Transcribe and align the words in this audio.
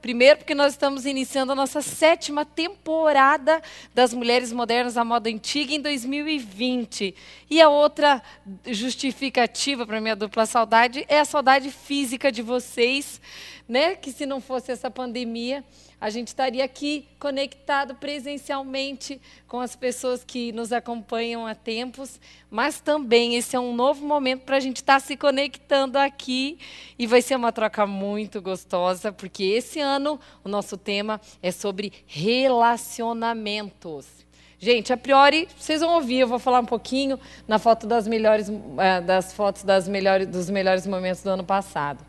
Primeiro, 0.00 0.38
porque 0.38 0.54
nós 0.54 0.74
estamos 0.74 1.04
iniciando 1.04 1.50
a 1.50 1.56
nossa 1.56 1.82
sétima 1.82 2.44
temporada 2.44 3.60
das 3.92 4.14
Mulheres 4.14 4.52
Modernas 4.52 4.96
à 4.96 5.04
Moda 5.04 5.28
Antiga 5.28 5.74
em 5.74 5.80
2020. 5.80 7.14
E 7.50 7.60
a 7.60 7.68
outra 7.68 8.22
justificativa 8.64 9.84
para 9.84 10.00
minha 10.00 10.14
dupla 10.14 10.46
saudade 10.46 11.04
é 11.08 11.18
a 11.18 11.24
saudade 11.24 11.72
física 11.72 12.30
de 12.30 12.42
vocês, 12.42 13.20
né? 13.68 13.96
Que 13.96 14.12
se 14.12 14.24
não 14.24 14.40
fosse 14.40 14.70
essa 14.70 14.88
pandemia, 14.88 15.64
a 16.00 16.10
gente 16.10 16.28
estaria 16.28 16.64
aqui 16.64 17.08
conectado 17.18 17.94
presencialmente 17.96 19.20
com 19.46 19.60
as 19.60 19.74
pessoas 19.74 20.22
que 20.22 20.52
nos 20.52 20.72
acompanham 20.72 21.46
há 21.46 21.54
tempos, 21.54 22.20
mas 22.50 22.80
também 22.80 23.36
esse 23.36 23.56
é 23.56 23.60
um 23.60 23.74
novo 23.74 24.06
momento 24.06 24.42
para 24.42 24.56
a 24.56 24.60
gente 24.60 24.76
estar 24.76 25.00
tá 25.00 25.02
se 25.06 25.16
conectando 25.16 25.98
aqui 25.98 26.58
e 26.98 27.06
vai 27.06 27.20
ser 27.20 27.36
uma 27.36 27.52
troca 27.52 27.86
muito 27.86 28.40
gostosa, 28.40 29.12
porque 29.12 29.42
esse 29.42 29.80
ano 29.80 30.18
o 30.44 30.48
nosso 30.48 30.76
tema 30.76 31.20
é 31.42 31.50
sobre 31.50 31.92
relacionamentos. 32.06 34.18
Gente, 34.60 34.92
a 34.92 34.96
priori, 34.96 35.48
vocês 35.56 35.80
vão 35.80 35.94
ouvir, 35.94 36.18
eu 36.18 36.26
vou 36.26 36.40
falar 36.40 36.58
um 36.58 36.66
pouquinho 36.66 37.18
na 37.46 37.60
foto 37.60 37.86
das 37.86 38.08
melhores, 38.08 38.50
eh, 38.78 39.00
das 39.00 39.32
fotos 39.32 39.62
das 39.62 39.86
melhores, 39.86 40.26
dos 40.26 40.50
melhores 40.50 40.84
momentos 40.84 41.22
do 41.22 41.30
ano 41.30 41.44
passado. 41.44 42.04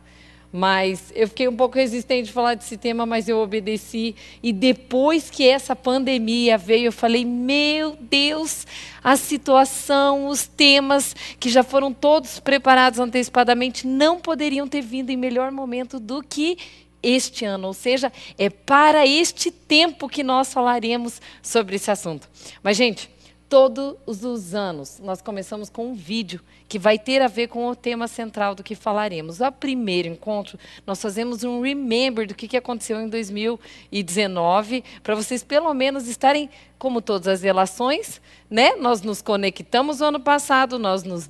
Mas 0.52 1.12
eu 1.14 1.28
fiquei 1.28 1.46
um 1.46 1.54
pouco 1.54 1.76
resistente 1.76 2.26
de 2.26 2.32
falar 2.32 2.54
desse 2.54 2.76
tema, 2.76 3.06
mas 3.06 3.28
eu 3.28 3.38
obedeci. 3.38 4.16
E 4.42 4.52
depois 4.52 5.30
que 5.30 5.46
essa 5.46 5.76
pandemia 5.76 6.58
veio, 6.58 6.86
eu 6.86 6.92
falei: 6.92 7.24
meu 7.24 7.96
Deus, 8.00 8.66
a 9.02 9.16
situação, 9.16 10.26
os 10.26 10.48
temas 10.48 11.14
que 11.38 11.48
já 11.48 11.62
foram 11.62 11.92
todos 11.92 12.40
preparados 12.40 12.98
antecipadamente 12.98 13.86
não 13.86 14.18
poderiam 14.18 14.66
ter 14.66 14.82
vindo 14.82 15.10
em 15.10 15.16
melhor 15.16 15.52
momento 15.52 16.00
do 16.00 16.20
que 16.20 16.58
este 17.00 17.44
ano. 17.44 17.68
Ou 17.68 17.74
seja, 17.74 18.12
é 18.36 18.50
para 18.50 19.06
este 19.06 19.52
tempo 19.52 20.08
que 20.08 20.24
nós 20.24 20.52
falaremos 20.52 21.22
sobre 21.40 21.76
esse 21.76 21.92
assunto. 21.92 22.28
Mas, 22.60 22.76
gente 22.76 23.08
todos 23.50 23.96
os 24.06 24.54
anos. 24.54 25.00
Nós 25.02 25.20
começamos 25.20 25.68
com 25.68 25.88
um 25.88 25.94
vídeo 25.94 26.40
que 26.68 26.78
vai 26.78 26.96
ter 26.96 27.20
a 27.20 27.26
ver 27.26 27.48
com 27.48 27.66
o 27.66 27.74
tema 27.74 28.06
central 28.06 28.54
do 28.54 28.62
que 28.62 28.76
falaremos. 28.76 29.40
O 29.40 29.50
primeiro 29.50 30.06
encontro, 30.06 30.56
nós 30.86 31.02
fazemos 31.02 31.42
um 31.42 31.60
remember 31.60 32.28
do 32.28 32.34
que 32.34 32.56
aconteceu 32.56 33.00
em 33.00 33.08
2019, 33.08 34.84
para 35.02 35.16
vocês 35.16 35.42
pelo 35.42 35.74
menos 35.74 36.06
estarem, 36.06 36.48
como 36.78 37.02
todas 37.02 37.26
as 37.26 37.42
relações, 37.42 38.22
né? 38.48 38.76
Nós 38.76 39.02
nos 39.02 39.20
conectamos 39.20 39.98
no 39.98 40.06
ano 40.06 40.20
passado, 40.20 40.78
nós 40.78 41.02
nos 41.02 41.28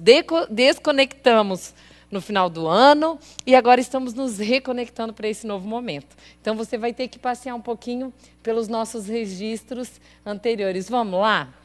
desconectamos 0.51 1.75
no 2.11 2.21
final 2.21 2.51
do 2.51 2.67
ano 2.67 3.19
e 3.47 3.55
agora 3.55 3.81
estamos 3.81 4.12
nos 4.12 4.37
reconectando 4.37 5.15
para 5.15 5.27
esse 5.27 5.47
novo 5.47 5.67
momento. 5.67 6.15
Então 6.39 6.55
você 6.55 6.77
vai 6.77 6.93
ter 6.93 7.09
que 7.09 7.19
passear 7.19 7.55
um 7.55 7.62
pouquinho 7.62 8.12
pelos 8.43 8.69
nossos 8.69 9.07
registros 9.07 10.01
anteriores. 10.27 10.89
Vamos 10.89 11.19
lá? 11.19 11.59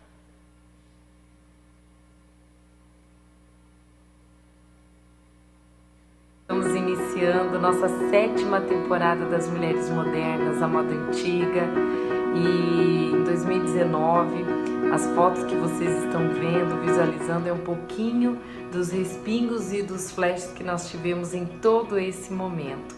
Estamos 6.48 6.76
iniciando 6.76 7.60
nossa 7.60 7.90
sétima 8.12 8.62
temporada 8.62 9.26
das 9.26 9.50
Mulheres 9.50 9.90
Modernas, 9.90 10.62
a 10.62 10.68
moda 10.68 10.94
antiga. 10.94 11.64
E 12.36 13.12
em 13.16 13.24
2019, 13.24 14.46
as 14.94 15.08
fotos 15.16 15.44
que 15.46 15.56
vocês 15.56 16.04
estão 16.04 16.30
vendo, 16.34 16.80
visualizando, 16.86 17.50
é 17.50 17.52
um 17.52 17.64
pouquinho 17.64 18.38
dos 18.72 18.92
respingos 18.92 19.74
e 19.74 19.82
dos 19.82 20.12
flashes 20.12 20.52
que 20.52 20.64
nós 20.64 20.88
tivemos 20.88 21.34
em 21.34 21.48
todo 21.48 21.98
esse 21.98 22.32
momento. 22.32 22.96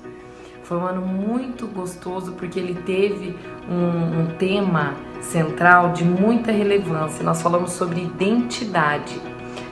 Foi 0.63 0.75
um 0.75 0.85
ano 0.85 1.01
muito 1.01 1.67
gostoso 1.67 2.33
porque 2.33 2.59
ele 2.59 2.75
teve 2.85 3.33
um, 3.69 4.23
um 4.23 4.25
tema 4.37 4.93
central 5.21 5.93
de 5.93 6.03
muita 6.03 6.51
relevância. 6.51 7.23
Nós 7.23 7.41
falamos 7.41 7.71
sobre 7.71 8.01
identidade. 8.01 9.21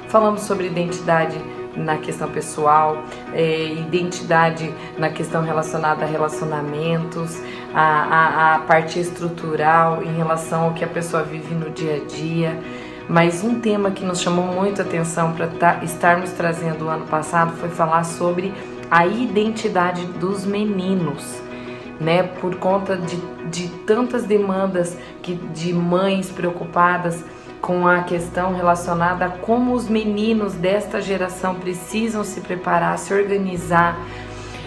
Falamos 0.07 0.43
sobre 0.43 0.67
identidade 0.67 1.37
na 1.75 1.97
questão 1.97 2.29
pessoal, 2.29 3.03
é, 3.33 3.65
identidade 3.65 4.73
na 4.97 5.09
questão 5.09 5.43
relacionada 5.43 6.05
a 6.05 6.07
relacionamentos, 6.07 7.39
a, 7.73 7.81
a, 7.81 8.55
a 8.55 8.59
parte 8.59 8.99
estrutural 8.99 10.01
em 10.03 10.15
relação 10.15 10.65
ao 10.65 10.73
que 10.73 10.83
a 10.83 10.87
pessoa 10.87 11.23
vive 11.23 11.53
no 11.53 11.69
dia 11.69 11.97
a 11.97 12.05
dia. 12.05 12.59
Mas 13.07 13.43
um 13.43 13.59
tema 13.59 13.91
que 13.91 14.03
nos 14.03 14.19
chamou 14.19 14.45
muito 14.45 14.81
a 14.81 14.85
atenção 14.85 15.33
para 15.33 15.83
estarmos 15.83 16.31
trazendo 16.31 16.85
o 16.85 16.89
ano 16.89 17.05
passado 17.05 17.55
foi 17.57 17.69
falar 17.69 18.03
sobre 18.03 18.53
a 18.89 19.05
identidade 19.05 20.05
dos 20.05 20.45
meninos. 20.45 21.41
Né, 21.97 22.23
por 22.23 22.57
conta 22.57 22.97
de, 22.97 23.15
de 23.49 23.69
tantas 23.85 24.25
demandas 24.25 24.97
que, 25.21 25.33
de 25.33 25.71
mães 25.71 26.29
preocupadas 26.29 27.23
com 27.65 27.87
a 27.87 28.03
questão 28.03 28.53
relacionada 28.53 29.25
a 29.25 29.29
como 29.29 29.73
os 29.73 29.89
meninos 29.89 30.53
desta 30.53 31.01
geração 31.01 31.55
precisam 31.55 32.23
se 32.23 32.39
preparar, 32.39 32.95
se 32.99 33.11
organizar, 33.11 33.99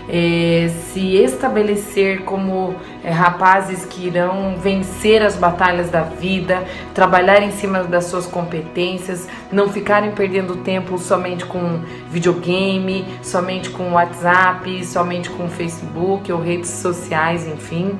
é, 0.09 0.69
se 0.91 1.15
estabelecer 1.15 2.25
como 2.25 2.75
é, 3.05 3.11
rapazes 3.11 3.85
que 3.85 4.09
irão 4.09 4.57
vencer 4.57 5.23
as 5.23 5.37
batalhas 5.37 5.91
da 5.91 6.03
vida, 6.03 6.65
trabalhar 6.93 7.41
em 7.41 7.53
cima 7.53 7.85
das 7.85 8.07
suas 8.07 8.27
competências, 8.27 9.29
não 9.53 9.69
ficarem 9.69 10.11
perdendo 10.11 10.57
tempo 10.57 10.99
somente 10.99 11.45
com 11.47 11.81
videogame, 12.11 13.05
somente 13.23 13.71
com 13.71 13.93
WhatsApp, 13.93 14.85
somente 14.85 15.31
com 15.31 15.49
Facebook 15.49 16.33
ou 16.33 16.41
redes 16.41 16.71
sociais, 16.71 17.47
enfim. 17.47 17.97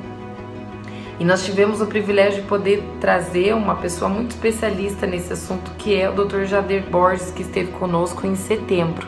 E 1.19 1.25
nós 1.25 1.43
tivemos 1.43 1.81
o 1.81 1.85
privilégio 1.85 2.41
de 2.41 2.47
poder 2.47 2.81
trazer 3.01 3.53
uma 3.53 3.75
pessoa 3.75 4.07
muito 4.09 4.31
especialista 4.31 5.05
nesse 5.05 5.33
assunto, 5.33 5.71
que 5.77 5.93
é 5.99 6.09
o 6.09 6.13
Dr. 6.13 6.45
Jader 6.45 6.83
Borges, 6.89 7.29
que 7.29 7.41
esteve 7.41 7.71
conosco 7.73 8.25
em 8.25 8.35
setembro. 8.35 9.05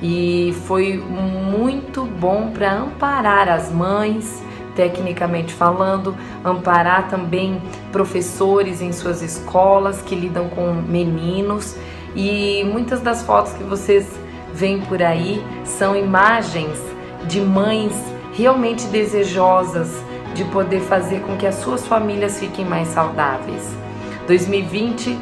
E 0.00 0.54
foi 0.66 0.98
muito 0.98 2.04
bom 2.04 2.52
para 2.52 2.72
amparar 2.72 3.48
as 3.48 3.72
mães, 3.72 4.40
tecnicamente 4.76 5.52
falando, 5.52 6.16
amparar 6.44 7.08
também 7.08 7.60
professores 7.90 8.80
em 8.80 8.92
suas 8.92 9.20
escolas 9.20 10.00
que 10.00 10.14
lidam 10.14 10.48
com 10.48 10.72
meninos. 10.72 11.76
E 12.14 12.62
muitas 12.64 13.00
das 13.00 13.22
fotos 13.22 13.52
que 13.52 13.64
vocês 13.64 14.08
veem 14.54 14.80
por 14.82 15.02
aí 15.02 15.44
são 15.64 15.96
imagens 15.96 16.78
de 17.26 17.40
mães 17.40 17.92
realmente 18.32 18.86
desejosas 18.86 20.02
de 20.34 20.44
poder 20.44 20.80
fazer 20.80 21.20
com 21.20 21.36
que 21.36 21.46
as 21.46 21.56
suas 21.56 21.86
famílias 21.86 22.38
fiquem 22.38 22.64
mais 22.64 22.88
saudáveis. 22.88 23.62
2020, 24.26 25.18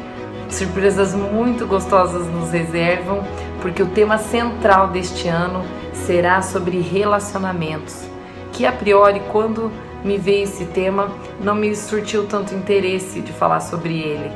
surpresas 0.49 1.13
muito 1.13 1.65
gostosas 1.65 2.27
nos 2.27 2.51
reservam, 2.51 3.23
porque 3.61 3.81
o 3.81 3.87
tema 3.87 4.17
central 4.17 4.89
deste 4.89 5.27
ano 5.27 5.63
será 5.93 6.41
sobre 6.41 6.79
relacionamentos, 6.79 8.03
que 8.51 8.65
a 8.65 8.71
priori, 8.71 9.21
quando 9.31 9.71
me 10.03 10.17
veio 10.17 10.43
esse 10.43 10.65
tema, 10.65 11.11
não 11.41 11.55
me 11.55 11.75
surtiu 11.75 12.25
tanto 12.25 12.55
interesse 12.55 13.21
de 13.21 13.31
falar 13.31 13.59
sobre 13.59 13.99
ele. 13.99 14.31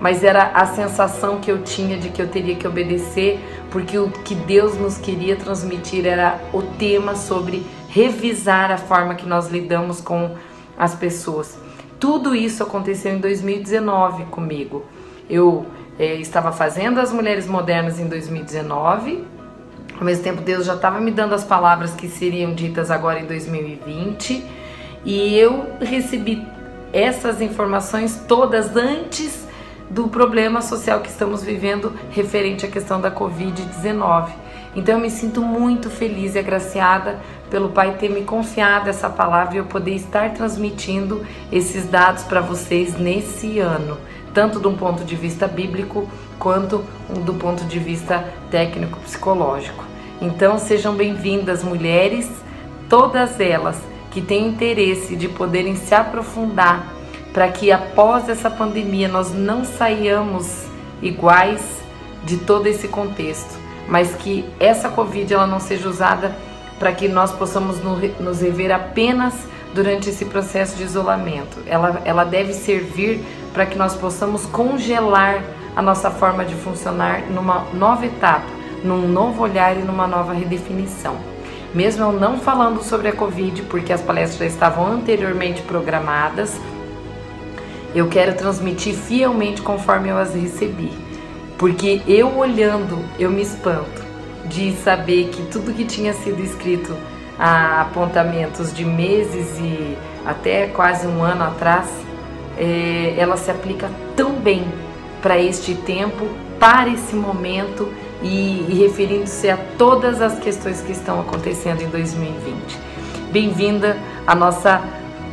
Mas 0.00 0.24
era 0.24 0.50
a 0.54 0.66
sensação 0.66 1.38
que 1.38 1.50
eu 1.50 1.62
tinha 1.62 1.96
de 1.96 2.08
que 2.08 2.20
eu 2.20 2.26
teria 2.26 2.56
que 2.56 2.66
obedecer, 2.66 3.38
porque 3.70 3.98
o 3.98 4.10
que 4.10 4.34
Deus 4.34 4.76
nos 4.76 4.98
queria 4.98 5.36
transmitir 5.36 6.06
era 6.06 6.40
o 6.52 6.62
tema 6.62 7.14
sobre 7.14 7.64
revisar 7.92 8.72
a 8.72 8.78
forma 8.78 9.14
que 9.14 9.26
nós 9.26 9.48
lidamos 9.48 10.00
com 10.00 10.34
as 10.78 10.94
pessoas. 10.94 11.58
Tudo 12.00 12.34
isso 12.34 12.62
aconteceu 12.62 13.12
em 13.12 13.18
2019 13.18 14.24
comigo. 14.24 14.84
Eu 15.28 15.66
é, 15.98 16.14
estava 16.14 16.50
fazendo 16.52 16.98
as 16.98 17.12
mulheres 17.12 17.46
modernas 17.46 18.00
em 18.00 18.08
2019. 18.08 19.24
Ao 19.98 20.04
mesmo 20.04 20.24
tempo, 20.24 20.40
Deus 20.40 20.64
já 20.64 20.74
estava 20.74 21.00
me 21.00 21.10
dando 21.10 21.34
as 21.34 21.44
palavras 21.44 21.92
que 21.92 22.08
seriam 22.08 22.54
ditas 22.54 22.90
agora 22.90 23.20
em 23.20 23.26
2020. 23.26 24.42
E 25.04 25.36
eu 25.36 25.76
recebi 25.78 26.42
essas 26.94 27.42
informações 27.42 28.24
todas 28.26 28.74
antes 28.74 29.46
do 29.90 30.08
problema 30.08 30.62
social 30.62 31.00
que 31.00 31.10
estamos 31.10 31.42
vivendo 31.42 31.92
referente 32.10 32.64
à 32.64 32.70
questão 32.70 32.98
da 33.02 33.10
Covid-19. 33.10 34.30
Então 34.74 34.94
eu 34.94 35.00
me 35.00 35.10
sinto 35.10 35.42
muito 35.42 35.90
feliz 35.90 36.34
e 36.34 36.38
agraciada 36.38 37.20
pelo 37.52 37.68
Pai 37.68 37.98
ter 38.00 38.08
me 38.08 38.22
confiado 38.22 38.88
essa 38.88 39.10
palavra 39.10 39.54
e 39.54 39.58
eu 39.58 39.66
poder 39.66 39.94
estar 39.94 40.32
transmitindo 40.32 41.22
esses 41.52 41.86
dados 41.86 42.22
para 42.22 42.40
vocês 42.40 42.98
nesse 42.98 43.58
ano, 43.58 43.98
tanto 44.32 44.58
de 44.58 44.66
um 44.66 44.74
ponto 44.74 45.04
de 45.04 45.14
vista 45.14 45.46
bíblico 45.46 46.08
quanto 46.38 46.82
do 47.10 47.34
ponto 47.34 47.62
de 47.64 47.78
vista 47.78 48.26
técnico 48.50 48.98
psicológico. 49.00 49.84
Então 50.18 50.58
sejam 50.58 50.94
bem-vindas 50.94 51.62
mulheres, 51.62 52.26
todas 52.88 53.38
elas 53.38 53.76
que 54.10 54.22
têm 54.22 54.48
interesse 54.48 55.14
de 55.14 55.28
poderem 55.28 55.76
se 55.76 55.94
aprofundar 55.94 56.90
para 57.34 57.48
que 57.48 57.70
após 57.70 58.30
essa 58.30 58.50
pandemia 58.50 59.08
nós 59.08 59.30
não 59.30 59.62
saiamos 59.62 60.64
iguais 61.02 61.82
de 62.24 62.38
todo 62.38 62.66
esse 62.66 62.88
contexto, 62.88 63.58
mas 63.86 64.14
que 64.14 64.42
essa 64.58 64.88
Covid 64.88 65.34
ela 65.34 65.46
não 65.46 65.60
seja 65.60 65.86
usada 65.86 66.34
para 66.82 66.92
que 66.92 67.06
nós 67.06 67.30
possamos 67.30 67.78
nos 68.18 68.40
rever 68.40 68.72
apenas 68.74 69.34
durante 69.72 70.08
esse 70.08 70.24
processo 70.24 70.76
de 70.76 70.82
isolamento. 70.82 71.58
Ela, 71.64 72.02
ela 72.04 72.24
deve 72.24 72.52
servir 72.52 73.24
para 73.54 73.64
que 73.64 73.78
nós 73.78 73.94
possamos 73.94 74.46
congelar 74.46 75.44
a 75.76 75.80
nossa 75.80 76.10
forma 76.10 76.44
de 76.44 76.56
funcionar 76.56 77.22
numa 77.30 77.66
nova 77.72 78.04
etapa, 78.04 78.46
num 78.82 79.06
novo 79.06 79.44
olhar 79.44 79.76
e 79.76 79.82
numa 79.82 80.08
nova 80.08 80.32
redefinição. 80.32 81.14
Mesmo 81.72 82.02
eu 82.02 82.12
não 82.12 82.40
falando 82.40 82.82
sobre 82.82 83.06
a 83.06 83.12
Covid, 83.12 83.62
porque 83.62 83.92
as 83.92 84.02
palestras 84.02 84.40
já 84.40 84.46
estavam 84.46 84.84
anteriormente 84.84 85.62
programadas, 85.62 86.60
eu 87.94 88.08
quero 88.08 88.34
transmitir 88.34 88.92
fielmente 88.92 89.62
conforme 89.62 90.08
eu 90.08 90.18
as 90.18 90.34
recebi. 90.34 90.90
Porque 91.56 92.02
eu 92.08 92.36
olhando, 92.36 92.98
eu 93.20 93.30
me 93.30 93.42
espanto 93.42 94.01
de 94.52 94.72
saber 94.76 95.28
que 95.30 95.42
tudo 95.46 95.72
que 95.72 95.84
tinha 95.84 96.12
sido 96.12 96.42
escrito 96.42 96.94
a 97.38 97.80
apontamentos 97.80 98.72
de 98.72 98.84
meses 98.84 99.58
e 99.58 99.96
até 100.24 100.66
quase 100.68 101.06
um 101.06 101.22
ano 101.22 101.44
atrás, 101.44 101.88
é, 102.58 103.14
ela 103.16 103.36
se 103.36 103.50
aplica 103.50 103.90
tão 104.14 104.32
bem 104.32 104.64
para 105.22 105.38
este 105.38 105.74
tempo, 105.74 106.28
para 106.60 106.90
esse 106.90 107.16
momento 107.16 107.88
e, 108.22 108.66
e 108.68 108.74
referindo-se 108.74 109.48
a 109.48 109.56
todas 109.78 110.20
as 110.20 110.38
questões 110.38 110.80
que 110.82 110.92
estão 110.92 111.20
acontecendo 111.20 111.82
em 111.82 111.88
2020. 111.88 112.78
Bem-vinda 113.32 113.96
à 114.26 114.34
nossa 114.34 114.82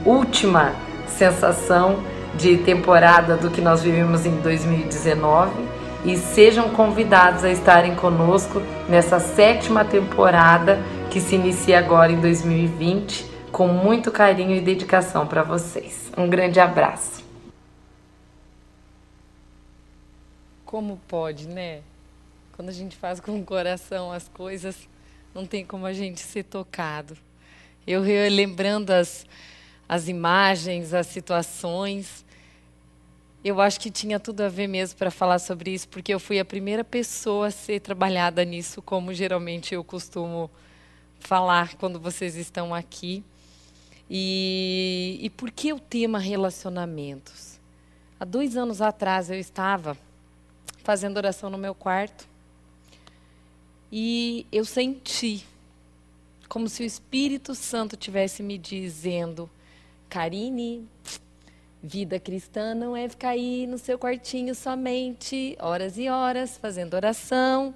última 0.05 0.71
sensação 1.07 1.99
de 2.35 2.57
temporada 2.57 3.35
do 3.35 3.49
que 3.49 3.59
nós 3.59 3.81
vivemos 3.81 4.25
em 4.25 4.35
2019 4.37 5.78
e 6.05 6.17
sejam 6.17 6.69
convidados 6.69 7.43
a 7.43 7.49
estarem 7.51 7.95
conosco 7.95 8.61
nessa 8.87 9.19
sétima 9.19 9.83
temporada 9.83 10.79
que 11.09 11.19
se 11.19 11.35
inicia 11.35 11.79
agora 11.79 12.11
em 12.11 12.19
2020 12.19 13.29
com 13.51 13.67
muito 13.67 14.11
carinho 14.11 14.55
e 14.55 14.61
dedicação 14.61 15.27
para 15.27 15.43
vocês. 15.43 16.11
Um 16.17 16.29
grande 16.29 16.59
abraço. 16.59 17.23
Como 20.65 20.99
pode, 21.07 21.47
né? 21.47 21.81
Quando 22.53 22.69
a 22.69 22.73
gente 22.73 22.95
faz 22.95 23.19
com 23.19 23.39
o 23.39 23.43
coração 23.43 24.11
as 24.11 24.27
coisas, 24.29 24.87
não 25.33 25.45
tem 25.45 25.65
como 25.65 25.85
a 25.85 25.93
gente 25.93 26.19
ser 26.19 26.43
tocado. 26.43 27.17
Eu 27.87 28.01
lembrando 28.01 28.91
as, 28.91 29.25
as 29.87 30.07
imagens, 30.07 30.93
as 30.93 31.07
situações, 31.07 32.23
eu 33.43 33.61
acho 33.61 33.79
que 33.79 33.89
tinha 33.89 34.19
tudo 34.19 34.41
a 34.41 34.49
ver 34.49 34.67
mesmo 34.67 34.97
para 34.97 35.09
falar 35.09 35.39
sobre 35.39 35.71
isso, 35.71 35.87
porque 35.87 36.13
eu 36.13 36.19
fui 36.19 36.39
a 36.39 36.45
primeira 36.45 36.83
pessoa 36.83 37.47
a 37.47 37.51
ser 37.51 37.79
trabalhada 37.79 38.43
nisso, 38.43 38.81
como 38.81 39.13
geralmente 39.13 39.73
eu 39.73 39.83
costumo 39.83 40.49
falar 41.19 41.75
quando 41.75 41.99
vocês 41.99 42.35
estão 42.35 42.73
aqui. 42.73 43.23
E, 44.09 45.19
e 45.21 45.29
por 45.29 45.51
que 45.51 45.71
o 45.71 45.79
tema 45.79 46.19
relacionamentos? 46.19 47.59
Há 48.19 48.25
dois 48.25 48.57
anos 48.57 48.81
atrás 48.81 49.29
eu 49.29 49.39
estava 49.39 49.97
fazendo 50.83 51.17
oração 51.17 51.49
no 51.49 51.57
meu 51.57 51.75
quarto 51.75 52.27
e 53.91 54.45
eu 54.51 54.65
senti 54.65 55.45
como 56.49 56.67
se 56.67 56.81
o 56.81 56.85
Espírito 56.85 57.53
Santo 57.53 57.95
tivesse 57.95 58.41
me 58.41 58.57
dizendo, 58.57 59.47
Karine, 60.09 60.87
vida 61.81 62.19
cristã 62.19 62.75
não 62.75 62.95
é 62.95 63.07
ficar 63.07 63.29
aí 63.29 63.65
no 63.65 63.77
seu 63.77 63.97
quartinho 63.97 64.53
somente 64.53 65.57
horas 65.59 65.97
e 65.97 66.09
horas 66.09 66.57
fazendo 66.57 66.93
oração, 66.93 67.73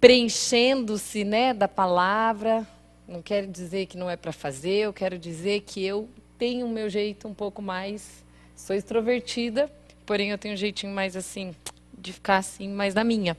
preenchendo-se 0.00 1.24
né, 1.24 1.52
da 1.52 1.66
palavra. 1.66 2.66
Não 3.06 3.20
quero 3.20 3.46
dizer 3.48 3.86
que 3.86 3.96
não 3.96 4.08
é 4.08 4.16
para 4.16 4.32
fazer, 4.32 4.84
eu 4.84 4.92
quero 4.92 5.18
dizer 5.18 5.62
que 5.62 5.84
eu 5.84 6.08
tenho 6.38 6.66
o 6.66 6.70
meu 6.70 6.88
jeito 6.88 7.26
um 7.26 7.34
pouco 7.34 7.60
mais. 7.60 8.24
Sou 8.54 8.76
extrovertida, 8.76 9.70
porém 10.06 10.30
eu 10.30 10.38
tenho 10.38 10.54
um 10.54 10.56
jeitinho 10.56 10.94
mais 10.94 11.16
assim, 11.16 11.54
de 11.98 12.12
ficar 12.12 12.38
assim, 12.38 12.68
mais 12.68 12.94
na 12.94 13.02
minha. 13.02 13.36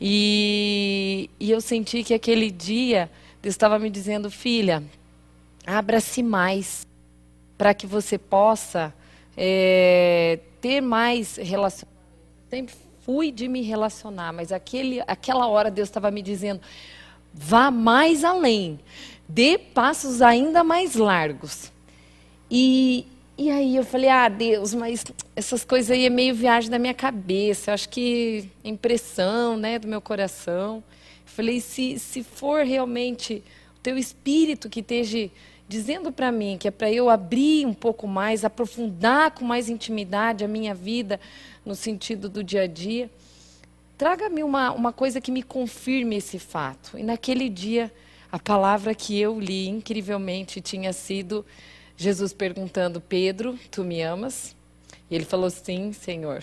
E, 0.00 1.30
e 1.40 1.50
eu 1.50 1.60
senti 1.60 2.02
que 2.02 2.12
aquele 2.12 2.50
dia 2.50 3.10
Deus 3.40 3.54
estava 3.54 3.78
me 3.78 3.88
dizendo, 3.88 4.30
filha, 4.30 4.82
abra-se 5.66 6.22
mais 6.22 6.86
para 7.56 7.74
que 7.74 7.86
você 7.86 8.18
possa 8.18 8.92
é, 9.36 10.38
ter 10.60 10.80
mais 10.80 11.36
relacionamento. 11.36 11.92
Sempre 12.48 12.74
fui 13.04 13.30
de 13.30 13.48
me 13.48 13.62
relacionar, 13.62 14.32
mas 14.32 14.52
aquele, 14.52 15.00
aquela 15.06 15.46
hora 15.46 15.70
Deus 15.70 15.88
estava 15.88 16.10
me 16.10 16.22
dizendo: 16.22 16.60
vá 17.32 17.70
mais 17.70 18.24
além, 18.24 18.78
dê 19.28 19.58
passos 19.58 20.22
ainda 20.22 20.62
mais 20.62 20.94
largos. 20.94 21.72
E, 22.50 23.06
e 23.36 23.50
aí 23.50 23.76
eu 23.76 23.84
falei: 23.84 24.08
ah, 24.08 24.28
Deus, 24.28 24.74
mas 24.74 25.04
essas 25.34 25.64
coisas 25.64 25.90
aí 25.90 26.06
é 26.06 26.10
meio 26.10 26.34
viagem 26.34 26.70
da 26.70 26.78
minha 26.78 26.94
cabeça, 26.94 27.70
eu 27.70 27.74
acho 27.74 27.88
que 27.88 28.48
impressão 28.64 29.56
né, 29.56 29.78
do 29.78 29.88
meu 29.88 30.00
coração. 30.00 30.76
Eu 30.76 30.82
falei: 31.32 31.60
se, 31.60 31.98
se 31.98 32.22
for 32.22 32.64
realmente 32.64 33.42
o 33.76 33.80
teu 33.82 33.96
espírito 33.96 34.68
que 34.68 34.80
esteja 34.80 35.30
dizendo 35.68 36.12
para 36.12 36.30
mim 36.30 36.56
que 36.58 36.68
é 36.68 36.70
para 36.70 36.90
eu 36.90 37.08
abrir 37.08 37.66
um 37.66 37.74
pouco 37.74 38.06
mais, 38.06 38.44
aprofundar 38.44 39.30
com 39.32 39.44
mais 39.44 39.68
intimidade 39.68 40.44
a 40.44 40.48
minha 40.48 40.74
vida 40.74 41.18
no 41.64 41.74
sentido 41.74 42.28
do 42.28 42.42
dia 42.42 42.62
a 42.62 42.66
dia, 42.66 43.10
traga-me 43.96 44.42
uma, 44.42 44.72
uma 44.72 44.92
coisa 44.92 45.20
que 45.20 45.30
me 45.30 45.42
confirme 45.42 46.16
esse 46.16 46.38
fato. 46.38 46.98
E 46.98 47.02
naquele 47.02 47.48
dia, 47.48 47.92
a 48.30 48.38
palavra 48.38 48.94
que 48.94 49.18
eu 49.18 49.38
li 49.38 49.68
incrivelmente 49.68 50.60
tinha 50.60 50.92
sido 50.92 51.44
Jesus 51.96 52.32
perguntando: 52.32 53.00
Pedro, 53.00 53.58
tu 53.70 53.84
me 53.84 54.02
amas? 54.02 54.56
E 55.10 55.14
ele 55.14 55.24
falou: 55.24 55.50
Sim, 55.50 55.92
Senhor. 55.92 56.42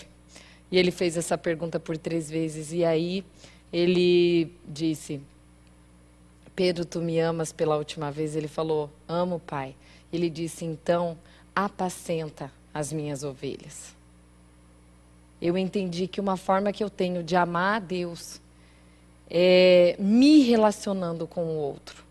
E 0.70 0.78
ele 0.78 0.90
fez 0.90 1.16
essa 1.16 1.36
pergunta 1.36 1.80
por 1.80 1.98
três 1.98 2.30
vezes. 2.30 2.72
E 2.72 2.84
aí 2.84 3.24
ele 3.72 4.52
disse: 4.66 5.20
Pedro, 6.60 6.84
tu 6.84 7.00
me 7.00 7.18
amas 7.18 7.52
pela 7.52 7.78
última 7.78 8.10
vez? 8.10 8.36
Ele 8.36 8.46
falou: 8.46 8.90
Amo, 9.08 9.40
Pai. 9.40 9.74
Ele 10.12 10.28
disse: 10.28 10.62
Então, 10.62 11.16
apacenta 11.56 12.52
as 12.74 12.92
minhas 12.92 13.24
ovelhas. 13.24 13.96
Eu 15.40 15.56
entendi 15.56 16.06
que 16.06 16.20
uma 16.20 16.36
forma 16.36 16.70
que 16.70 16.84
eu 16.84 16.90
tenho 16.90 17.22
de 17.22 17.34
amar 17.34 17.76
a 17.76 17.78
Deus 17.78 18.42
é 19.30 19.96
me 19.98 20.42
relacionando 20.42 21.26
com 21.26 21.44
o 21.44 21.56
outro. 21.56 22.04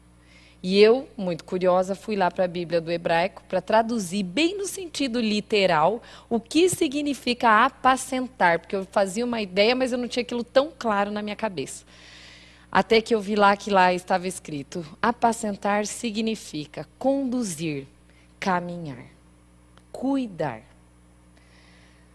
E 0.63 0.80
eu, 0.80 1.07
muito 1.16 1.44
curiosa, 1.44 1.94
fui 1.94 2.16
lá 2.16 2.31
para 2.31 2.46
a 2.46 2.48
Bíblia 2.48 2.81
do 2.81 2.92
hebraico 2.92 3.44
para 3.48 3.62
traduzir 3.62 4.24
bem 4.24 4.58
no 4.58 4.65
sentido 4.65 5.22
literal 5.22 6.01
o 6.27 6.39
que 6.39 6.70
significa 6.70 7.65
apacentar, 7.65 8.58
porque 8.58 8.75
eu 8.75 8.88
fazia 8.91 9.24
uma 9.24 9.44
ideia, 9.44 9.75
mas 9.75 9.91
eu 9.91 9.98
não 10.00 10.08
tinha 10.08 10.24
aquilo 10.24 10.44
tão 10.44 10.72
claro 10.75 11.12
na 11.12 11.22
minha 11.22 11.36
cabeça. 11.36 11.86
Até 12.72 13.02
que 13.02 13.16
eu 13.16 13.20
vi 13.20 13.36
lá 13.36 13.58
que 13.58 13.72
lá 13.72 13.94
estava 13.94 14.28
escrito: 14.28 14.86
apacentar 15.02 15.88
significa 15.88 16.88
conduzir, 17.00 17.88
caminhar, 18.40 19.06
cuidar. 19.92 20.62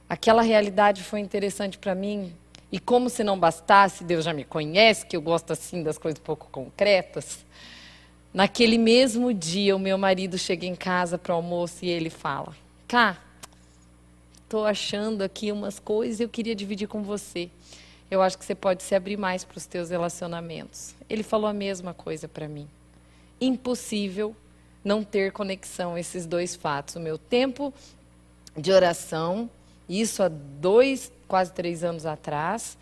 Aquela 0.09 0.43
realidade 0.43 1.03
foi 1.03 1.21
interessante 1.21 1.77
para 1.79 1.95
mim. 1.95 2.33
E 2.71 2.79
como 2.79 3.09
se 3.09 3.23
não 3.23 3.39
bastasse, 3.39 4.05
Deus 4.05 4.25
já 4.25 4.33
me 4.33 4.45
conhece, 4.45 5.07
que 5.07 5.17
eu 5.17 5.23
gosto 5.23 5.53
assim 5.53 5.83
das 5.83 5.97
coisas 5.97 6.19
pouco 6.19 6.49
concretas. 6.51 7.45
Naquele 8.33 8.79
mesmo 8.79 9.33
dia, 9.33 9.77
o 9.77 9.79
meu 9.79 9.97
marido 9.97 10.37
chega 10.37 10.67
em 10.67 10.75
casa 10.75 11.17
para 11.17 11.33
o 11.33 11.37
almoço 11.37 11.85
e 11.85 11.89
ele 11.89 12.11
fala: 12.11 12.55
Cá, 12.87 13.19
estou 14.43 14.65
achando 14.67 15.23
aqui 15.23 15.51
umas 15.51 15.79
coisas 15.79 16.21
e 16.21 16.23
eu 16.23 16.29
queria 16.29 16.55
dividir 16.55 16.87
com 16.87 17.03
você 17.03 17.51
eu 18.11 18.23
acho 18.23 18.39
que 18.39 18.45
você 18.45 18.55
pode 18.55 18.83
se 18.83 18.95
abrir 18.95 19.17
mais 19.17 19.45
para 19.45 19.59
os 19.59 19.67
teus 19.67 19.91
relacionamentos. 19.91 20.95
Ele 21.09 21.23
falou 21.23 21.49
a 21.49 21.53
mesma 21.53 21.93
coisa 21.93 22.29
para 22.29 22.49
mim. 22.49 22.69
Impossível 23.41 24.37
não 24.85 25.03
ter 25.03 25.33
conexão 25.33 25.97
esses 25.97 26.27
dois 26.27 26.55
fatos. 26.55 26.97
O 26.97 27.01
meu 27.01 27.17
tempo 27.17 27.73
de 28.57 28.71
oração, 28.71 29.51
isso 29.89 30.23
há 30.23 30.29
dois, 30.29 31.11
quase 31.27 31.53
três 31.53 31.83
anos 31.83 32.07
atrás, 32.07 32.77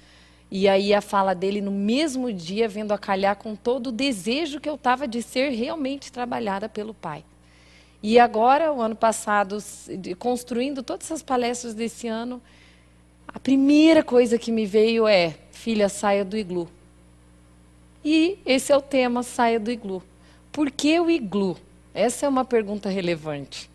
e 0.50 0.69
aí 0.69 0.93
a 0.93 1.00
fala 1.00 1.35
dele 1.35 1.62
no 1.62 1.71
mesmo 1.71 2.31
dia, 2.31 2.69
vendo 2.69 2.93
a 2.93 2.99
calhar 2.99 3.37
com 3.37 3.57
todo 3.57 3.87
o 3.87 3.93
desejo 3.93 4.61
que 4.61 4.69
eu 4.69 4.75
estava 4.75 5.09
de 5.09 5.23
ser 5.23 5.49
realmente 5.50 6.12
trabalhada 6.12 6.69
pelo 6.69 6.93
Pai. 6.93 7.25
E 8.02 8.19
agora, 8.19 8.73
o 8.73 8.83
ano 8.83 8.97
passado, 8.97 9.57
construindo 10.19 10.83
todas 10.83 11.07
essas 11.07 11.23
palestras 11.23 11.73
desse 11.73 12.09
ano, 12.09 12.43
a 13.34 13.40
primeira 13.40 14.02
coisa 14.02 14.38
que 14.38 14.52
me 14.52 14.66
veio 14.66 15.06
é: 15.06 15.36
filha, 15.50 15.88
saia 15.88 16.24
do 16.24 16.36
iglu. 16.36 16.68
E 18.04 18.38
esse 18.44 18.72
é 18.72 18.76
o 18.76 18.82
tema, 18.82 19.22
saia 19.22 19.60
do 19.60 19.70
iglu. 19.70 20.02
Por 20.50 20.70
que 20.70 20.98
o 20.98 21.10
iglu? 21.10 21.56
Essa 21.94 22.26
é 22.26 22.28
uma 22.28 22.44
pergunta 22.44 22.88
relevante. 22.88 23.70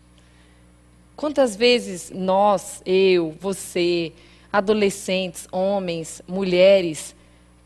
Quantas 1.16 1.56
vezes 1.56 2.10
nós, 2.14 2.82
eu, 2.86 3.34
você, 3.40 4.12
adolescentes, 4.52 5.48
homens, 5.50 6.22
mulheres, 6.28 7.14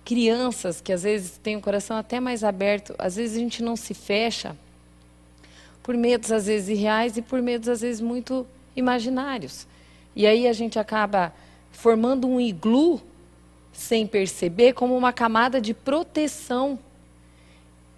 crianças 0.05 0.81
que 0.81 0.93
às 0.93 1.03
vezes 1.03 1.39
têm 1.43 1.57
o 1.57 1.61
coração 1.61 1.97
até 1.97 2.19
mais 2.19 2.43
aberto, 2.43 2.95
às 2.99 3.17
vezes 3.17 3.37
a 3.37 3.41
gente 3.41 3.63
não 3.63 3.77
se 3.77 3.95
fecha 3.95 4.57
por 5.83 5.97
medos 5.97 6.31
às 6.31 6.47
vezes 6.47 6.69
irreais 6.69 7.17
e 7.17 7.23
por 7.23 7.43
medos 7.43 7.69
às 7.69 7.81
vezes 7.81 8.01
muito 8.01 8.47
imaginários. 8.75 9.67
E 10.15 10.27
aí 10.27 10.47
a 10.47 10.53
gente 10.53 10.79
acaba 10.79 11.33
formando 11.73 12.29
um 12.29 12.41
iglu 12.41 13.01
sem 13.73 14.07
perceber 14.07 14.75
como 14.75 14.97
uma 14.97 15.13
camada 15.13 15.61
de 15.61 15.75
proteção. 15.75 16.79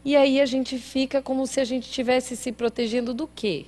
E 0.04 0.16
aí 0.16 0.40
a 0.40 0.47
gente 0.47 0.78
fica 0.78 1.21
como 1.21 1.47
se 1.47 1.61
a 1.61 1.64
gente 1.64 1.85
estivesse 1.85 2.37
se 2.37 2.52
protegendo 2.52 3.12
do 3.12 3.26
quê? 3.26 3.66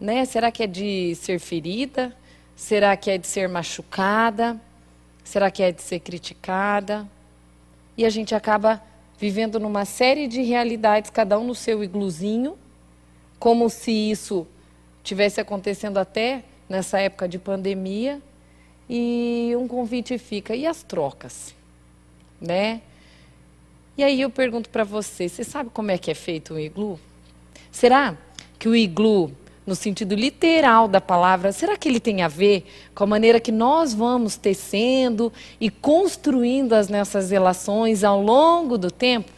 Né? 0.00 0.24
Será 0.24 0.50
que 0.50 0.62
é 0.62 0.66
de 0.66 1.14
ser 1.16 1.38
ferida? 1.38 2.16
Será 2.56 2.96
que 2.96 3.10
é 3.10 3.18
de 3.18 3.26
ser 3.26 3.48
machucada? 3.48 4.60
Será 5.24 5.50
que 5.50 5.62
é 5.62 5.72
de 5.72 5.82
ser 5.82 6.00
criticada? 6.00 7.08
E 7.96 8.04
a 8.04 8.10
gente 8.10 8.34
acaba 8.34 8.82
vivendo 9.18 9.58
numa 9.58 9.84
série 9.84 10.26
de 10.26 10.42
realidades, 10.42 11.10
cada 11.10 11.38
um 11.38 11.46
no 11.46 11.54
seu 11.54 11.82
igluzinho, 11.82 12.58
como 13.38 13.70
se 13.70 13.90
isso 13.90 14.46
tivesse 15.02 15.40
acontecendo 15.40 15.98
até 15.98 16.44
nessa 16.68 16.98
época 16.98 17.28
de 17.28 17.38
pandemia. 17.38 18.20
E 18.88 19.52
um 19.58 19.66
convite 19.66 20.18
fica, 20.18 20.54
e 20.54 20.66
as 20.66 20.82
trocas? 20.82 21.54
Né? 22.40 22.82
E 23.96 24.02
aí 24.02 24.20
eu 24.20 24.30
pergunto 24.30 24.68
para 24.68 24.84
você, 24.84 25.28
você 25.28 25.44
sabe 25.44 25.70
como 25.70 25.90
é 25.90 25.98
que 25.98 26.10
é 26.10 26.14
feito 26.14 26.54
um 26.54 26.58
iglu? 26.58 26.98
Será 27.70 28.16
que 28.58 28.68
o 28.68 28.74
iglu 28.74 29.32
no 29.66 29.74
sentido 29.74 30.14
literal 30.14 30.86
da 30.86 31.00
palavra, 31.00 31.50
será 31.50 31.76
que 31.76 31.88
ele 31.88 32.00
tem 32.00 32.22
a 32.22 32.28
ver 32.28 32.66
com 32.94 33.04
a 33.04 33.06
maneira 33.06 33.40
que 33.40 33.50
nós 33.50 33.94
vamos 33.94 34.36
tecendo 34.36 35.32
e 35.60 35.70
construindo 35.70 36.74
as 36.74 36.88
nossas 36.88 37.30
relações 37.30 38.04
ao 38.04 38.20
longo 38.20 38.76
do 38.76 38.90
tempo? 38.90 39.32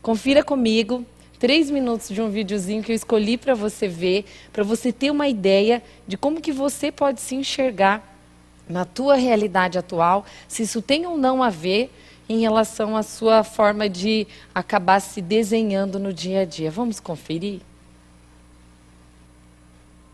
Confira 0.00 0.42
comigo 0.42 1.04
três 1.38 1.70
minutos 1.70 2.08
de 2.08 2.22
um 2.22 2.30
videozinho 2.30 2.82
que 2.82 2.92
eu 2.92 2.96
escolhi 2.96 3.36
para 3.36 3.54
você 3.54 3.86
ver, 3.86 4.24
para 4.52 4.64
você 4.64 4.92
ter 4.92 5.10
uma 5.10 5.28
ideia 5.28 5.82
de 6.06 6.16
como 6.16 6.40
que 6.40 6.52
você 6.52 6.90
pode 6.90 7.20
se 7.20 7.34
enxergar 7.34 8.09
na 8.70 8.84
tua 8.84 9.16
realidade 9.16 9.76
atual, 9.76 10.24
se 10.48 10.62
isso 10.62 10.80
tem 10.80 11.06
ou 11.06 11.18
não 11.18 11.42
a 11.42 11.50
ver 11.50 11.92
em 12.28 12.40
relação 12.40 12.96
à 12.96 13.02
sua 13.02 13.42
forma 13.42 13.88
de 13.88 14.26
acabar 14.54 15.00
se 15.00 15.20
desenhando 15.20 15.98
no 15.98 16.12
dia 16.12 16.42
a 16.42 16.44
dia. 16.44 16.70
Vamos 16.70 17.00
conferir? 17.00 17.60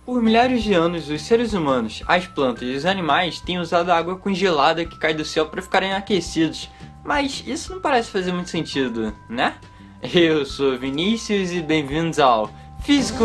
Por 0.06 0.22
milhares 0.22 0.62
de 0.62 0.72
anos, 0.72 1.10
os 1.10 1.20
seres 1.22 1.52
humanos, 1.52 2.02
as 2.06 2.26
plantas 2.26 2.62
e 2.62 2.72
os 2.72 2.86
animais 2.86 3.40
têm 3.40 3.58
usado 3.58 3.90
a 3.90 3.98
água 3.98 4.16
congelada 4.16 4.84
que 4.84 4.98
cai 4.98 5.12
do 5.12 5.24
céu 5.24 5.46
para 5.46 5.60
ficarem 5.60 5.92
aquecidos. 5.92 6.70
Mas 7.04 7.44
isso 7.46 7.74
não 7.74 7.80
parece 7.80 8.10
fazer 8.10 8.32
muito 8.32 8.48
sentido, 8.48 9.12
né? 9.28 9.56
Eu 10.14 10.46
sou 10.46 10.78
Vinícius 10.78 11.52
e 11.52 11.60
bem-vindos 11.60 12.18
ao 12.18 12.50
Físico! 12.82 13.24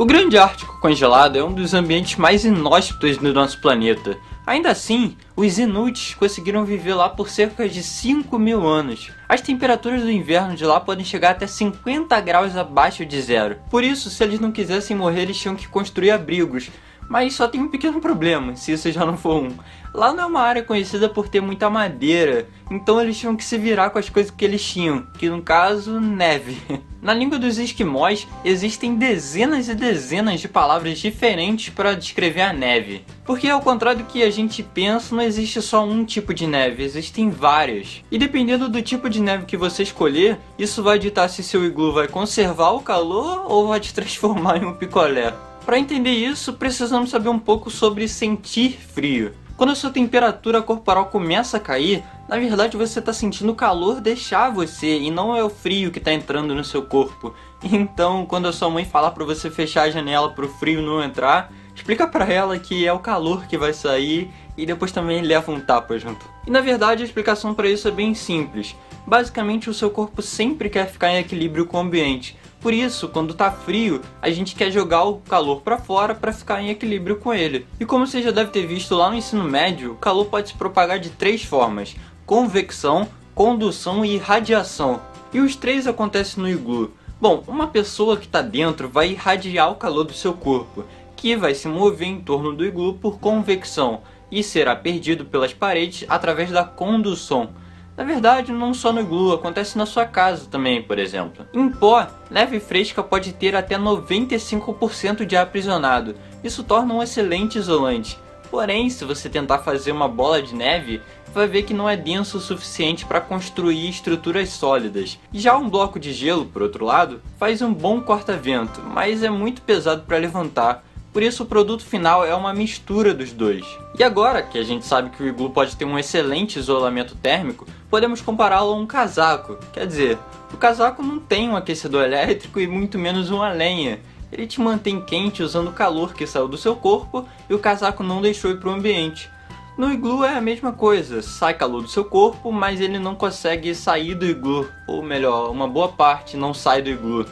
O 0.00 0.06
Grande 0.06 0.38
Ártico 0.38 0.78
Congelado 0.78 1.36
é 1.36 1.42
um 1.42 1.52
dos 1.52 1.74
ambientes 1.74 2.14
mais 2.14 2.44
inóspitos 2.44 3.18
do 3.18 3.34
nosso 3.34 3.60
planeta. 3.60 4.16
Ainda 4.46 4.70
assim, 4.70 5.16
os 5.34 5.58
Inuits 5.58 6.14
conseguiram 6.14 6.64
viver 6.64 6.94
lá 6.94 7.08
por 7.08 7.28
cerca 7.28 7.68
de 7.68 7.82
5 7.82 8.38
mil 8.38 8.64
anos. 8.64 9.10
As 9.28 9.40
temperaturas 9.40 10.02
do 10.02 10.10
inverno 10.10 10.54
de 10.54 10.64
lá 10.64 10.78
podem 10.78 11.04
chegar 11.04 11.32
até 11.32 11.48
50 11.48 12.20
graus 12.20 12.56
abaixo 12.56 13.04
de 13.04 13.20
zero. 13.20 13.56
Por 13.68 13.82
isso, 13.82 14.08
se 14.08 14.22
eles 14.22 14.38
não 14.38 14.52
quisessem 14.52 14.96
morrer, 14.96 15.22
eles 15.22 15.36
tinham 15.36 15.56
que 15.56 15.66
construir 15.66 16.12
abrigos. 16.12 16.70
Mas 17.08 17.34
só 17.34 17.48
tem 17.48 17.60
um 17.60 17.68
pequeno 17.68 18.00
problema, 18.00 18.54
se 18.54 18.70
isso 18.70 18.92
já 18.92 19.04
não 19.04 19.16
for 19.16 19.42
um. 19.42 19.50
Lá 19.94 20.12
não 20.12 20.24
é 20.24 20.26
uma 20.26 20.40
área 20.40 20.62
conhecida 20.62 21.08
por 21.08 21.28
ter 21.28 21.40
muita 21.40 21.70
madeira, 21.70 22.48
então 22.70 23.00
eles 23.00 23.18
tinham 23.18 23.34
que 23.34 23.44
se 23.44 23.56
virar 23.56 23.90
com 23.90 23.98
as 23.98 24.08
coisas 24.08 24.30
que 24.30 24.44
eles 24.44 24.64
tinham, 24.64 25.06
que 25.18 25.28
no 25.28 25.42
caso, 25.42 25.98
neve. 25.98 26.56
Na 27.00 27.14
língua 27.14 27.38
dos 27.38 27.58
esquimós, 27.58 28.26
existem 28.44 28.96
dezenas 28.96 29.68
e 29.68 29.74
dezenas 29.74 30.40
de 30.40 30.48
palavras 30.48 30.98
diferentes 30.98 31.68
para 31.72 31.94
descrever 31.94 32.42
a 32.42 32.52
neve. 32.52 33.04
Porque 33.24 33.48
ao 33.48 33.60
contrário 33.60 34.00
do 34.00 34.06
que 34.06 34.22
a 34.22 34.30
gente 34.30 34.62
pensa, 34.62 35.14
não 35.14 35.22
existe 35.22 35.62
só 35.62 35.84
um 35.84 36.04
tipo 36.04 36.34
de 36.34 36.46
neve, 36.46 36.82
existem 36.82 37.30
várias. 37.30 38.02
E 38.10 38.18
dependendo 38.18 38.68
do 38.68 38.82
tipo 38.82 39.08
de 39.08 39.20
neve 39.20 39.46
que 39.46 39.56
você 39.56 39.84
escolher, 39.84 40.38
isso 40.58 40.82
vai 40.82 40.98
ditar 40.98 41.28
se 41.30 41.42
seu 41.42 41.64
iglu 41.64 41.92
vai 41.92 42.08
conservar 42.08 42.72
o 42.72 42.80
calor 42.80 43.44
ou 43.46 43.68
vai 43.68 43.78
te 43.78 43.94
transformar 43.94 44.60
em 44.60 44.66
um 44.66 44.74
picolé. 44.74 45.32
Para 45.64 45.78
entender 45.78 46.12
isso, 46.12 46.54
precisamos 46.54 47.10
saber 47.10 47.28
um 47.28 47.38
pouco 47.38 47.70
sobre 47.70 48.08
sentir 48.08 48.72
frio. 48.72 49.32
Quando 49.58 49.70
a 49.70 49.74
sua 49.74 49.90
temperatura 49.90 50.62
corporal 50.62 51.06
começa 51.06 51.56
a 51.56 51.60
cair, 51.60 52.04
na 52.28 52.38
verdade 52.38 52.76
você 52.76 53.00
está 53.00 53.12
sentindo 53.12 53.50
o 53.50 53.56
calor 53.56 54.00
deixar 54.00 54.50
você 54.52 55.00
e 55.00 55.10
não 55.10 55.34
é 55.34 55.42
o 55.42 55.50
frio 55.50 55.90
que 55.90 55.98
está 55.98 56.12
entrando 56.12 56.54
no 56.54 56.62
seu 56.62 56.82
corpo. 56.82 57.34
Então, 57.60 58.24
quando 58.24 58.46
a 58.46 58.52
sua 58.52 58.70
mãe 58.70 58.84
falar 58.84 59.10
para 59.10 59.24
você 59.24 59.50
fechar 59.50 59.82
a 59.82 59.90
janela 59.90 60.30
para 60.30 60.44
o 60.44 60.48
frio 60.48 60.80
não 60.80 61.02
entrar, 61.02 61.52
explica 61.74 62.06
para 62.06 62.32
ela 62.32 62.56
que 62.56 62.86
é 62.86 62.92
o 62.92 63.00
calor 63.00 63.48
que 63.48 63.58
vai 63.58 63.72
sair 63.72 64.30
e 64.56 64.64
depois 64.64 64.92
também 64.92 65.22
leva 65.22 65.50
um 65.50 65.58
tapa 65.58 65.98
junto. 65.98 66.24
E 66.46 66.52
na 66.52 66.60
verdade 66.60 67.02
a 67.02 67.06
explicação 67.06 67.52
para 67.52 67.68
isso 67.68 67.88
é 67.88 67.90
bem 67.90 68.14
simples. 68.14 68.76
Basicamente 69.04 69.68
o 69.68 69.74
seu 69.74 69.90
corpo 69.90 70.22
sempre 70.22 70.70
quer 70.70 70.86
ficar 70.86 71.10
em 71.10 71.18
equilíbrio 71.18 71.66
com 71.66 71.78
o 71.78 71.80
ambiente. 71.80 72.36
Por 72.60 72.74
isso, 72.74 73.08
quando 73.08 73.34
tá 73.34 73.52
frio, 73.52 74.00
a 74.20 74.30
gente 74.30 74.56
quer 74.56 74.70
jogar 74.70 75.04
o 75.04 75.18
calor 75.18 75.60
para 75.60 75.78
fora 75.78 76.14
para 76.14 76.32
ficar 76.32 76.60
em 76.60 76.70
equilíbrio 76.70 77.16
com 77.16 77.32
ele. 77.32 77.66
E 77.78 77.84
como 77.84 78.06
você 78.06 78.20
já 78.20 78.32
deve 78.32 78.50
ter 78.50 78.66
visto 78.66 78.96
lá 78.96 79.08
no 79.08 79.16
ensino 79.16 79.44
médio, 79.44 79.92
o 79.92 79.96
calor 79.96 80.24
pode 80.26 80.48
se 80.48 80.54
propagar 80.54 80.98
de 80.98 81.10
três 81.10 81.44
formas: 81.44 81.94
convecção, 82.26 83.08
condução 83.32 84.04
e 84.04 84.16
radiação. 84.16 85.00
E 85.32 85.40
os 85.40 85.54
três 85.54 85.86
acontecem 85.86 86.42
no 86.42 86.48
iglu. 86.48 86.92
Bom, 87.20 87.44
uma 87.46 87.68
pessoa 87.68 88.16
que 88.16 88.26
está 88.26 88.42
dentro 88.42 88.88
vai 88.88 89.10
irradiar 89.10 89.70
o 89.70 89.76
calor 89.76 90.04
do 90.04 90.12
seu 90.12 90.32
corpo, 90.32 90.84
que 91.14 91.36
vai 91.36 91.54
se 91.54 91.68
mover 91.68 92.08
em 92.08 92.20
torno 92.20 92.52
do 92.52 92.64
iglu 92.64 92.94
por 92.94 93.18
convecção 93.20 94.02
e 94.30 94.42
será 94.42 94.74
perdido 94.74 95.24
pelas 95.24 95.52
paredes 95.52 96.04
através 96.08 96.50
da 96.50 96.64
condução. 96.64 97.50
Na 97.98 98.04
verdade, 98.04 98.52
não 98.52 98.72
só 98.72 98.92
no 98.92 99.00
iglu, 99.00 99.32
acontece 99.32 99.76
na 99.76 99.84
sua 99.84 100.04
casa 100.04 100.46
também, 100.48 100.80
por 100.80 101.00
exemplo. 101.00 101.44
Em 101.52 101.68
pó, 101.68 102.06
neve 102.30 102.60
fresca 102.60 103.02
pode 103.02 103.32
ter 103.32 103.56
até 103.56 103.76
95% 103.76 105.26
de 105.26 105.36
aprisionado. 105.36 106.14
Isso 106.44 106.62
torna 106.62 106.94
um 106.94 107.02
excelente 107.02 107.58
isolante. 107.58 108.16
Porém, 108.52 108.88
se 108.88 109.04
você 109.04 109.28
tentar 109.28 109.58
fazer 109.58 109.90
uma 109.90 110.06
bola 110.06 110.40
de 110.40 110.54
neve, 110.54 111.02
vai 111.34 111.48
ver 111.48 111.64
que 111.64 111.74
não 111.74 111.88
é 111.88 111.96
denso 111.96 112.38
o 112.38 112.40
suficiente 112.40 113.04
para 113.04 113.20
construir 113.20 113.88
estruturas 113.88 114.50
sólidas. 114.50 115.18
Já 115.32 115.58
um 115.58 115.68
bloco 115.68 115.98
de 115.98 116.12
gelo, 116.12 116.46
por 116.46 116.62
outro 116.62 116.84
lado, 116.84 117.20
faz 117.36 117.60
um 117.60 117.74
bom 117.74 118.00
corta-vento, 118.00 118.80
mas 118.80 119.24
é 119.24 119.28
muito 119.28 119.60
pesado 119.62 120.02
para 120.02 120.18
levantar 120.18 120.87
por 121.18 121.22
isso 121.24 121.42
o 121.42 121.46
produto 121.46 121.84
final 121.84 122.24
é 122.24 122.32
uma 122.32 122.54
mistura 122.54 123.12
dos 123.12 123.32
dois. 123.32 123.66
E 123.98 124.04
agora 124.04 124.40
que 124.40 124.56
a 124.56 124.62
gente 124.62 124.86
sabe 124.86 125.10
que 125.10 125.20
o 125.20 125.26
iglu 125.26 125.50
pode 125.50 125.74
ter 125.74 125.84
um 125.84 125.98
excelente 125.98 126.60
isolamento 126.60 127.16
térmico, 127.16 127.66
podemos 127.90 128.20
compará-lo 128.20 128.72
a 128.72 128.76
um 128.76 128.86
casaco. 128.86 129.58
Quer 129.72 129.84
dizer, 129.84 130.18
o 130.54 130.56
casaco 130.56 131.02
não 131.02 131.18
tem 131.18 131.48
um 131.48 131.56
aquecedor 131.56 132.04
elétrico 132.04 132.60
e 132.60 132.68
muito 132.68 133.00
menos 133.00 133.30
uma 133.30 133.50
lenha. 133.50 133.98
Ele 134.30 134.46
te 134.46 134.60
mantém 134.60 135.00
quente 135.00 135.42
usando 135.42 135.70
o 135.70 135.72
calor 135.72 136.14
que 136.14 136.24
saiu 136.24 136.46
do 136.46 136.56
seu 136.56 136.76
corpo 136.76 137.28
e 137.50 137.52
o 137.52 137.58
casaco 137.58 138.04
não 138.04 138.22
deixou 138.22 138.52
ir 138.52 138.60
para 138.60 138.70
o 138.70 138.74
ambiente. 138.74 139.28
No 139.76 139.92
iglu 139.92 140.22
é 140.22 140.36
a 140.36 140.40
mesma 140.40 140.70
coisa, 140.70 141.20
sai 141.20 141.52
calor 141.54 141.82
do 141.82 141.88
seu 141.88 142.04
corpo, 142.04 142.52
mas 142.52 142.80
ele 142.80 143.00
não 143.00 143.16
consegue 143.16 143.74
sair 143.74 144.14
do 144.14 144.24
iglu, 144.24 144.68
ou 144.86 145.02
melhor, 145.02 145.50
uma 145.50 145.66
boa 145.66 145.88
parte 145.88 146.36
não 146.36 146.54
sai 146.54 146.80
do 146.80 146.90
iglu. 146.90 147.26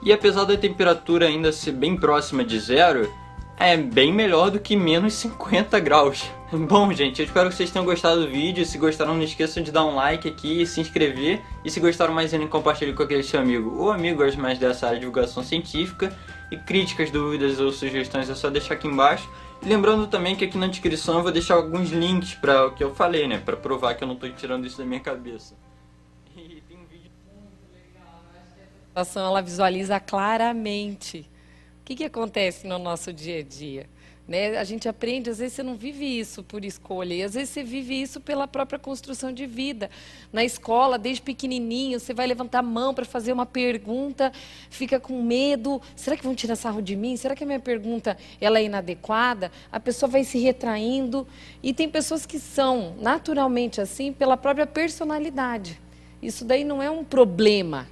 E 0.00 0.12
apesar 0.12 0.44
da 0.44 0.56
temperatura 0.56 1.26
ainda 1.26 1.50
ser 1.50 1.72
bem 1.72 1.96
próxima 1.96 2.44
de 2.44 2.58
zero, 2.60 3.10
é 3.58 3.76
bem 3.76 4.12
melhor 4.12 4.50
do 4.50 4.58
que 4.58 4.76
menos 4.76 5.14
50 5.14 5.78
graus. 5.80 6.28
Bom, 6.52 6.92
gente, 6.92 7.20
eu 7.20 7.26
espero 7.26 7.48
que 7.48 7.54
vocês 7.54 7.70
tenham 7.70 7.84
gostado 7.84 8.22
do 8.22 8.28
vídeo. 8.28 8.64
Se 8.64 8.76
gostaram, 8.76 9.14
não 9.14 9.22
esqueçam 9.22 9.62
de 9.62 9.70
dar 9.70 9.84
um 9.84 9.94
like 9.94 10.28
aqui, 10.28 10.66
se 10.66 10.80
inscrever. 10.80 11.40
E 11.64 11.70
se 11.70 11.80
gostaram 11.80 12.12
mais 12.12 12.34
ainda, 12.34 12.46
compartilhe 12.46 12.92
com 12.92 13.02
aquele 13.02 13.22
seu 13.22 13.40
amigo 13.40 13.74
ou 13.76 13.90
amigo 13.90 14.18
gosta 14.18 14.40
mais 14.40 14.58
dessa 14.58 14.86
área 14.86 14.98
de 14.98 15.06
divulgação 15.06 15.42
científica. 15.42 16.16
E 16.50 16.56
críticas, 16.56 17.10
dúvidas 17.10 17.58
ou 17.58 17.72
sugestões 17.72 18.28
é 18.28 18.34
só 18.34 18.50
deixar 18.50 18.74
aqui 18.74 18.86
embaixo. 18.86 19.28
E 19.62 19.66
lembrando 19.68 20.06
também 20.06 20.34
que 20.34 20.44
aqui 20.44 20.58
na 20.58 20.66
descrição 20.66 21.18
eu 21.18 21.22
vou 21.22 21.32
deixar 21.32 21.54
alguns 21.54 21.90
links 21.90 22.34
para 22.34 22.66
o 22.66 22.72
que 22.72 22.82
eu 22.82 22.94
falei, 22.94 23.26
né? 23.26 23.38
Para 23.38 23.56
provar 23.56 23.94
que 23.94 24.04
eu 24.04 24.08
não 24.08 24.14
estou 24.14 24.28
tirando 24.30 24.66
isso 24.66 24.76
da 24.76 24.84
minha 24.84 25.00
cabeça. 25.00 25.56
E 26.36 26.62
tem 26.68 26.76
um 26.76 26.84
vídeo. 26.84 27.10
A 28.94 29.04
ela 29.18 29.40
visualiza 29.40 29.98
claramente 30.00 31.30
que, 31.92 31.96
que 31.96 32.04
acontece 32.04 32.66
no 32.66 32.78
nosso 32.78 33.12
dia 33.12 33.40
a 33.40 33.42
dia? 33.42 33.86
Né? 34.26 34.56
A 34.56 34.64
gente 34.64 34.88
aprende, 34.88 35.28
às 35.28 35.38
vezes 35.38 35.54
você 35.54 35.62
não 35.62 35.76
vive 35.76 36.06
isso 36.06 36.42
por 36.42 36.64
escolha, 36.64 37.12
e 37.12 37.22
às 37.22 37.34
vezes 37.34 37.50
você 37.50 37.62
vive 37.62 38.00
isso 38.00 38.20
pela 38.20 38.46
própria 38.46 38.78
construção 38.78 39.32
de 39.32 39.46
vida. 39.46 39.90
Na 40.32 40.44
escola, 40.44 40.96
desde 40.96 41.20
pequenininho, 41.22 41.98
você 41.98 42.14
vai 42.14 42.26
levantar 42.26 42.60
a 42.60 42.62
mão 42.62 42.94
para 42.94 43.04
fazer 43.04 43.32
uma 43.32 43.44
pergunta, 43.44 44.32
fica 44.70 44.98
com 44.98 45.22
medo, 45.22 45.82
será 45.94 46.16
que 46.16 46.22
vão 46.22 46.34
tirar 46.34 46.56
sarro 46.56 46.80
de 46.80 46.96
mim? 46.96 47.16
Será 47.16 47.34
que 47.34 47.42
a 47.42 47.46
minha 47.46 47.60
pergunta 47.60 48.16
ela 48.40 48.58
é 48.58 48.64
inadequada? 48.64 49.50
A 49.70 49.80
pessoa 49.80 50.08
vai 50.08 50.24
se 50.24 50.38
retraindo, 50.38 51.26
e 51.62 51.74
tem 51.74 51.88
pessoas 51.88 52.24
que 52.24 52.38
são 52.38 52.94
naturalmente 53.00 53.80
assim 53.80 54.12
pela 54.12 54.36
própria 54.36 54.66
personalidade. 54.66 55.80
Isso 56.22 56.44
daí 56.44 56.62
não 56.62 56.80
é 56.80 56.88
um 56.88 57.04
problema. 57.04 57.88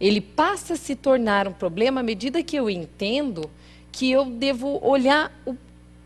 Ele 0.00 0.20
passa 0.20 0.74
a 0.74 0.76
se 0.76 0.94
tornar 0.94 1.48
um 1.48 1.52
problema 1.52 2.00
à 2.00 2.02
medida 2.02 2.42
que 2.42 2.56
eu 2.56 2.68
entendo 2.68 3.50
que 3.90 4.10
eu 4.10 4.26
devo 4.26 4.78
olhar 4.86 5.32
o 5.46 5.56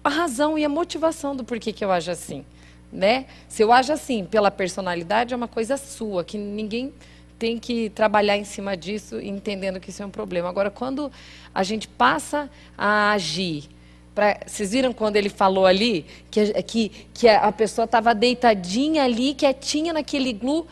a 0.02 0.08
razão 0.08 0.58
e 0.58 0.64
a 0.64 0.68
motivação 0.68 1.36
do 1.36 1.44
porquê 1.44 1.72
que 1.72 1.84
eu 1.84 1.92
ajo 1.92 2.10
assim. 2.10 2.44
Né? 2.92 3.26
Se 3.48 3.62
eu 3.62 3.72
ajo 3.72 3.92
assim 3.92 4.24
pela 4.24 4.50
personalidade, 4.50 5.32
é 5.32 5.36
uma 5.36 5.46
coisa 5.46 5.76
sua, 5.76 6.24
que 6.24 6.36
ninguém 6.36 6.92
tem 7.38 7.58
que 7.58 7.90
trabalhar 7.90 8.36
em 8.36 8.44
cima 8.44 8.76
disso, 8.76 9.20
entendendo 9.20 9.78
que 9.78 9.90
isso 9.90 10.02
é 10.02 10.06
um 10.06 10.10
problema. 10.10 10.48
Agora, 10.48 10.70
quando 10.70 11.10
a 11.54 11.62
gente 11.62 11.86
passa 11.86 12.50
a 12.76 13.12
agir, 13.12 13.68
pra, 14.14 14.40
vocês 14.46 14.72
viram 14.72 14.92
quando 14.92 15.16
ele 15.16 15.28
falou 15.28 15.64
ali 15.64 16.04
que, 16.30 16.62
que, 16.64 16.88
que 17.14 17.28
a 17.28 17.52
pessoa 17.52 17.84
estava 17.84 18.14
deitadinha 18.14 19.04
ali, 19.04 19.34
quietinha 19.34 19.92
naquele 19.92 20.30
iglu, 20.30 20.66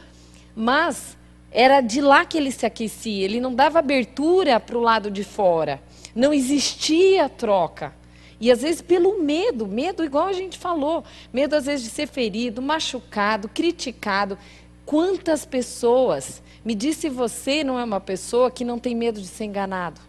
mas 0.55 1.17
era 1.51 1.81
de 1.81 2.01
lá 2.01 2.25
que 2.25 2.37
ele 2.37 2.53
se 2.53 2.67
aquecia, 2.67 3.25
ele 3.25 3.41
não 3.41 3.55
dava 3.55 3.79
abertura 3.79 4.61
para 4.61 4.77
o 4.77 4.83
lado 4.83 5.11
de 5.11 5.25
fora, 5.25 5.81
não 6.15 6.33
existia 6.33 7.29
troca. 7.29 7.95
E 8.41 8.53
às 8.53 8.63
vezes 8.63 8.81
pelo 8.81 9.23
medo, 9.23 9.67
medo 9.67 10.05
igual 10.05 10.27
a 10.27 10.33
gente 10.33 10.59
falou, 10.59 11.05
medo 11.33 11.57
às 11.57 11.67
vezes 11.67 11.85
de 11.85 11.91
ser 11.91 12.07
ferido, 12.07 12.63
machucado, 12.63 13.49
criticado. 13.49 14.39
Quantas 14.87 15.45
pessoas, 15.45 16.43
me 16.65 16.75
disse 16.75 17.09
você 17.09 17.65
não 17.65 17.79
é 17.79 17.85
uma 17.85 18.01
pessoa 18.01 18.51
que 18.51 18.65
não 18.65 18.79
tem 18.79 18.95
medo 18.95 19.21
de 19.21 19.27
ser 19.27 19.45
enganado? 19.45 20.01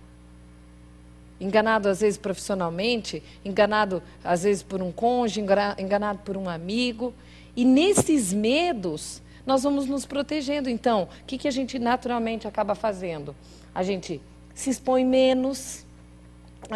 Enganado 1.42 1.90
às 1.90 2.02
vezes 2.02 2.18
profissionalmente, 2.18 3.24
enganado 3.44 4.04
às 4.24 4.44
vezes 4.44 4.62
por 4.62 4.82
um 4.82 4.92
cônjuge, 4.92 5.42
enganado 5.78 6.20
por 6.20 6.38
um 6.38 6.48
amigo. 6.48 7.14
E 7.56 7.66
nesses 7.66 8.32
medos, 8.32 9.22
nós 9.50 9.64
vamos 9.64 9.88
nos 9.88 10.06
protegendo. 10.06 10.70
Então, 10.70 11.10
o 11.22 11.26
que, 11.26 11.36
que 11.36 11.48
a 11.48 11.52
gente 11.52 11.80
naturalmente 11.80 12.48
acaba 12.48 12.76
fazendo? 12.76 13.36
A 13.74 13.82
gente 13.82 14.22
se 14.54 14.70
expõe 14.70 15.04
menos, 15.04 15.84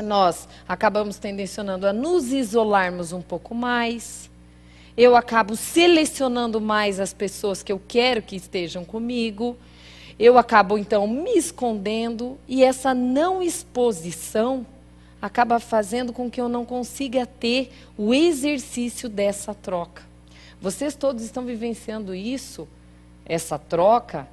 nós 0.03 0.47
acabamos 0.67 1.19
tendencionando 1.19 1.85
a 1.85 1.93
nos 1.93 2.33
isolarmos 2.33 3.13
um 3.13 3.21
pouco 3.21 3.53
mais. 3.53 4.27
Eu 4.97 5.15
acabo 5.15 5.55
selecionando 5.55 6.59
mais 6.59 6.99
as 6.99 7.13
pessoas 7.13 7.61
que 7.61 7.71
eu 7.71 7.79
quero 7.87 8.23
que 8.23 8.35
estejam 8.35 8.83
comigo. 8.83 9.55
Eu 10.17 10.39
acabo 10.39 10.75
então 10.75 11.07
me 11.07 11.37
escondendo 11.37 12.39
e 12.47 12.63
essa 12.63 12.91
não 12.91 13.43
exposição 13.43 14.65
acaba 15.21 15.59
fazendo 15.59 16.11
com 16.11 16.27
que 16.27 16.41
eu 16.41 16.49
não 16.49 16.65
consiga 16.65 17.27
ter 17.27 17.71
o 17.95 18.15
exercício 18.15 19.07
dessa 19.07 19.53
troca. 19.53 20.12
Vocês 20.63 20.95
todos 20.95 21.25
estão 21.25 21.43
vivenciando 21.43 22.15
isso, 22.15 22.69
essa 23.25 23.59
troca, 23.59 24.25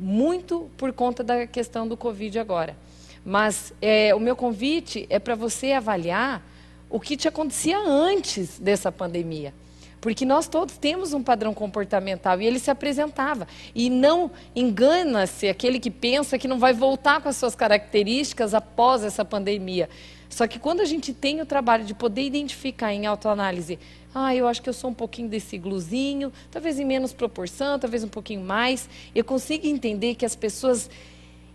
muito 0.00 0.70
por 0.78 0.94
conta 0.94 1.22
da 1.22 1.46
questão 1.46 1.86
do 1.86 1.94
Covid 1.94 2.38
agora. 2.38 2.74
Mas 3.22 3.74
é, 3.82 4.14
o 4.14 4.18
meu 4.18 4.34
convite 4.34 5.06
é 5.10 5.18
para 5.18 5.34
você 5.34 5.72
avaliar 5.72 6.42
o 6.88 6.98
que 6.98 7.18
te 7.18 7.28
acontecia 7.28 7.78
antes 7.78 8.58
dessa 8.58 8.90
pandemia. 8.90 9.52
Porque 10.00 10.24
nós 10.24 10.48
todos 10.48 10.78
temos 10.78 11.12
um 11.12 11.22
padrão 11.22 11.52
comportamental 11.52 12.40
e 12.40 12.46
ele 12.46 12.58
se 12.58 12.70
apresentava. 12.70 13.46
E 13.74 13.90
não 13.90 14.30
engana-se 14.56 15.48
aquele 15.48 15.78
que 15.78 15.90
pensa 15.90 16.38
que 16.38 16.48
não 16.48 16.58
vai 16.58 16.72
voltar 16.72 17.20
com 17.20 17.28
as 17.28 17.36
suas 17.36 17.54
características 17.54 18.54
após 18.54 19.04
essa 19.04 19.22
pandemia. 19.22 19.90
Só 20.30 20.46
que 20.46 20.58
quando 20.58 20.80
a 20.80 20.84
gente 20.86 21.12
tem 21.12 21.42
o 21.42 21.46
trabalho 21.46 21.84
de 21.84 21.92
poder 21.92 22.22
identificar 22.22 22.92
em 22.94 23.04
autoanálise, 23.06 23.78
ah, 24.26 24.34
eu 24.34 24.48
acho 24.48 24.60
que 24.60 24.68
eu 24.68 24.72
sou 24.72 24.90
um 24.90 24.94
pouquinho 24.94 25.28
desse 25.28 25.56
gluzinho, 25.56 26.32
talvez 26.50 26.78
em 26.78 26.84
menos 26.84 27.12
proporção, 27.12 27.78
talvez 27.78 28.02
um 28.02 28.08
pouquinho 28.08 28.40
mais, 28.40 28.88
eu 29.14 29.24
consigo 29.24 29.66
entender 29.66 30.14
que 30.14 30.26
as 30.26 30.34
pessoas 30.34 30.90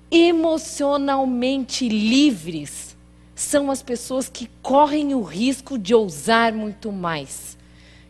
emocionalmente 0.10 1.90
livres 1.90 2.96
são 3.36 3.72
as 3.72 3.82
pessoas 3.82 4.30
que 4.30 4.50
correm 4.62 5.14
o 5.14 5.22
risco 5.22 5.78
de 5.78 5.94
ousar 5.94 6.54
muito 6.54 6.92
mais, 6.92 7.58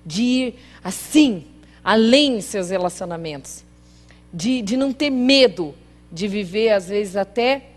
de 0.06 0.22
ir 0.22 0.56
assim, 0.84 1.46
além 1.84 2.38
em 2.38 2.42
seus 2.42 2.70
relacionamentos, 2.70 3.64
de, 4.34 4.62
de 4.62 4.78
não 4.78 4.92
ter 4.92 5.10
medo 5.10 5.74
de 6.12 6.28
viver, 6.28 6.70
às 6.70 6.90
vezes, 6.90 7.16
até 7.16 7.70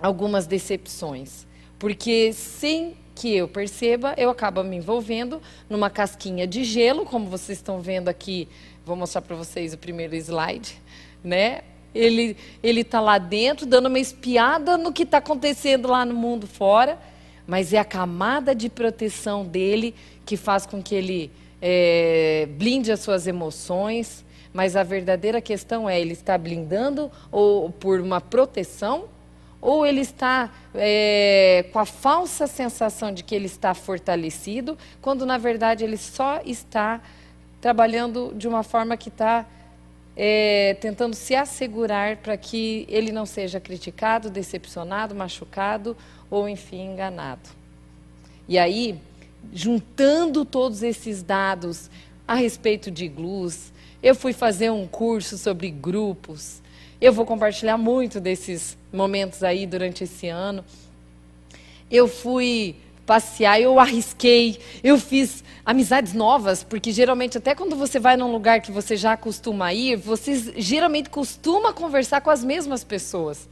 algumas 0.00 0.46
decepções. 0.46 1.46
Porque 1.78 2.32
sem 2.32 2.96
que 3.18 3.34
eu 3.34 3.48
perceba, 3.48 4.14
eu 4.16 4.30
acabo 4.30 4.62
me 4.62 4.76
envolvendo 4.76 5.42
numa 5.68 5.90
casquinha 5.90 6.46
de 6.46 6.62
gelo, 6.62 7.04
como 7.04 7.26
vocês 7.26 7.58
estão 7.58 7.80
vendo 7.80 8.08
aqui. 8.08 8.46
Vou 8.86 8.94
mostrar 8.94 9.22
para 9.22 9.34
vocês 9.34 9.74
o 9.74 9.78
primeiro 9.78 10.14
slide, 10.14 10.80
né? 11.22 11.62
Ele 11.92 12.36
ele 12.62 12.82
está 12.82 13.00
lá 13.00 13.18
dentro, 13.18 13.66
dando 13.66 13.86
uma 13.86 13.98
espiada 13.98 14.78
no 14.78 14.92
que 14.92 15.02
está 15.02 15.18
acontecendo 15.18 15.88
lá 15.88 16.04
no 16.04 16.14
mundo 16.14 16.46
fora, 16.46 16.96
mas 17.44 17.72
é 17.72 17.78
a 17.78 17.84
camada 17.84 18.54
de 18.54 18.68
proteção 18.68 19.44
dele 19.44 19.96
que 20.24 20.36
faz 20.36 20.64
com 20.64 20.80
que 20.80 20.94
ele 20.94 21.32
é, 21.60 22.46
blinde 22.52 22.92
as 22.92 23.00
suas 23.00 23.26
emoções. 23.26 24.24
Mas 24.52 24.76
a 24.76 24.84
verdadeira 24.84 25.40
questão 25.40 25.90
é: 25.90 26.00
ele 26.00 26.12
está 26.12 26.38
blindando 26.38 27.10
ou 27.32 27.68
por 27.68 28.00
uma 28.00 28.20
proteção 28.20 29.06
ou 29.60 29.84
ele 29.84 30.00
está 30.00 30.50
é, 30.74 31.66
com 31.72 31.78
a 31.78 31.84
falsa 31.84 32.46
sensação 32.46 33.12
de 33.12 33.24
que 33.24 33.34
ele 33.34 33.46
está 33.46 33.74
fortalecido, 33.74 34.78
quando 35.02 35.26
na 35.26 35.38
verdade 35.38 35.84
ele 35.84 35.96
só 35.96 36.40
está 36.44 37.00
trabalhando 37.60 38.32
de 38.36 38.46
uma 38.46 38.62
forma 38.62 38.96
que 38.96 39.08
está 39.08 39.44
é, 40.16 40.76
tentando 40.80 41.14
se 41.14 41.34
assegurar 41.34 42.16
para 42.16 42.36
que 42.36 42.84
ele 42.88 43.12
não 43.12 43.24
seja 43.24 43.60
criticado, 43.60 44.28
decepcionado, 44.30 45.14
machucado 45.14 45.96
ou, 46.28 46.48
enfim, 46.48 46.92
enganado. 46.92 47.48
E 48.48 48.58
aí, 48.58 48.98
juntando 49.52 50.44
todos 50.44 50.82
esses 50.82 51.22
dados 51.22 51.90
a 52.26 52.34
respeito 52.34 52.90
de 52.90 53.04
iglus, 53.04 53.72
eu 54.02 54.14
fui 54.14 54.32
fazer 54.32 54.70
um 54.70 54.86
curso 54.86 55.38
sobre 55.38 55.70
grupos. 55.70 56.60
Eu 57.00 57.12
vou 57.12 57.24
compartilhar 57.24 57.78
muito 57.78 58.20
desses 58.20 58.76
momentos 58.92 59.44
aí 59.44 59.66
durante 59.66 60.02
esse 60.02 60.28
ano. 60.28 60.64
Eu 61.88 62.08
fui 62.08 62.74
passear, 63.06 63.60
eu 63.60 63.78
arrisquei, 63.78 64.58
eu 64.82 64.98
fiz 64.98 65.44
amizades 65.64 66.12
novas, 66.12 66.64
porque 66.64 66.90
geralmente 66.90 67.38
até 67.38 67.54
quando 67.54 67.76
você 67.76 67.98
vai 68.00 68.16
num 68.16 68.32
lugar 68.32 68.60
que 68.60 68.72
você 68.72 68.96
já 68.96 69.16
costuma 69.16 69.72
ir, 69.72 69.96
você 69.96 70.52
geralmente 70.56 71.08
costuma 71.08 71.72
conversar 71.72 72.20
com 72.20 72.30
as 72.30 72.42
mesmas 72.42 72.82
pessoas. 72.82 73.48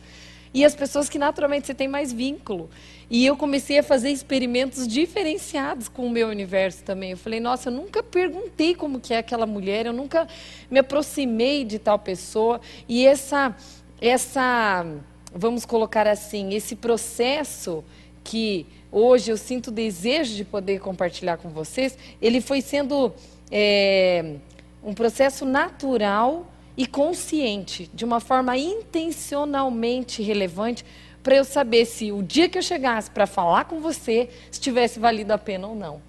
E 0.57 0.65
as 0.65 0.75
pessoas 0.75 1.07
que 1.07 1.19
naturalmente 1.19 1.67
você 1.67 1.75
tem 1.75 1.87
mais 1.87 2.11
vínculo. 2.11 2.71
E 3.11 3.27
eu 3.27 3.37
comecei 3.37 3.79
a 3.79 3.83
fazer 3.83 4.09
experimentos 4.09 4.89
diferenciados 4.89 5.87
com 5.87 6.07
o 6.07 6.11
meu 6.11 6.29
universo 6.29 6.83
também. 6.83 7.11
Eu 7.11 7.19
falei, 7.19 7.41
nossa, 7.41 7.69
eu 7.69 7.75
nunca 7.75 8.03
perguntei 8.03 8.75
como 8.75 8.99
que 8.99 9.13
é 9.13 9.19
aquela 9.19 9.45
mulher, 9.45 9.85
eu 9.85 9.93
nunca 9.93 10.27
me 10.71 10.79
aproximei 10.79 11.63
de 11.63 11.79
tal 11.79 11.99
pessoa. 11.99 12.59
E 12.89 13.05
essa, 13.05 13.55
essa, 14.01 14.87
vamos 15.31 15.67
colocar 15.67 16.07
assim, 16.07 16.55
esse 16.55 16.75
processo 16.75 17.85
que 18.25 18.65
hoje 18.91 19.31
eu 19.31 19.37
sinto 19.37 19.71
desejo 19.71 20.35
de 20.35 20.43
poder 20.43 20.81
compartilhar 20.81 21.37
com 21.37 21.51
vocês, 21.51 21.99
ele 22.21 22.41
foi 22.41 22.63
sendo 22.63 23.13
é, 23.53 24.37
um 24.83 24.95
processo 24.95 25.45
natural 25.45 26.51
e 26.77 26.87
consciente, 26.87 27.91
de 27.95 28.05
uma 28.05 28.21
forma 28.21 28.57
intencionalmente 28.57 30.23
relevante, 30.23 30.85
para 31.23 31.37
eu 31.37 31.45
saber 31.45 31.87
se 31.87 32.13
o 32.13 32.23
dia 32.23 32.49
que 32.49 32.59
eu 32.59 32.63
chegasse 32.63 33.11
para 33.11 33.27
falar 33.27 33.65
com 33.65 33.81
você, 33.81 34.29
se 34.51 34.61
tivesse 34.61 35.01
valido 35.01 35.33
a 35.33 35.39
pena 35.39 35.67
ou 35.67 35.75
não. 35.75 36.01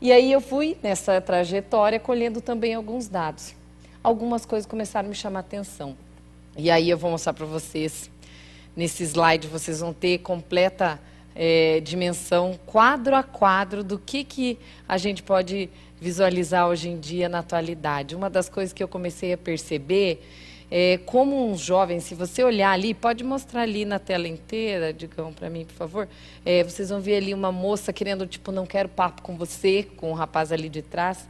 E 0.00 0.12
aí 0.12 0.30
eu 0.30 0.40
fui 0.40 0.76
nessa 0.82 1.20
trajetória 1.20 1.98
colhendo 1.98 2.40
também 2.40 2.74
alguns 2.74 3.08
dados. 3.08 3.54
Algumas 4.04 4.44
coisas 4.44 4.64
começaram 4.66 5.06
a 5.06 5.10
me 5.10 5.16
chamar 5.16 5.38
a 5.38 5.40
atenção. 5.40 5.96
E 6.56 6.70
aí 6.70 6.88
eu 6.88 6.98
vou 6.98 7.10
mostrar 7.10 7.32
para 7.32 7.46
vocês. 7.46 8.10
Nesse 8.76 9.02
slide 9.04 9.48
vocês 9.48 9.80
vão 9.80 9.92
ter 9.92 10.18
completa 10.18 11.00
é, 11.36 11.80
dimensão 11.80 12.58
quadro 12.64 13.14
a 13.14 13.22
quadro 13.22 13.84
do 13.84 13.98
que, 13.98 14.24
que 14.24 14.58
a 14.88 14.96
gente 14.96 15.22
pode 15.22 15.68
visualizar 16.00 16.66
hoje 16.66 16.88
em 16.88 16.98
dia 16.98 17.28
na 17.28 17.40
atualidade. 17.40 18.16
Uma 18.16 18.30
das 18.30 18.48
coisas 18.48 18.72
que 18.72 18.82
eu 18.82 18.88
comecei 18.88 19.32
a 19.32 19.38
perceber 19.38 20.22
é, 20.70 20.98
como 21.06 21.48
um 21.48 21.56
jovem, 21.56 22.00
se 22.00 22.14
você 22.14 22.42
olhar 22.42 22.72
ali, 22.72 22.92
pode 22.92 23.22
mostrar 23.22 23.62
ali 23.62 23.84
na 23.84 23.98
tela 23.98 24.26
inteira, 24.26 24.92
digam 24.92 25.32
para 25.32 25.48
mim, 25.48 25.64
por 25.64 25.74
favor. 25.74 26.08
É, 26.44 26.64
vocês 26.64 26.88
vão 26.88 27.00
ver 27.00 27.16
ali 27.16 27.32
uma 27.32 27.52
moça 27.52 27.92
querendo, 27.92 28.26
tipo, 28.26 28.50
não 28.50 28.66
quero 28.66 28.88
papo 28.88 29.22
com 29.22 29.36
você, 29.36 29.86
com 29.96 30.08
o 30.08 30.10
um 30.10 30.14
rapaz 30.14 30.50
ali 30.50 30.68
de 30.68 30.82
trás. 30.82 31.28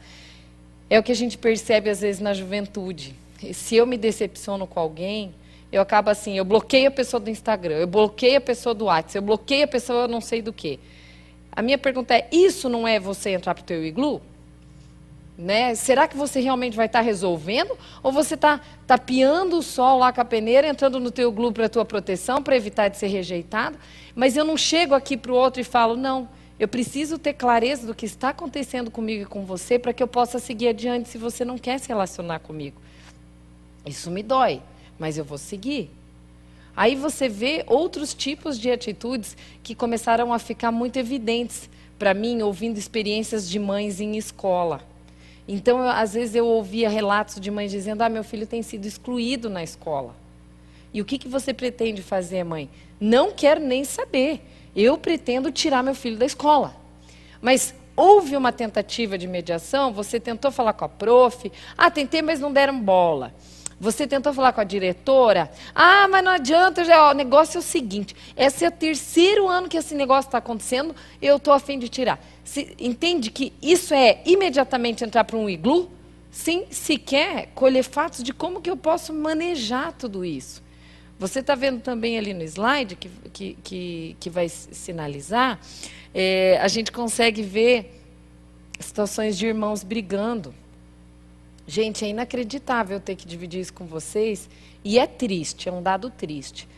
É 0.89 0.99
o 0.99 1.03
que 1.03 1.13
a 1.13 1.17
gente 1.17 1.37
percebe 1.37 1.91
às 1.91 2.01
vezes 2.01 2.21
na 2.21 2.33
juventude. 2.33 3.15
Se 3.53 3.77
eu 3.77 3.87
me 3.87 3.99
decepciono 3.99 4.67
com 4.67 4.81
alguém, 4.81 5.35
eu 5.77 5.83
acabo 5.83 6.09
assim, 6.09 6.39
eu 6.39 6.45
bloqueio 6.45 6.89
a 6.89 6.91
pessoa 6.91 7.21
do 7.21 7.29
Instagram, 7.29 7.77
eu 7.77 7.87
bloqueio 7.87 8.39
a 8.39 8.41
pessoa 8.41 8.75
do 8.75 8.87
WhatsApp, 8.87 9.17
eu 9.17 9.23
bloqueio 9.23 9.65
a 9.65 9.69
pessoa 9.69 10.09
não 10.09 10.21
sei 10.21 10.41
do 10.41 10.53
que. 10.53 10.81
A 11.53 11.61
minha 11.61 11.77
pergunta 11.77 12.15
é, 12.15 12.27
isso 12.33 12.69
não 12.69 12.89
é 12.89 12.99
você 12.99 13.31
entrar 13.31 13.55
para 13.55 13.63
o 13.63 13.65
teu 13.65 13.85
iglu? 13.85 14.23
Né? 15.37 15.75
Será 15.75 16.09
que 16.09 16.17
você 16.17 16.41
realmente 16.41 16.75
vai 16.75 16.87
estar 16.87 17.01
tá 17.01 17.05
resolvendo? 17.05 17.77
Ou 18.03 18.11
você 18.11 18.35
está 18.35 18.61
tapeando 18.87 19.59
o 19.59 19.63
sol 19.63 19.99
lá 19.99 20.13
com 20.13 20.21
a 20.21 20.25
peneira, 20.25 20.67
entrando 20.67 20.99
no 20.99 21.11
teu 21.11 21.31
iglu 21.31 21.53
para 21.53 21.67
a 21.67 21.69
tua 21.69 21.85
proteção, 21.85 22.43
para 22.43 22.57
evitar 22.57 22.89
de 22.89 22.97
ser 22.97 23.09
rejeitado? 23.09 23.79
Mas 24.15 24.35
eu 24.35 24.45
não 24.47 24.57
chego 24.57 24.95
aqui 24.95 25.15
para 25.15 25.33
o 25.33 25.35
outro 25.35 25.61
e 25.61 25.65
falo, 25.65 25.95
não, 25.95 26.27
eu 26.59 26.67
preciso 26.67 27.19
ter 27.19 27.35
clareza 27.35 27.87
do 27.87 27.95
que 27.95 28.07
está 28.07 28.31
acontecendo 28.31 28.91
comigo 28.91 29.25
e 29.25 29.27
com 29.27 29.45
você 29.45 29.79
para 29.79 29.93
que 29.93 30.03
eu 30.03 30.09
possa 30.09 30.39
seguir 30.39 30.69
adiante 30.69 31.11
se 31.11 31.19
você 31.19 31.45
não 31.45 31.59
quer 31.59 31.79
se 31.79 31.89
relacionar 31.89 32.39
comigo. 32.39 32.81
Isso 33.85 34.11
me 34.11 34.23
dói 34.23 34.63
mas 34.99 35.19
eu 35.19 35.25
vou 35.25 35.39
seguir. 35.39 35.91
Aí 36.77 36.95
você 36.95 37.29
vê 37.29 37.65
outros 37.67 38.13
tipos 38.13 38.59
de 38.59 38.71
atitudes 38.71 39.37
que 39.63 39.75
começaram 39.75 40.33
a 40.33 40.39
ficar 40.39 40.71
muito 40.71 40.99
evidentes 40.99 41.71
para 41.99 42.13
mim, 42.13 42.43
ouvindo 42.43 42.77
experiências 42.77 43.49
de 43.49 43.59
mães 43.59 44.01
em 44.01 44.17
escola. 44.17 44.83
Então, 45.49 45.79
eu, 45.79 45.89
às 45.89 46.13
vezes 46.13 46.35
eu 46.35 46.47
ouvia 46.47 46.89
relatos 46.89 47.41
de 47.41 47.51
mães 47.51 47.71
dizendo: 47.71 48.03
"Ah, 48.03 48.09
meu 48.09 48.23
filho 48.23 48.47
tem 48.47 48.63
sido 48.63 48.85
excluído 48.85 49.49
na 49.49 49.63
escola". 49.63 50.15
E 50.93 51.01
o 51.01 51.05
que, 51.05 51.19
que 51.19 51.29
você 51.29 51.55
pretende 51.55 52.03
fazer, 52.03 52.45
mãe? 52.45 52.69
Não 53.01 53.33
quero 53.33 53.61
nem 53.61 53.85
saber. 53.85 54.41
Eu 54.75 54.99
pretendo 54.99 55.51
tirar 55.51 55.83
meu 55.83 55.95
filho 55.95 56.19
da 56.19 56.27
escola. 56.27 56.77
Mas 57.41 57.75
houve 57.97 58.37
uma 58.37 58.53
tentativa 58.53 59.17
de 59.17 59.27
mediação, 59.27 59.93
você 59.93 60.21
tentou 60.21 60.51
falar 60.51 60.75
com 60.75 60.85
a 60.85 60.89
prof, 60.89 61.51
ah, 61.77 61.91
tentei, 61.91 62.21
mas 62.21 62.39
não 62.39 62.53
deram 62.53 62.79
bola. 62.79 63.35
Você 63.79 64.07
tentou 64.07 64.33
falar 64.33 64.53
com 64.53 64.61
a 64.61 64.65
diretora? 64.65 65.51
Ah, 65.75 66.09
mas 66.09 66.25
não 66.25 66.33
adianta, 66.33 66.83
já, 66.83 67.09
ó, 67.09 67.11
o 67.11 67.15
negócio 67.15 67.59
é 67.59 67.61
o 67.61 67.63
seguinte: 67.63 68.17
esse 68.37 68.65
é 68.65 68.69
o 68.69 68.73
terceiro 68.73 69.49
ano 69.49 69.69
que 69.69 69.77
esse 69.77 69.95
negócio 69.95 70.29
está 70.29 70.39
acontecendo, 70.39 70.95
eu 71.21 71.37
estou 71.37 71.53
afim 71.53 71.79
de 71.79 71.89
tirar. 71.89 72.19
Se, 72.43 72.75
entende 72.79 73.31
que 73.31 73.53
isso 73.61 73.93
é 73.93 74.23
imediatamente 74.25 75.05
entrar 75.05 75.25
para 75.25 75.37
um 75.37 75.49
iglu, 75.49 75.91
sem 76.31 76.67
sequer 76.71 77.51
colher 77.55 77.83
fatos 77.83 78.23
de 78.23 78.33
como 78.33 78.63
que 78.63 78.71
eu 78.71 78.77
posso 78.77 79.13
manejar 79.13 79.93
tudo 79.93 80.25
isso. 80.25 80.63
Você 81.19 81.41
está 81.41 81.55
vendo 81.55 81.81
também 81.81 82.19
ali 82.19 82.35
no 82.35 82.43
slide, 82.43 82.97
que, 82.97 83.11
que, 83.33 83.59
que, 83.63 84.17
que 84.21 84.31
vai 84.31 84.49
sinalizar, 84.49 85.59
é, 86.15 86.59
a 86.63 86.69
gente 86.69 86.93
consegue 86.93 87.43
ver 87.43 88.03
situações 88.79 89.37
de 89.37 89.47
irmãos 89.47 89.83
brigando. 89.83 90.55
Gente, 91.67 92.05
é 92.05 92.09
inacreditável 92.09 93.01
ter 93.01 93.17
que 93.17 93.27
dividir 93.27 93.61
isso 93.61 93.73
com 93.73 93.87
vocês. 93.87 94.49
E 94.85 94.99
é 94.99 95.07
triste, 95.07 95.69
é 95.69 95.73
um 95.73 95.83
dado 95.83 96.11
triste. 96.11 96.69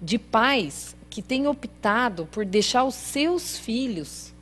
De 0.00 0.18
pais 0.18 0.96
que 1.10 1.20
têm 1.20 1.46
optado 1.46 2.26
por 2.32 2.44
deixar 2.44 2.84
os 2.84 2.94
seus 2.94 3.58
filhos 3.58 4.32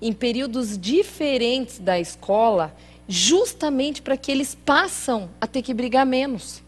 em 0.00 0.12
períodos 0.12 0.78
diferentes 0.78 1.80
da 1.80 1.98
escola, 1.98 2.74
justamente 3.08 4.00
para 4.00 4.16
que 4.16 4.30
eles 4.30 4.54
passam 4.54 5.28
a 5.40 5.46
ter 5.46 5.62
que 5.62 5.74
brigar 5.74 6.06
menos. 6.06 6.62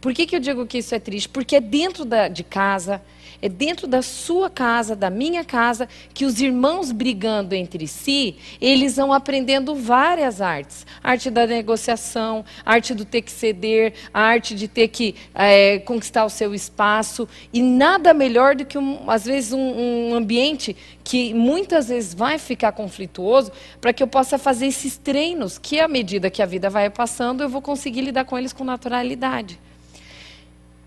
Por 0.00 0.12
que, 0.12 0.26
que 0.26 0.34
eu 0.34 0.40
digo 0.40 0.66
que 0.66 0.78
isso 0.78 0.94
é 0.94 0.98
triste? 0.98 1.28
Porque 1.28 1.56
é 1.56 1.60
dentro 1.60 2.04
da, 2.04 2.26
de 2.26 2.42
casa, 2.42 3.00
é 3.42 3.48
dentro 3.48 3.86
da 3.86 4.02
sua 4.02 4.50
casa, 4.50 4.94
da 4.94 5.10
minha 5.10 5.44
casa, 5.44 5.88
que 6.12 6.24
os 6.24 6.40
irmãos 6.40 6.92
brigando 6.92 7.54
entre 7.54 7.86
si, 7.86 8.36
eles 8.60 8.96
vão 8.96 9.12
aprendendo 9.12 9.74
várias 9.74 10.40
artes. 10.40 10.86
arte 11.02 11.30
da 11.30 11.46
negociação, 11.46 12.44
arte 12.64 12.94
do 12.94 13.04
ter 13.04 13.22
que 13.22 13.30
ceder, 13.30 13.94
a 14.12 14.20
arte 14.20 14.54
de 14.54 14.68
ter 14.68 14.88
que 14.88 15.14
é, 15.34 15.78
conquistar 15.80 16.24
o 16.24 16.30
seu 16.30 16.54
espaço. 16.54 17.28
E 17.52 17.62
nada 17.62 18.12
melhor 18.12 18.54
do 18.54 18.64
que, 18.64 18.76
um, 18.76 19.10
às 19.10 19.24
vezes, 19.24 19.52
um, 19.52 20.10
um 20.10 20.14
ambiente 20.14 20.76
que 21.02 21.34
muitas 21.34 21.88
vezes 21.88 22.14
vai 22.14 22.38
ficar 22.38 22.72
conflituoso, 22.72 23.50
para 23.80 23.92
que 23.92 24.02
eu 24.02 24.06
possa 24.06 24.38
fazer 24.38 24.66
esses 24.66 24.96
treinos, 24.96 25.58
que 25.58 25.80
à 25.80 25.88
medida 25.88 26.30
que 26.30 26.42
a 26.42 26.46
vida 26.46 26.70
vai 26.70 26.88
passando, 26.90 27.42
eu 27.42 27.48
vou 27.48 27.62
conseguir 27.62 28.02
lidar 28.02 28.24
com 28.24 28.38
eles 28.38 28.52
com 28.52 28.64
naturalidade. 28.64 29.58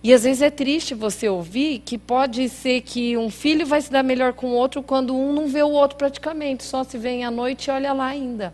E 0.03 0.13
às 0.13 0.25
vezes 0.25 0.41
é 0.41 0.49
triste 0.49 0.93
você 0.93 1.29
ouvir 1.29 1.79
que 1.79 1.97
pode 1.97 2.49
ser 2.49 2.81
que 2.81 3.15
um 3.15 3.29
filho 3.29 3.65
vai 3.65 3.81
se 3.81 3.89
dar 3.89 4.03
melhor 4.03 4.33
com 4.33 4.47
o 4.47 4.53
outro 4.53 4.83
quando 4.83 5.15
um 5.15 5.31
não 5.31 5.47
vê 5.47 5.63
o 5.63 5.69
outro 5.69 5.97
praticamente, 5.97 6.63
só 6.63 6.83
se 6.83 6.97
vê 6.97 7.23
à 7.23 7.31
noite 7.31 7.69
e 7.69 7.71
olha 7.71 7.93
lá 7.93 8.07
ainda. 8.07 8.53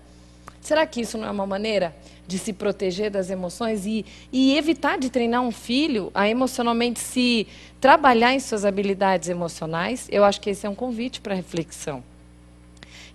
Será 0.62 0.86
que 0.86 1.02
isso 1.02 1.18
não 1.18 1.28
é 1.28 1.32
uma 1.32 1.48
maneira 1.48 1.96
de 2.28 2.38
se 2.38 2.54
proteger 2.54 3.10
das 3.10 3.32
emoções 3.32 3.88
e, 3.88 4.06
e 4.32 4.56
evitar 4.56 5.00
de 5.00 5.10
treinar 5.10 5.42
um 5.42 5.52
filho 5.52 6.12
a 6.14 6.30
emocionalmente 6.30 7.00
se 7.00 7.48
trabalhar 7.82 8.32
em 8.36 8.40
suas 8.40 8.64
habilidades 8.64 9.30
emocionais? 9.30 10.08
Eu 10.12 10.24
acho 10.24 10.40
que 10.40 10.52
esse 10.52 10.68
é 10.68 10.70
um 10.70 10.76
convite 10.76 11.20
para 11.20 11.34
reflexão. 11.34 12.04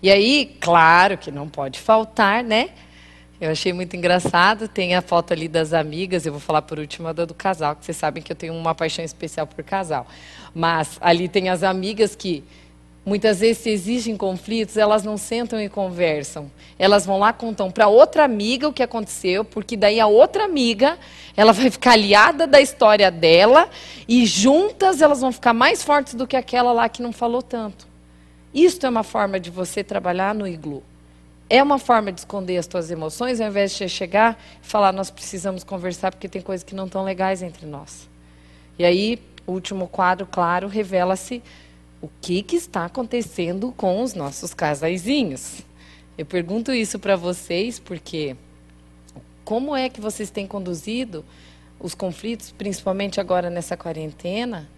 E 0.03 0.11
aí, 0.11 0.57
claro 0.61 1.17
que 1.17 1.31
não 1.31 1.49
pode 1.49 1.79
faltar, 1.79 2.43
né? 2.43 2.71
Eu 3.45 3.51
achei 3.51 3.75
muito 3.75 3.95
engraçado. 3.95 4.67
Tem 4.67 4.95
a 4.95 5.03
foto 5.03 5.35
ali 5.35 5.49
das 5.49 5.75
amigas. 5.75 6.25
Eu 6.25 6.33
vou 6.33 6.41
falar 6.41 6.63
por 6.63 6.79
último 6.79 7.09
a 7.09 7.13
do 7.13 7.35
casal, 7.35 7.77
que 7.77 7.85
vocês 7.85 7.97
sabem 7.97 8.23
que 8.23 8.33
eu 8.33 8.37
tenho 8.37 8.55
uma 8.55 8.75
paixão 8.75 9.05
especial 9.05 9.47
por 9.47 9.63
casal. 9.63 10.07
Mas 10.55 10.97
ali 10.99 11.29
tem 11.29 11.51
as 11.51 11.63
amigas 11.63 12.17
que 12.17 12.43
muitas 13.05 13.41
vezes 13.41 13.59
se 13.59 13.69
exigem 13.69 14.17
conflitos, 14.17 14.79
elas 14.79 15.05
não 15.05 15.19
sentam 15.19 15.61
e 15.61 15.69
conversam. 15.69 16.51
Elas 16.79 17.05
vão 17.05 17.19
lá 17.19 17.35
contam 17.35 17.71
para 17.71 17.87
outra 17.87 18.25
amiga 18.25 18.67
o 18.67 18.73
que 18.73 18.83
aconteceu, 18.83 19.45
porque 19.45 19.77
daí 19.77 20.01
a 20.01 20.07
outra 20.07 20.45
amiga 20.45 20.99
ela 21.37 21.53
vai 21.53 21.71
ficar 21.71 21.93
aliada 21.93 22.47
da 22.47 22.63
história 22.63 23.11
dela 23.11 23.69
e 24.09 24.25
juntas 24.25 25.03
elas 25.03 25.21
vão 25.21 25.31
ficar 25.31 25.53
mais 25.53 25.83
fortes 25.83 26.15
do 26.15 26.27
que 26.27 26.35
aquela 26.35 26.73
lá 26.73 26.89
que 26.89 27.03
não 27.03 27.13
falou 27.13 27.43
tanto. 27.43 27.87
Isto 28.55 28.87
é 28.87 28.89
uma 28.89 29.03
forma 29.03 29.39
de 29.39 29.51
você 29.51 29.85
trabalhar 29.85 30.35
no 30.35 30.49
iglu 30.49 30.83
é 31.57 31.63
uma 31.63 31.79
forma 31.79 32.11
de 32.11 32.21
esconder 32.21 32.57
as 32.57 32.67
tuas 32.67 32.91
emoções, 32.91 33.41
ao 33.41 33.49
invés 33.49 33.77
de 33.77 33.89
chegar 33.89 34.43
e 34.63 34.67
falar, 34.67 34.93
nós 34.93 35.11
precisamos 35.11 35.63
conversar 35.63 36.11
porque 36.11 36.29
tem 36.29 36.43
coisas 36.43 36.65
que 36.65 36.75
não 36.75 36.87
estão 36.87 37.05
legais 37.05 37.43
entre 37.43 37.65
nós. 37.65 38.09
E 38.79 38.85
aí, 38.85 39.23
o 39.47 39.53
último 39.53 39.87
quadro, 39.87 40.27
claro, 40.27 40.67
revela-se 40.67 41.43
o 42.03 42.09
que, 42.21 42.43
que 42.43 42.57
está 42.57 42.87
acontecendo 42.87 43.73
com 43.77 44.03
os 44.03 44.15
nossos 44.15 44.53
casaizinhos. 44.53 45.61
Eu 46.19 46.27
pergunto 46.27 46.73
isso 46.73 46.99
para 46.99 47.15
vocês 47.15 47.79
porque 47.79 48.37
como 49.45 49.77
é 49.77 49.89
que 49.89 50.01
vocês 50.01 50.31
têm 50.31 50.47
conduzido 50.47 51.25
os 51.79 51.95
conflitos, 51.95 52.51
principalmente 52.51 53.21
agora 53.21 53.49
nessa 53.49 53.77
quarentena, 53.77 54.69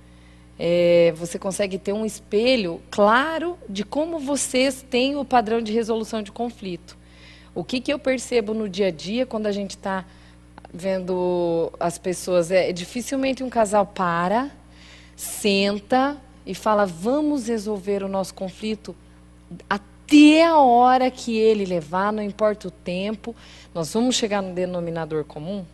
é, 0.59 1.12
você 1.16 1.38
consegue 1.38 1.79
ter 1.79 1.92
um 1.92 2.07
espelho 2.07 2.81
claro 2.90 3.59
de 3.69 3.85
como 3.85 4.19
vocês 4.19 4.85
têm 4.88 5.16
o 5.16 5.25
padrão 5.25 5.61
de 5.61 5.73
resolução 5.73 6.23
de 6.23 6.33
conflito. 6.33 6.97
O 7.55 7.62
que, 7.62 7.81
que 7.81 7.92
eu 7.92 7.99
percebo 7.99 8.55
no 8.55 8.69
dia 8.69 8.88
a 8.88 8.90
dia 8.90 9.27
quando 9.27 9.47
a 9.47 9.53
gente 9.53 9.71
está 9.71 10.05
vendo 10.73 11.73
as 11.79 11.99
pessoas? 11.99 12.51
É, 12.51 12.73
dificilmente 12.73 13.42
um 13.42 13.51
casal 13.51 13.87
para, 13.87 14.51
senta 15.14 16.16
e 16.45 16.55
fala: 16.55 16.87
vamos 16.87 17.49
resolver 17.49 18.03
o 18.03 18.09
nosso 18.09 18.35
conflito 18.35 18.95
até 19.69 20.45
a 20.45 20.59
hora 20.59 21.11
que 21.11 21.37
ele 21.37 21.64
levar, 21.64 22.12
não 22.12 22.23
importa 22.23 22.69
o 22.69 22.71
tempo, 22.71 23.35
nós 23.75 23.92
vamos 23.92 24.14
chegar 24.14 24.42
no 24.42 24.55
denominador 24.55 25.25
comum. 25.25 25.64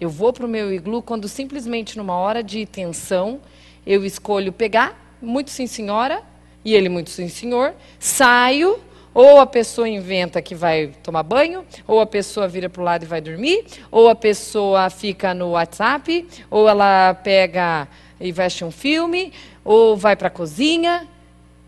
Eu 0.00 0.10
vou 0.10 0.32
para 0.32 0.44
o 0.44 0.48
meu 0.48 0.72
iglu 0.72 1.00
quando 1.00 1.28
simplesmente 1.28 1.96
numa 1.96 2.14
hora 2.14 2.42
de 2.42 2.66
tensão 2.66 3.40
eu 3.86 4.04
escolho 4.04 4.52
pegar, 4.52 5.16
muito 5.22 5.50
sim 5.50 5.66
senhora, 5.66 6.22
e 6.64 6.74
ele 6.74 6.88
muito 6.88 7.10
sim 7.10 7.28
senhor, 7.28 7.74
saio, 7.98 8.78
ou 9.12 9.38
a 9.38 9.46
pessoa 9.46 9.88
inventa 9.88 10.42
que 10.42 10.54
vai 10.54 10.88
tomar 11.02 11.22
banho, 11.22 11.64
ou 11.86 12.00
a 12.00 12.06
pessoa 12.06 12.48
vira 12.48 12.68
para 12.68 12.82
o 12.82 12.84
lado 12.84 13.04
e 13.04 13.06
vai 13.06 13.20
dormir, 13.20 13.64
ou 13.90 14.08
a 14.08 14.14
pessoa 14.14 14.90
fica 14.90 15.32
no 15.32 15.50
WhatsApp, 15.50 16.26
ou 16.50 16.68
ela 16.68 17.14
pega 17.14 17.86
e 18.20 18.32
veste 18.32 18.64
um 18.64 18.72
filme, 18.72 19.32
ou 19.64 19.96
vai 19.96 20.16
para 20.16 20.28
a 20.28 20.30
cozinha, 20.30 21.06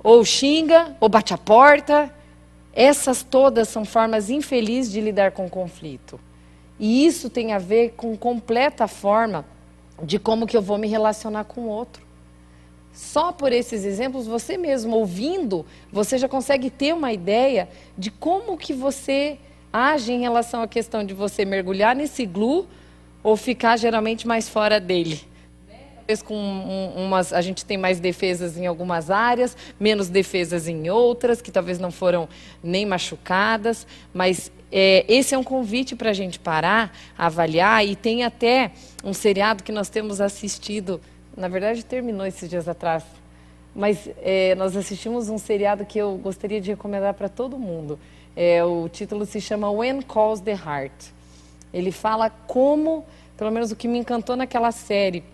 ou 0.02 0.24
xinga, 0.24 0.96
ou 0.98 1.08
bate 1.08 1.32
a 1.32 1.38
porta. 1.38 2.12
Essas 2.72 3.22
todas 3.22 3.68
são 3.68 3.84
formas 3.84 4.28
infelizes 4.28 4.90
de 4.90 5.00
lidar 5.00 5.30
com 5.30 5.46
o 5.46 5.50
conflito. 5.50 6.18
E 6.78 7.06
isso 7.06 7.30
tem 7.30 7.52
a 7.52 7.58
ver 7.58 7.94
com 7.96 8.16
completa 8.16 8.86
forma 8.86 9.44
de 10.02 10.18
como 10.18 10.46
que 10.46 10.56
eu 10.56 10.62
vou 10.62 10.76
me 10.76 10.86
relacionar 10.86 11.44
com 11.44 11.62
o 11.62 11.68
outro. 11.68 12.04
Só 12.92 13.30
por 13.32 13.52
esses 13.52 13.84
exemplos, 13.84 14.26
você 14.26 14.56
mesmo 14.56 14.96
ouvindo, 14.96 15.66
você 15.92 16.16
já 16.16 16.28
consegue 16.28 16.70
ter 16.70 16.94
uma 16.94 17.12
ideia 17.12 17.68
de 17.96 18.10
como 18.10 18.56
que 18.56 18.72
você 18.72 19.38
age 19.72 20.12
em 20.12 20.20
relação 20.20 20.62
à 20.62 20.68
questão 20.68 21.04
de 21.04 21.12
você 21.12 21.44
mergulhar 21.44 21.94
nesse 21.94 22.24
glue 22.24 22.66
ou 23.22 23.36
ficar 23.36 23.76
geralmente 23.76 24.26
mais 24.26 24.48
fora 24.48 24.80
dele. 24.80 25.20
Talvez 26.06 26.22
com 26.22 26.36
um, 26.36 27.04
umas, 27.04 27.32
a 27.32 27.40
gente 27.40 27.64
tem 27.64 27.76
mais 27.76 27.98
defesas 27.98 28.56
em 28.56 28.64
algumas 28.64 29.10
áreas, 29.10 29.56
menos 29.78 30.08
defesas 30.08 30.68
em 30.68 30.88
outras, 30.88 31.42
que 31.42 31.50
talvez 31.50 31.80
não 31.80 31.90
foram 31.90 32.28
nem 32.62 32.86
machucadas, 32.86 33.84
mas 34.14 34.52
é, 34.70 35.04
esse 35.08 35.34
é 35.34 35.38
um 35.38 35.42
convite 35.42 35.96
para 35.96 36.10
a 36.10 36.12
gente 36.12 36.38
parar, 36.38 36.96
avaliar, 37.18 37.84
e 37.84 37.96
tem 37.96 38.22
até 38.22 38.70
um 39.02 39.12
seriado 39.12 39.64
que 39.64 39.72
nós 39.72 39.88
temos 39.88 40.20
assistido, 40.20 41.00
na 41.36 41.48
verdade 41.48 41.84
terminou 41.84 42.24
esses 42.24 42.48
dias 42.48 42.68
atrás, 42.68 43.02
mas 43.74 44.08
é, 44.22 44.54
nós 44.54 44.76
assistimos 44.76 45.28
um 45.28 45.38
seriado 45.38 45.84
que 45.84 45.98
eu 45.98 46.16
gostaria 46.18 46.60
de 46.60 46.70
recomendar 46.70 47.14
para 47.14 47.28
todo 47.28 47.58
mundo. 47.58 47.98
É, 48.36 48.62
o 48.62 48.88
título 48.88 49.26
se 49.26 49.40
chama 49.40 49.68
When 49.72 50.02
Calls 50.02 50.40
the 50.40 50.52
Heart. 50.52 51.06
Ele 51.74 51.90
fala 51.90 52.30
como, 52.30 53.04
pelo 53.36 53.50
menos 53.50 53.72
o 53.72 53.76
que 53.76 53.88
me 53.88 53.98
encantou 53.98 54.36
naquela 54.36 54.70
série, 54.70 55.24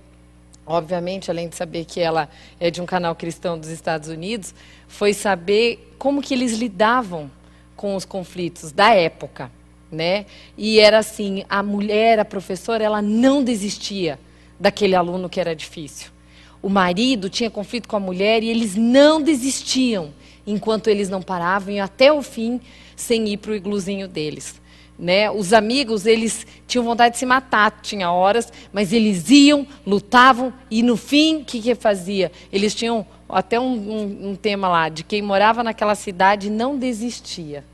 obviamente, 0.67 1.31
além 1.31 1.49
de 1.49 1.57
saber 1.57 1.85
que 1.85 2.01
ela 2.01 2.29
é 2.59 2.71
de 2.71 2.81
um 2.81 2.87
canal 2.87 3.15
cristão 3.15 3.59
dos 3.59 3.69
Estados 3.69 4.09
Unidos, 4.09 4.55
foi 4.87 5.13
saber 5.13 5.95
como 5.99 6.23
que 6.23 6.35
eles 6.35 6.53
lidavam 6.53 7.31
com 7.77 7.97
os 7.97 8.05
conflitos 8.05 8.73
da 8.73 8.95
época, 8.95 9.51
né? 9.91 10.27
E 10.57 10.79
era 10.79 10.99
assim, 10.99 11.45
a 11.49 11.63
mulher, 11.63 12.19
a 12.19 12.25
professora, 12.25 12.85
ela 12.85 13.03
não 13.03 13.43
desistia 13.43 14.19
daquele 14.59 14.95
aluno 14.95 15.29
que 15.29 15.41
era 15.41 15.55
difícil. 15.55 16.11
O 16.63 16.69
marido 16.69 17.29
tinha 17.29 17.51
conflito 17.51 17.89
com 17.89 17.97
a 17.97 18.01
mulher 18.01 18.43
e 18.45 18.49
eles 18.49 18.77
não 18.77 19.21
desistiam 19.21 20.13
enquanto 20.47 20.89
eles 20.89 21.09
não 21.09 21.21
paravam 21.21 21.75
e 21.75 21.81
até 21.81 22.13
o 22.13 22.23
fim 22.23 22.61
sem 22.95 23.29
ir 23.29 23.39
para 23.39 23.51
o 23.51 23.55
igluzinho 23.55 24.07
deles. 24.07 24.62
Né? 25.03 25.29
Os 25.29 25.53
amigos, 25.53 26.07
eles 26.07 26.47
tinham 26.65 26.85
vontade 26.85 27.15
de 27.15 27.19
se 27.19 27.27
matar, 27.27 27.81
tinha 27.83 28.13
horas, 28.13 28.53
mas 28.73 28.93
eles 28.93 29.29
iam, 29.31 29.67
lutavam 29.85 30.53
e 30.71 30.81
no 30.81 30.97
fim, 30.97 31.39
o 31.39 31.45
que, 31.45 31.61
que 31.61 31.75
fazia? 31.75 32.31
Eles 32.53 32.73
tinham 32.73 33.05
até 33.29 33.59
um, 33.59 33.73
um, 33.73 34.31
um 34.31 34.37
tema 34.37 34.69
lá 34.69 34.89
de 34.89 35.03
quem 35.03 35.21
morava 35.21 35.65
naquela 35.65 35.97
cidade 35.97 36.49
não 36.49 36.79
desistia. 36.79 37.65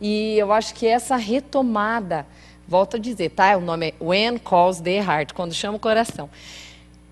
E 0.00 0.38
eu 0.38 0.52
acho 0.52 0.72
que 0.72 0.86
essa 0.86 1.16
retomada, 1.16 2.24
volto 2.68 2.96
a 2.96 3.00
dizer, 3.00 3.30
tá? 3.30 3.56
O 3.56 3.60
nome 3.60 3.88
é 3.88 3.94
When 4.00 4.38
Calls 4.38 4.80
the 4.80 4.98
Heart, 4.98 5.32
quando 5.32 5.52
chama 5.52 5.78
o 5.78 5.80
coração. 5.80 6.30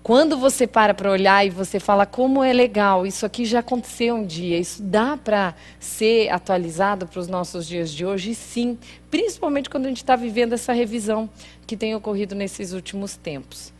Quando 0.07 0.37
você 0.37 0.65
para 0.65 0.93
para 0.93 1.11
olhar 1.11 1.45
e 1.45 1.49
você 1.49 1.81
fala 1.81 2.05
como 2.05 2.41
é 2.41 2.53
legal, 2.53 3.05
isso 3.05 3.25
aqui 3.25 3.43
já 3.43 3.59
aconteceu 3.59 4.15
um 4.15 4.25
dia, 4.25 4.57
isso 4.57 4.81
dá 4.81 5.17
para 5.17 5.53
ser 5.81 6.29
atualizado 6.29 7.05
para 7.05 7.19
os 7.19 7.27
nossos 7.27 7.67
dias 7.67 7.91
de 7.91 8.05
hoje, 8.05 8.33
sim, 8.33 8.77
principalmente 9.11 9.69
quando 9.69 9.83
a 9.83 9.89
gente 9.89 9.97
está 9.97 10.15
vivendo 10.15 10.53
essa 10.53 10.71
revisão 10.71 11.29
que 11.67 11.75
tem 11.75 11.93
ocorrido 11.93 12.35
nesses 12.35 12.71
últimos 12.71 13.17
tempos. 13.17 13.73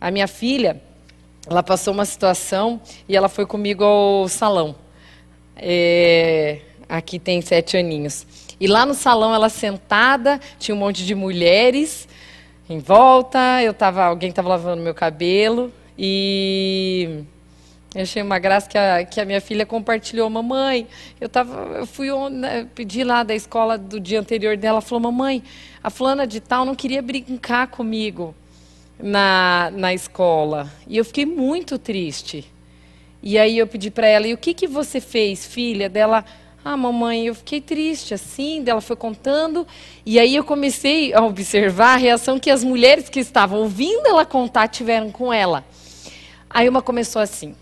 A 0.00 0.10
minha 0.10 0.26
filha, 0.26 0.82
ela 1.46 1.62
passou 1.62 1.94
uma 1.94 2.04
situação 2.04 2.80
e 3.08 3.16
ela 3.16 3.28
foi 3.28 3.46
comigo 3.46 3.84
ao 3.84 4.26
salão. 4.26 4.74
É, 5.54 6.58
aqui 6.88 7.20
tem 7.20 7.40
sete 7.40 7.76
aninhos. 7.76 8.26
E 8.58 8.66
lá 8.66 8.84
no 8.84 8.94
salão, 8.94 9.32
ela 9.32 9.48
sentada, 9.48 10.40
tinha 10.58 10.74
um 10.74 10.78
monte 10.78 11.06
de 11.06 11.14
mulheres 11.14 12.08
em 12.68 12.78
volta, 12.78 13.62
eu 13.62 13.72
tava, 13.72 14.04
alguém 14.04 14.28
estava 14.28 14.48
lavando 14.48 14.82
meu 14.82 14.94
cabelo 14.94 15.72
e 15.96 17.24
eu 17.94 18.02
achei 18.02 18.22
uma 18.22 18.38
graça 18.38 18.68
que 18.68 18.76
a, 18.76 19.04
que 19.04 19.20
a 19.20 19.24
minha 19.24 19.40
filha 19.40 19.64
compartilhou, 19.64 20.28
mamãe, 20.28 20.86
eu 21.18 21.28
tava, 21.28 21.78
eu 21.78 21.86
fui 21.86 22.08
né, 22.28 22.68
pedi 22.74 23.02
lá 23.02 23.22
da 23.22 23.34
escola 23.34 23.78
do 23.78 23.98
dia 23.98 24.20
anterior 24.20 24.56
dela, 24.56 24.82
falou, 24.82 25.10
mamãe, 25.10 25.42
a 25.82 25.88
fulana 25.88 26.26
de 26.26 26.40
tal 26.40 26.66
não 26.66 26.74
queria 26.74 27.00
brincar 27.00 27.68
comigo 27.68 28.34
na, 28.98 29.70
na 29.74 29.94
escola 29.94 30.70
e 30.86 30.98
eu 30.98 31.04
fiquei 31.04 31.24
muito 31.24 31.78
triste. 31.78 32.52
E 33.22 33.36
aí 33.36 33.58
eu 33.58 33.66
pedi 33.66 33.90
para 33.90 34.06
ela, 34.06 34.28
e 34.28 34.34
o 34.34 34.38
que 34.38 34.54
que 34.54 34.66
você 34.66 35.00
fez, 35.00 35.44
filha? 35.44 35.88
Dela, 35.88 36.24
ah, 36.64 36.76
mamãe, 36.76 37.26
eu 37.26 37.34
fiquei 37.34 37.60
triste 37.60 38.12
assim. 38.12 38.62
Ela 38.66 38.80
foi 38.80 38.96
contando. 38.96 39.66
E 40.04 40.18
aí 40.18 40.36
eu 40.36 40.44
comecei 40.44 41.14
a 41.14 41.22
observar 41.22 41.94
a 41.94 41.96
reação 41.96 42.38
que 42.38 42.50
as 42.50 42.64
mulheres 42.64 43.08
que 43.08 43.20
estavam 43.20 43.60
ouvindo 43.60 44.06
ela 44.06 44.26
contar 44.26 44.68
tiveram 44.68 45.10
com 45.10 45.32
ela. 45.32 45.64
Aí 46.50 46.68
uma 46.68 46.82
começou 46.82 47.22
assim. 47.22 47.54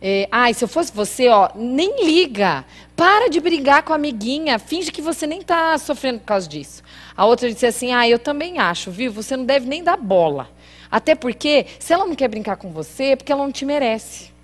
É, 0.00 0.28
ah, 0.30 0.52
se 0.52 0.62
eu 0.62 0.68
fosse 0.68 0.92
você, 0.92 1.28
ó, 1.28 1.50
nem 1.54 2.04
liga. 2.04 2.64
Para 2.94 3.28
de 3.28 3.40
brigar 3.40 3.82
com 3.82 3.92
a 3.92 3.96
amiguinha. 3.96 4.58
Finge 4.58 4.90
que 4.90 5.00
você 5.00 5.26
nem 5.26 5.40
está 5.40 5.76
sofrendo 5.78 6.18
por 6.18 6.26
causa 6.26 6.48
disso. 6.48 6.82
A 7.16 7.24
outra 7.24 7.50
disse 7.50 7.66
assim: 7.66 7.92
Ah, 7.92 8.08
eu 8.08 8.18
também 8.18 8.58
acho, 8.58 8.90
viu? 8.90 9.12
Você 9.12 9.36
não 9.36 9.44
deve 9.44 9.66
nem 9.66 9.82
dar 9.82 9.96
bola. 9.96 10.50
Até 10.90 11.14
porque, 11.14 11.66
se 11.78 11.92
ela 11.92 12.06
não 12.06 12.14
quer 12.14 12.28
brincar 12.28 12.56
com 12.56 12.70
você, 12.70 13.04
é 13.04 13.16
porque 13.16 13.32
ela 13.32 13.42
não 13.42 13.52
te 13.52 13.64
merece. 13.64 14.35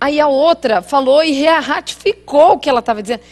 Aí 0.00 0.20
a 0.20 0.28
outra 0.28 0.82
falou 0.82 1.22
e 1.22 1.44
ratificou 1.44 2.52
o 2.52 2.58
que 2.58 2.68
ela 2.68 2.80
estava 2.80 3.02
dizendo. 3.02 3.22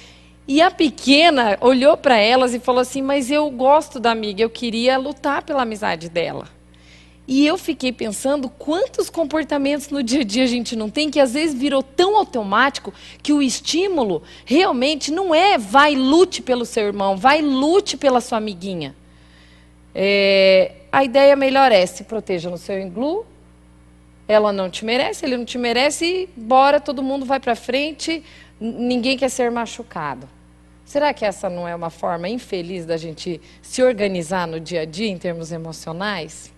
E 0.47 0.61
a 0.61 0.71
pequena 0.71 1.57
olhou 1.61 1.97
para 1.97 2.17
elas 2.17 2.55
e 2.55 2.59
falou 2.59 2.81
assim: 2.81 3.03
Mas 3.03 3.31
eu 3.31 3.49
gosto 3.51 4.01
da 4.01 4.11
amiga, 4.11 4.43
eu 4.43 4.51
queria 4.51 4.99
lutar 4.99 5.43
pela 5.43 5.63
amizade 5.63 6.09
dela. 6.09 6.49
E 7.27 7.47
eu 7.47 7.57
fiquei 7.57 7.93
pensando 7.93 8.49
quantos 8.49 9.09
comportamentos 9.09 9.91
no 9.91 10.03
dia 10.03 10.23
a 10.23 10.25
dia 10.25 10.43
a 10.43 10.47
gente 10.47 10.75
não 10.75 10.91
tem 10.91 11.09
que 11.09 11.21
às 11.21 11.35
vezes 11.35 11.55
virou 11.55 11.83
tão 11.83 12.17
automático 12.17 12.93
que 13.23 13.33
o 13.33 13.41
estímulo 13.41 14.23
realmente 14.45 15.13
não 15.13 15.33
é 15.33 15.57
vai 15.57 15.95
lute 15.95 16.43
pelo 16.43 16.65
seu 16.65 16.85
irmão, 16.85 17.17
vai 17.17 17.41
lute 17.41 17.97
pela 17.97 18.21
sua 18.21 18.39
amiguinha. 18.39 18.95
É, 19.95 20.73
a 20.91 21.05
ideia 21.05 21.37
melhor 21.37 21.71
é 21.71 21.87
se 21.87 22.05
proteja 22.05 22.51
no 22.51 22.59
seu 22.59 22.79
iglu, 22.81 23.25
ela 24.33 24.53
não 24.53 24.71
te 24.71 24.85
merece, 24.85 25.27
ele 25.27 25.37
não 25.37 25.45
te 25.45 25.59
merece, 25.59 26.05
e 26.07 26.29
bora, 26.41 26.81
todo 26.81 27.03
mundo 27.03 27.27
vai 27.27 27.39
para 27.39 27.55
frente, 27.55 28.25
ninguém 28.59 29.17
quer 29.17 29.29
ser 29.29 29.51
machucado. 29.51 30.29
Será 30.87 31.13
que 31.13 31.25
essa 31.25 31.51
não 31.51 31.69
é 31.69 31.75
uma 31.75 31.91
forma 31.91 32.29
infeliz 32.29 32.87
da 32.87 32.97
gente 32.97 33.41
se 33.61 33.83
organizar 33.83 34.47
no 34.47 34.59
dia 34.59 34.83
a 34.83 34.85
dia 34.85 35.09
em 35.09 35.19
termos 35.19 35.53
emocionais? 35.53 36.51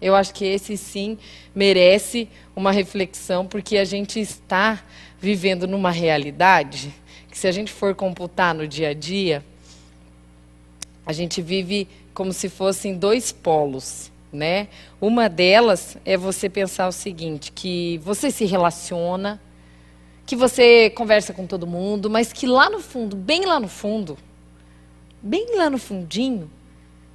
Eu 0.00 0.14
acho 0.14 0.34
que 0.34 0.44
esse 0.44 0.76
sim 0.76 1.18
merece 1.54 2.28
uma 2.54 2.72
reflexão, 2.72 3.46
porque 3.46 3.76
a 3.76 3.84
gente 3.84 4.20
está 4.20 4.82
vivendo 5.20 5.66
numa 5.66 5.90
realidade 5.90 6.92
que, 7.30 7.38
se 7.38 7.46
a 7.46 7.52
gente 7.52 7.72
for 7.72 7.94
computar 7.94 8.54
no 8.54 8.66
dia 8.66 8.90
a 8.90 8.94
dia, 8.94 9.44
a 11.06 11.12
gente 11.12 11.40
vive 11.40 11.88
como 12.12 12.32
se 12.32 12.48
fossem 12.48 12.96
dois 12.96 13.30
polos 13.30 14.10
né? 14.32 14.68
Uma 15.00 15.28
delas 15.28 15.96
é 16.04 16.16
você 16.16 16.48
pensar 16.48 16.88
o 16.88 16.92
seguinte, 16.92 17.52
que 17.52 17.98
você 17.98 18.30
se 18.30 18.44
relaciona, 18.44 19.40
que 20.26 20.36
você 20.36 20.90
conversa 20.90 21.32
com 21.32 21.46
todo 21.46 21.66
mundo, 21.66 22.10
mas 22.10 22.32
que 22.32 22.46
lá 22.46 22.68
no 22.68 22.80
fundo, 22.80 23.16
bem 23.16 23.46
lá 23.46 23.58
no 23.58 23.68
fundo, 23.68 24.18
bem 25.22 25.56
lá 25.56 25.70
no 25.70 25.78
fundinho, 25.78 26.50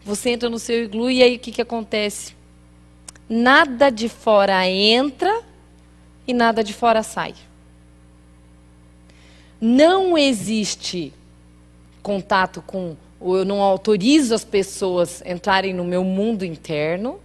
você 0.04 0.32
entra 0.32 0.49
no 0.49 0.60
seu 0.60 0.84
iglu 0.84 1.10
e 1.10 1.23
aí 1.23 1.36
o 1.36 1.39
que, 1.39 1.52
que 1.52 1.62
acontece? 1.62 2.36
Nada 3.30 3.89
de 3.89 4.10
fora 4.10 4.67
entra 4.67 5.41
e 6.28 6.34
nada 6.34 6.63
de 6.63 6.73
fora 6.73 7.04
sai. 7.04 7.36
Não 9.62 10.17
existe 10.17 11.13
contato 12.02 12.62
com 12.62 12.97
eu 13.25 13.45
não 13.45 13.62
autorizo 13.62 14.36
as 14.36 14.43
pessoas 14.43 15.23
entrarem 15.25 15.73
no 15.73 15.83
meu 15.83 16.03
mundo 16.03 16.43
interno, 16.43 17.19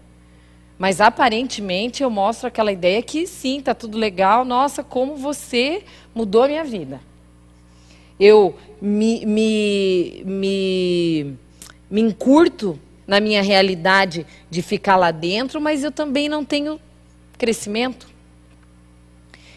mas 0.79 1.01
aparentemente 1.01 2.03
eu 2.03 2.11
mostro 2.11 2.47
aquela 2.47 2.71
ideia 2.71 3.03
que 3.03 3.27
sim, 3.27 3.59
está 3.59 3.75
tudo 3.75 3.99
legal, 3.99 4.45
nossa, 4.45 4.85
como 4.85 5.17
você 5.17 5.83
mudou 6.15 6.45
a 6.45 6.49
minha 6.49 6.65
vida. 6.65 7.01
Eu 8.19 8.57
me, 8.81 9.27
me, 9.27 10.23
me, 10.25 11.35
me 11.91 12.01
encurto 12.01 12.79
na 13.07 13.21
minha 13.21 13.43
realidade 13.43 14.25
de 14.49 14.63
ficar 14.63 14.97
lá 14.97 15.11
dentro, 15.11 15.61
mas 15.61 15.83
eu 15.83 15.91
também 15.91 16.29
não 16.29 16.45
tenho 16.45 16.81
crescimento. 17.37 18.07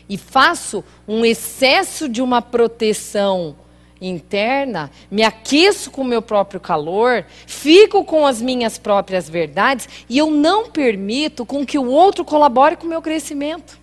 E 0.10 0.18
faço 0.18 0.84
um 1.08 1.24
excesso 1.24 2.10
de 2.10 2.22
uma 2.22 2.42
proteção 2.42 3.56
interna, 4.02 4.90
me 5.12 5.24
aqueço 5.24 5.92
com 5.92 6.02
o 6.02 6.06
meu 6.06 6.22
próprio 6.22 6.60
calor, 6.60 7.24
fico 7.46 8.04
com 8.04 8.26
as 8.26 8.42
minhas 8.42 8.80
próprias 8.80 9.30
verdades 9.30 9.88
e 10.10 10.18
eu 10.18 10.32
não 10.32 10.70
permito 10.70 11.46
com 11.46 11.64
que 11.66 11.78
o 11.78 11.86
outro 11.86 12.26
colabore 12.26 12.76
com 12.76 12.88
o 12.88 12.90
meu 12.90 13.02
crescimento. 13.02 13.80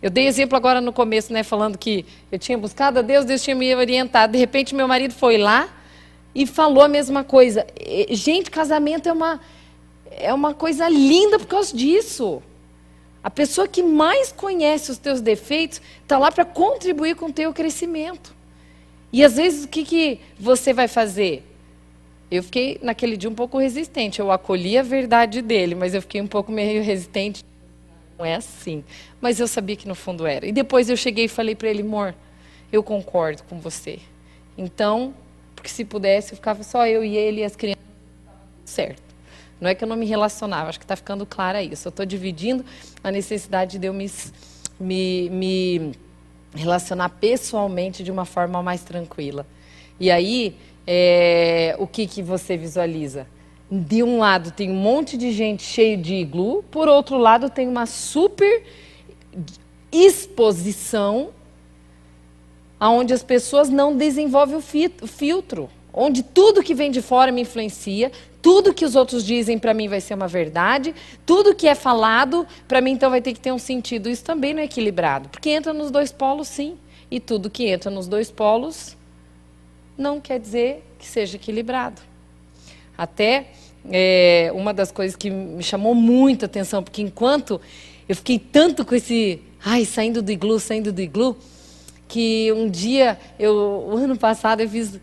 Eu 0.00 0.10
dei 0.10 0.26
exemplo 0.26 0.56
agora 0.56 0.80
no 0.80 0.92
começo, 0.92 1.32
né, 1.32 1.42
falando 1.42 1.78
que 1.78 2.04
eu 2.30 2.38
tinha 2.38 2.58
buscado 2.58 2.98
a 2.98 3.02
Deus, 3.02 3.24
Deus 3.24 3.42
tinha 3.42 3.56
me 3.56 3.74
orientado. 3.74 4.32
De 4.32 4.38
repente, 4.38 4.74
meu 4.74 4.86
marido 4.86 5.14
foi 5.14 5.38
lá 5.38 5.68
e 6.34 6.46
falou 6.46 6.82
a 6.82 6.88
mesma 6.88 7.24
coisa. 7.24 7.66
Gente, 8.10 8.50
casamento 8.50 9.08
é 9.08 9.12
uma, 9.12 9.40
é 10.10 10.34
uma 10.34 10.52
coisa 10.52 10.88
linda 10.88 11.38
por 11.38 11.46
causa 11.46 11.74
disso. 11.74 12.42
A 13.22 13.30
pessoa 13.30 13.66
que 13.66 13.82
mais 13.82 14.30
conhece 14.30 14.90
os 14.90 14.98
teus 14.98 15.22
defeitos 15.22 15.80
está 16.02 16.18
lá 16.18 16.30
para 16.30 16.44
contribuir 16.44 17.16
com 17.16 17.26
o 17.26 17.32
teu 17.32 17.54
crescimento. 17.54 18.33
E 19.14 19.22
às 19.22 19.36
vezes 19.36 19.64
o 19.64 19.68
que, 19.68 19.84
que 19.84 20.20
você 20.36 20.72
vai 20.72 20.88
fazer? 20.88 21.44
Eu 22.28 22.42
fiquei 22.42 22.80
naquele 22.82 23.16
dia 23.16 23.30
um 23.30 23.34
pouco 23.34 23.58
resistente. 23.58 24.18
Eu 24.18 24.32
acolhi 24.32 24.76
a 24.76 24.82
verdade 24.82 25.40
dele, 25.40 25.76
mas 25.76 25.94
eu 25.94 26.02
fiquei 26.02 26.20
um 26.20 26.26
pouco 26.26 26.50
meio 26.50 26.82
resistente. 26.82 27.44
Não 28.18 28.26
é 28.26 28.34
assim. 28.34 28.82
Mas 29.20 29.38
eu 29.38 29.46
sabia 29.46 29.76
que 29.76 29.86
no 29.86 29.94
fundo 29.94 30.26
era. 30.26 30.44
E 30.44 30.50
depois 30.50 30.90
eu 30.90 30.96
cheguei 30.96 31.26
e 31.26 31.28
falei 31.28 31.54
para 31.54 31.68
ele, 31.68 31.82
amor, 31.82 32.12
eu 32.72 32.82
concordo 32.82 33.44
com 33.44 33.60
você. 33.60 34.00
Então, 34.58 35.14
porque 35.54 35.68
se 35.68 35.84
pudesse, 35.84 36.32
eu 36.32 36.36
ficava 36.36 36.64
só 36.64 36.84
eu 36.84 37.04
e 37.04 37.16
ele 37.16 37.42
e 37.42 37.44
as 37.44 37.54
crianças. 37.54 37.84
Certo. 38.64 39.14
Não 39.60 39.70
é 39.70 39.76
que 39.76 39.84
eu 39.84 39.88
não 39.88 39.94
me 39.94 40.06
relacionava, 40.06 40.70
acho 40.70 40.80
que 40.80 40.84
está 40.84 40.96
ficando 40.96 41.24
claro 41.24 41.58
isso. 41.58 41.86
Eu 41.86 41.90
estou 41.90 42.04
dividindo 42.04 42.64
a 43.04 43.12
necessidade 43.12 43.78
de 43.78 43.86
eu 43.86 43.94
me, 43.94 44.10
me, 44.80 45.30
me 45.30 45.92
relacionar 46.54 47.08
pessoalmente 47.08 48.02
de 48.02 48.10
uma 48.10 48.24
forma 48.24 48.62
mais 48.62 48.82
tranquila. 48.82 49.46
E 49.98 50.10
aí, 50.10 50.56
é, 50.86 51.76
o 51.78 51.86
que, 51.86 52.06
que 52.06 52.22
você 52.22 52.56
visualiza? 52.56 53.26
De 53.70 54.02
um 54.02 54.18
lado 54.18 54.50
tem 54.50 54.70
um 54.70 54.76
monte 54.76 55.16
de 55.16 55.32
gente 55.32 55.62
cheio 55.62 55.96
de 55.96 56.14
iglu, 56.14 56.62
por 56.70 56.88
outro 56.88 57.18
lado 57.18 57.50
tem 57.50 57.66
uma 57.66 57.86
super 57.86 58.62
exposição 59.90 61.30
onde 62.80 63.14
as 63.14 63.22
pessoas 63.22 63.70
não 63.70 63.96
desenvolvem 63.96 64.56
o 64.56 65.06
filtro, 65.06 65.70
onde 65.92 66.22
tudo 66.22 66.62
que 66.62 66.74
vem 66.74 66.90
de 66.90 67.00
fora 67.00 67.32
me 67.32 67.42
influencia, 67.42 68.12
tudo 68.44 68.74
que 68.74 68.84
os 68.84 68.94
outros 68.94 69.24
dizem 69.24 69.58
para 69.58 69.72
mim 69.72 69.88
vai 69.88 70.02
ser 70.02 70.12
uma 70.12 70.28
verdade, 70.28 70.94
tudo 71.24 71.54
que 71.54 71.66
é 71.66 71.74
falado 71.74 72.46
para 72.68 72.78
mim 72.82 72.90
então 72.90 73.08
vai 73.08 73.22
ter 73.22 73.32
que 73.32 73.40
ter 73.40 73.50
um 73.50 73.58
sentido. 73.58 74.06
Isso 74.06 74.22
também 74.22 74.52
não 74.52 74.60
é 74.60 74.66
equilibrado, 74.66 75.30
porque 75.30 75.48
entra 75.48 75.72
nos 75.72 75.90
dois 75.90 76.12
polos 76.12 76.46
sim, 76.46 76.76
e 77.10 77.18
tudo 77.18 77.48
que 77.48 77.66
entra 77.66 77.90
nos 77.90 78.06
dois 78.06 78.30
polos 78.30 78.98
não 79.96 80.20
quer 80.20 80.38
dizer 80.38 80.84
que 80.98 81.06
seja 81.06 81.36
equilibrado. 81.36 82.02
Até 82.98 83.46
é, 83.90 84.50
uma 84.54 84.74
das 84.74 84.92
coisas 84.92 85.16
que 85.16 85.30
me 85.30 85.62
chamou 85.62 85.94
muita 85.94 86.44
atenção, 86.44 86.82
porque 86.82 87.00
enquanto 87.00 87.58
eu 88.06 88.14
fiquei 88.14 88.38
tanto 88.38 88.84
com 88.84 88.94
esse, 88.94 89.40
ai, 89.64 89.86
saindo 89.86 90.20
do 90.20 90.30
iglu, 90.30 90.60
saindo 90.60 90.92
do 90.92 91.00
iglu, 91.00 91.34
que 92.06 92.52
um 92.52 92.68
dia, 92.68 93.18
eu, 93.38 93.54
o 93.90 93.96
ano 93.96 94.18
passado, 94.18 94.60
eu 94.60 94.68
fiz, 94.68 95.00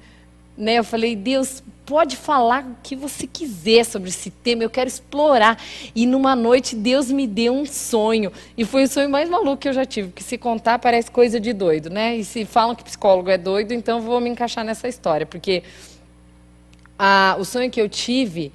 né, 0.61 0.75
eu 0.75 0.83
falei, 0.83 1.15
Deus, 1.15 1.63
pode 1.85 2.15
falar 2.15 2.63
o 2.63 2.75
que 2.83 2.95
você 2.95 3.25
quiser 3.25 3.83
sobre 3.83 4.09
esse 4.09 4.29
tema, 4.29 4.63
eu 4.63 4.69
quero 4.69 4.87
explorar. 4.87 5.57
E 5.95 6.05
numa 6.05 6.35
noite 6.35 6.75
Deus 6.75 7.11
me 7.11 7.25
deu 7.25 7.53
um 7.53 7.65
sonho. 7.65 8.31
E 8.55 8.63
foi 8.63 8.83
o 8.83 8.87
sonho 8.87 9.09
mais 9.09 9.27
maluco 9.27 9.57
que 9.57 9.67
eu 9.67 9.73
já 9.73 9.83
tive, 9.83 10.09
porque 10.09 10.23
se 10.23 10.37
contar 10.37 10.77
parece 10.77 11.09
coisa 11.09 11.39
de 11.39 11.51
doido, 11.51 11.89
né? 11.89 12.15
E 12.15 12.23
se 12.23 12.45
falam 12.45 12.75
que 12.75 12.83
psicólogo 12.83 13.29
é 13.29 13.37
doido, 13.37 13.73
então 13.73 13.99
vou 13.99 14.21
me 14.21 14.29
encaixar 14.29 14.63
nessa 14.63 14.87
história, 14.87 15.25
porque 15.25 15.63
a, 16.97 17.35
o 17.39 17.43
sonho 17.43 17.71
que 17.71 17.81
eu 17.81 17.89
tive, 17.89 18.53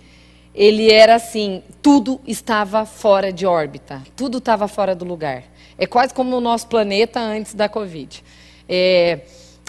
ele 0.54 0.90
era 0.90 1.16
assim, 1.16 1.62
tudo 1.82 2.20
estava 2.24 2.86
fora 2.86 3.32
de 3.32 3.44
órbita, 3.44 4.00
tudo 4.14 4.38
estava 4.38 4.68
fora 4.68 4.94
do 4.94 5.04
lugar. 5.04 5.42
É 5.76 5.86
quase 5.86 6.14
como 6.14 6.36
o 6.36 6.40
nosso 6.40 6.68
planeta 6.68 7.18
antes 7.18 7.52
da 7.52 7.68
Covid. 7.68 8.22
É, 8.68 9.20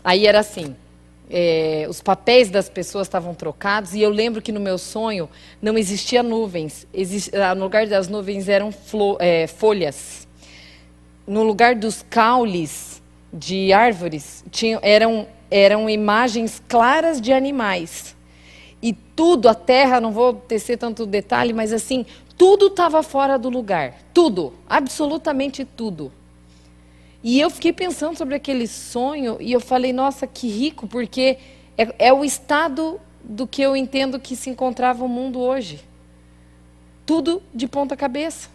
aí 0.04 0.28
era 0.28 0.40
assim, 0.40 0.76
é, 1.30 1.86
os 1.90 2.02
papéis 2.02 2.50
das 2.50 2.70
pessoas 2.70 3.08
estavam 3.08 3.34
trocados 3.34 3.94
e 3.94 4.02
eu 4.02 4.10
lembro 4.10 4.42
que 4.42 4.52
no 4.52 4.60
meu 4.60 4.78
sonho 4.78 5.30
não 5.62 5.78
existia 5.78 6.24
nuvens. 6.24 6.88
Exist, 6.94 7.36
ah, 7.36 7.54
no 7.54 7.64
lugar 7.64 7.86
das 7.88 8.08
nuvens 8.08 8.48
eram 8.48 8.74
é, 9.20 9.48
folhas. 9.48 10.28
No 11.26 11.44
lugar 11.44 11.76
dos 11.76 12.04
caules 12.10 13.02
de 13.34 13.74
árvores 13.74 14.44
tinham, 14.50 14.80
eram, 14.82 15.28
eram 15.52 15.90
imagens 15.90 16.62
claras 16.68 17.20
de 17.20 17.34
animais. 17.34 18.16
E 18.82 18.94
tudo, 18.94 19.50
a 19.50 19.56
terra, 19.56 20.00
não 20.00 20.12
vou 20.12 20.34
tecer 20.34 20.78
tanto 20.78 21.06
detalhe, 21.06 21.52
mas 21.52 21.74
assim, 21.74 22.06
tudo 22.38 22.68
estava 22.68 23.04
fora 23.04 23.38
do 23.38 23.50
lugar. 23.50 23.96
Tudo, 24.14 24.54
absolutamente 24.70 25.66
tudo. 25.66 26.12
E 27.28 27.42
eu 27.42 27.50
fiquei 27.50 27.74
pensando 27.74 28.18
sobre 28.18 28.36
aquele 28.36 28.66
sonho 28.66 29.36
e 29.42 29.52
eu 29.52 29.60
falei, 29.60 29.92
nossa, 29.92 30.26
que 30.26 30.48
rico, 30.48 30.88
porque 30.88 31.38
é, 31.78 32.08
é 32.08 32.14
o 32.14 32.24
estado 32.24 33.02
do 33.22 33.46
que 33.46 33.62
eu 33.62 33.76
entendo 33.76 34.18
que 34.18 34.34
se 34.34 34.50
encontrava 34.50 35.04
o 35.04 35.10
mundo 35.10 35.38
hoje. 35.42 35.82
Tudo 37.06 37.44
de 37.54 37.68
ponta 37.68 37.98
cabeça. 37.98 38.48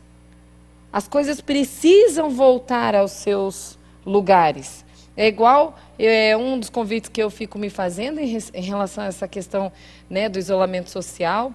As 0.91 1.07
coisas 1.07 1.39
precisam 1.39 2.31
voltar 2.31 2.95
aos 2.95 3.11
seus 3.11 3.79
lugares. 4.07 4.87
É 5.15 5.29
igual 5.29 5.79
é 5.99 6.35
um 6.35 6.59
dos 6.59 6.71
convites 6.71 7.11
que 7.11 7.23
eu 7.23 7.29
fico 7.29 7.59
me 7.59 7.69
fazendo 7.69 8.21
em, 8.21 8.39
em 8.55 8.63
relação 8.63 9.05
a 9.05 9.09
essa 9.09 9.29
questão 9.29 9.71
né, 10.09 10.31
do 10.31 10.39
isolamento 10.39 10.89
social. 10.89 11.53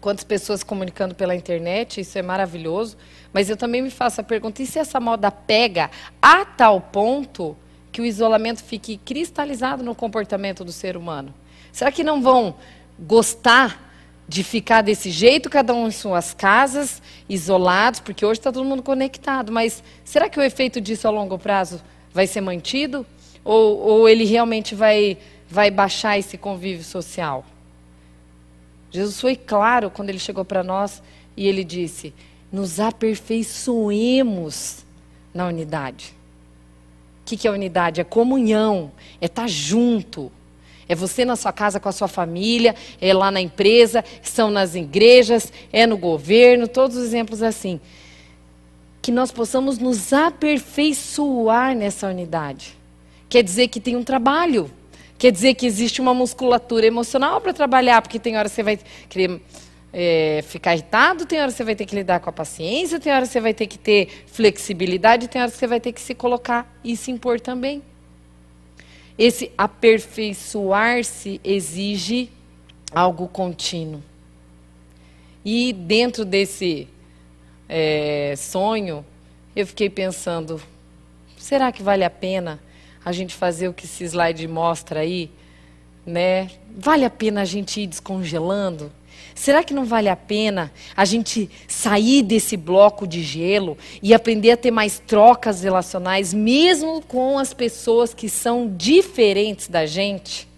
Quantas 0.00 0.24
pessoas 0.24 0.62
comunicando 0.62 1.14
pela 1.14 1.34
internet, 1.34 2.00
isso 2.00 2.16
é 2.16 2.22
maravilhoso. 2.22 2.96
Mas 3.32 3.48
eu 3.48 3.56
também 3.56 3.82
me 3.82 3.90
faço 3.90 4.20
a 4.20 4.24
pergunta: 4.24 4.62
e 4.62 4.66
se 4.66 4.78
essa 4.78 4.98
moda 5.00 5.30
pega 5.30 5.90
a 6.20 6.44
tal 6.44 6.80
ponto 6.80 7.56
que 7.92 8.00
o 8.00 8.04
isolamento 8.04 8.62
fique 8.62 8.96
cristalizado 8.96 9.82
no 9.82 9.94
comportamento 9.94 10.64
do 10.64 10.72
ser 10.72 10.96
humano? 10.96 11.32
Será 11.72 11.90
que 11.92 12.04
não 12.04 12.20
vão 12.20 12.54
gostar 12.98 13.90
de 14.30 14.44
ficar 14.44 14.82
desse 14.82 15.10
jeito, 15.10 15.50
cada 15.50 15.74
um 15.74 15.88
em 15.88 15.90
suas 15.90 16.32
casas, 16.32 17.02
isolados, 17.28 17.98
porque 17.98 18.24
hoje 18.24 18.38
está 18.38 18.52
todo 18.52 18.64
mundo 18.64 18.80
conectado, 18.80 19.50
mas 19.50 19.82
será 20.04 20.28
que 20.28 20.38
o 20.38 20.42
efeito 20.42 20.80
disso 20.80 21.08
a 21.08 21.10
longo 21.10 21.36
prazo 21.36 21.82
vai 22.14 22.28
ser 22.28 22.40
mantido? 22.40 23.04
Ou, 23.44 23.78
ou 23.78 24.08
ele 24.08 24.24
realmente 24.24 24.72
vai, 24.72 25.18
vai 25.48 25.68
baixar 25.68 26.16
esse 26.16 26.38
convívio 26.38 26.84
social? 26.84 27.44
Jesus 28.92 29.20
foi 29.20 29.34
claro 29.34 29.90
quando 29.90 30.10
ele 30.10 30.18
chegou 30.18 30.44
para 30.44 30.62
nós 30.62 31.02
e 31.36 31.48
ele 31.48 31.64
disse: 31.64 32.14
nos 32.52 32.80
aperfeiçoemos 32.80 34.84
na 35.32 35.46
unidade. 35.46 36.14
O 37.22 37.24
que, 37.24 37.36
que 37.36 37.46
é 37.46 37.50
unidade? 37.50 38.00
É 38.00 38.04
comunhão, 38.04 38.90
é 39.20 39.26
estar 39.26 39.42
tá 39.42 39.48
junto. 39.48 40.32
É 40.88 40.94
você 40.94 41.24
na 41.24 41.36
sua 41.36 41.52
casa 41.52 41.78
com 41.78 41.88
a 41.88 41.92
sua 41.92 42.08
família, 42.08 42.74
é 43.00 43.14
lá 43.14 43.30
na 43.30 43.40
empresa, 43.40 44.04
são 44.22 44.50
nas 44.50 44.74
igrejas, 44.74 45.52
é 45.72 45.86
no 45.86 45.96
governo, 45.96 46.66
todos 46.66 46.96
os 46.96 47.04
exemplos 47.04 47.42
assim. 47.42 47.80
Que 49.00 49.12
nós 49.12 49.30
possamos 49.30 49.78
nos 49.78 50.12
aperfeiçoar 50.12 51.76
nessa 51.76 52.08
unidade. 52.08 52.76
Quer 53.28 53.44
dizer 53.44 53.68
que 53.68 53.78
tem 53.78 53.94
um 53.94 54.02
trabalho. 54.02 54.68
Quer 55.16 55.30
dizer 55.30 55.54
que 55.54 55.64
existe 55.64 56.00
uma 56.00 56.12
musculatura 56.12 56.86
emocional 56.86 57.40
para 57.40 57.52
trabalhar, 57.52 58.02
porque 58.02 58.18
tem 58.18 58.36
hora 58.36 58.48
que 58.48 58.54
você 58.54 58.62
vai 58.62 58.78
querer 59.08 59.40
é, 59.92 60.42
ficar 60.46 60.74
irritado, 60.74 61.26
tem 61.26 61.40
hora 61.40 61.50
que 61.50 61.56
você 61.56 61.64
vai 61.64 61.74
ter 61.74 61.84
que 61.84 61.94
lidar 61.94 62.20
com 62.20 62.30
a 62.30 62.32
paciência, 62.32 63.00
tem 63.00 63.12
hora 63.12 63.26
que 63.26 63.32
você 63.32 63.40
vai 63.40 63.54
ter 63.54 63.66
que 63.66 63.78
ter 63.78 64.24
flexibilidade, 64.26 65.28
tem 65.28 65.42
hora 65.42 65.50
que 65.50 65.56
você 65.56 65.66
vai 65.66 65.80
ter 65.80 65.92
que 65.92 66.00
se 66.00 66.14
colocar 66.14 66.72
e 66.84 66.96
se 66.96 67.10
impor 67.10 67.40
também. 67.40 67.82
Esse 69.18 69.52
aperfeiçoar-se 69.58 71.40
exige 71.44 72.30
algo 72.92 73.28
contínuo. 73.28 74.02
E 75.44 75.72
dentro 75.72 76.24
desse 76.24 76.88
é, 77.68 78.34
sonho, 78.36 79.04
eu 79.54 79.66
fiquei 79.66 79.90
pensando: 79.90 80.60
será 81.36 81.72
que 81.72 81.82
vale 81.82 82.04
a 82.04 82.10
pena 82.10 82.60
a 83.04 83.12
gente 83.12 83.34
fazer 83.34 83.68
o 83.68 83.74
que 83.74 83.86
esse 83.86 84.04
slide 84.04 84.46
mostra 84.46 85.00
aí? 85.00 85.30
Né? 86.06 86.50
Vale 86.76 87.04
a 87.04 87.10
pena 87.10 87.42
a 87.42 87.44
gente 87.44 87.80
ir 87.80 87.86
descongelando? 87.86 88.92
Será 89.34 89.62
que 89.64 89.72
não 89.72 89.84
vale 89.84 90.08
a 90.08 90.16
pena 90.16 90.72
a 90.96 91.04
gente 91.04 91.50
sair 91.66 92.22
desse 92.22 92.56
bloco 92.56 93.06
de 93.06 93.22
gelo 93.22 93.76
e 94.02 94.12
aprender 94.12 94.52
a 94.52 94.56
ter 94.56 94.70
mais 94.70 94.98
trocas 94.98 95.62
relacionais, 95.62 96.34
mesmo 96.34 97.02
com 97.02 97.38
as 97.38 97.54
pessoas 97.54 98.12
que 98.12 98.28
são 98.28 98.72
diferentes 98.76 99.68
da 99.68 99.86
gente? 99.86 100.48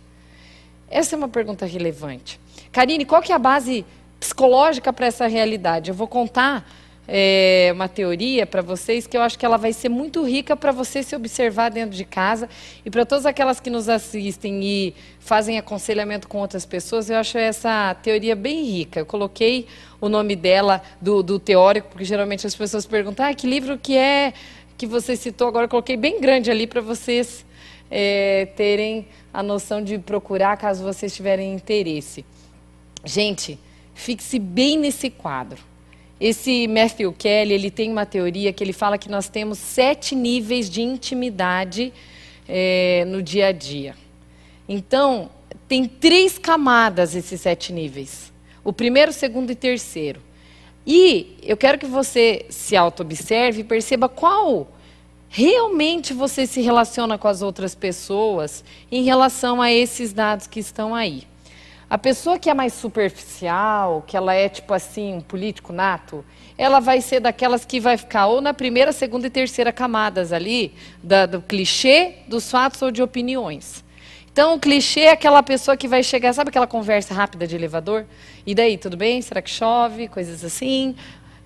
Essa 0.91 1.15
é 1.15 1.19
uma 1.19 1.29
pergunta 1.29 1.65
relevante. 1.65 2.39
Karine, 2.71 3.05
qual 3.05 3.23
que 3.23 3.33
é 3.33 3.35
a 3.35 3.39
base 3.39 3.85
psicológica 4.19 4.93
para 4.93 5.07
essa 5.07 5.27
realidade? 5.27 5.91
Eu 5.91 5.95
vou 5.95 6.07
contar 6.09 6.69
é, 7.07 7.71
uma 7.75 7.89
teoria 7.89 8.47
para 8.47 8.63
vocês 8.63 9.07
que 9.07 9.17
eu 9.17 9.23
acho 9.23 9.39
que 9.39 9.45
ela 9.45 9.57
vai 9.57 9.73
ser 9.73 9.89
muito 9.89 10.23
rica 10.25 10.57
para 10.57 10.71
você 10.71 11.03
se 11.03 11.17
observar 11.17 11.71
dentro 11.71 11.97
de 11.97 12.05
casa 12.05 12.49
e 12.85 12.91
para 12.91 13.05
todas 13.05 13.27
aquelas 13.27 13.59
que 13.59 13.71
nos 13.71 13.89
assistem 13.89 14.63
e 14.63 14.95
fazem 15.19 15.59
aconselhamento 15.59 16.29
com 16.29 16.39
outras 16.39 16.65
pessoas, 16.65 17.11
eu 17.11 17.17
acho 17.17 17.37
essa 17.39 17.95
teoria 18.03 18.37
bem 18.37 18.65
rica. 18.65 19.01
Eu 19.01 19.07
coloquei 19.07 19.67
o 20.01 20.09
nome 20.09 20.37
dela 20.37 20.83
do, 21.01 21.23
do 21.23 21.39
teórico, 21.39 21.89
porque 21.89 22.05
geralmente 22.05 22.47
as 22.47 22.55
pessoas 22.55 22.87
perguntam, 22.87 23.27
ah, 23.27 23.35
que 23.35 23.47
livro 23.47 23.77
que 23.77 23.97
é 23.97 24.33
que 24.79 24.87
você 24.87 25.17
citou 25.17 25.49
agora? 25.49 25.65
Eu 25.65 25.71
coloquei 25.71 25.97
bem 25.97 26.21
grande 26.21 26.51
ali 26.51 26.67
para 26.67 26.81
vocês 26.81 27.45
é, 27.91 28.47
terem 28.57 29.07
a 29.35 29.43
noção 29.43 29.83
de 29.83 29.99
procurar 29.99 30.57
caso 30.57 30.83
vocês 30.83 31.15
tiverem 31.15 31.53
interesse. 31.53 32.25
Gente, 33.05 33.59
fixe 33.95 34.39
bem 34.39 34.79
nesse 34.79 35.11
quadro. 35.11 35.72
Esse 36.23 36.69
Matthew 36.69 37.13
Kelly, 37.15 37.53
ele 37.53 37.69
tem 37.69 37.91
uma 37.91 38.07
teoria 38.07 38.53
que 38.53 38.63
ele 38.63 38.73
fala 38.73 38.97
que 38.97 39.11
nós 39.11 39.29
temos 39.29 39.59
sete 39.59 40.15
níveis 40.15 40.71
de 40.71 40.81
intimidade 40.81 41.93
é, 42.49 43.05
no 43.09 43.21
dia 43.21 43.49
a 43.49 43.53
dia. 43.53 43.97
Então, 44.69 45.29
tem 45.67 45.85
três 45.85 46.39
camadas 46.39 47.17
esses 47.17 47.41
sete 47.41 47.73
níveis: 47.73 48.33
o 48.63 48.73
primeiro, 48.73 49.13
segundo 49.13 49.51
e 49.51 49.57
terceiro. 49.57 50.23
E 50.87 51.39
eu 51.43 51.57
quero 51.57 51.77
que 51.77 51.87
você 51.87 52.47
se 52.49 52.77
auto-observe 52.77 53.63
e 53.63 53.65
perceba 53.65 54.09
qual 54.09 54.71
realmente 55.29 56.15
você 56.15 56.47
se 56.47 56.61
relaciona 56.61 57.19
com 57.19 57.27
as 57.27 57.43
outras 57.43 57.75
pessoas 57.75 58.63
em 58.93 59.03
relação 59.03 59.61
a 59.61 59.73
esses 59.73 60.13
dados 60.13 60.47
que 60.47 60.61
estão 60.61 60.95
aí. 60.95 61.25
A 61.93 61.99
pessoa 61.99 62.39
que 62.39 62.49
é 62.49 62.55
mais 62.55 62.73
superficial, 62.73 64.03
que 64.07 64.17
ela 64.17 64.33
é 64.33 64.49
tipo 64.49 64.73
assim, 64.73 65.13
um 65.13 65.21
político 65.21 65.75
nato, 65.75 66.25
ela 66.57 66.81
vai 66.81 67.03
ser 67.03 67.21
daquelas 67.21 67.67
que 67.67 67.79
vai 67.79 67.99
ficar 67.99 68.29
ou 68.29 68.41
na 68.41 68.55
primeira, 68.55 68.93
segunda 68.93 69.27
e 69.27 69.31
terceira 69.31 69.71
camadas 69.71 70.33
ali, 70.33 70.73
da, 71.03 71.27
do 71.27 71.43
clichê, 71.43 72.15
dos 72.27 72.51
fatos 72.51 72.81
ou 72.81 72.91
de 72.91 73.03
opiniões. 73.03 73.85
Então, 74.33 74.55
o 74.55 74.59
clichê 74.59 75.01
é 75.01 75.11
aquela 75.11 75.43
pessoa 75.43 75.77
que 75.77 75.87
vai 75.87 76.03
chegar, 76.03 76.33
sabe 76.33 76.49
aquela 76.49 76.67
conversa 76.67 77.13
rápida 77.13 77.47
de 77.47 77.57
elevador? 77.57 78.07
E 78.47 78.55
daí, 78.55 78.79
tudo 78.79 78.97
bem? 78.97 79.21
Será 79.21 79.43
que 79.43 79.51
chove? 79.51 80.09
Coisas 80.09 80.43
assim. 80.43 80.97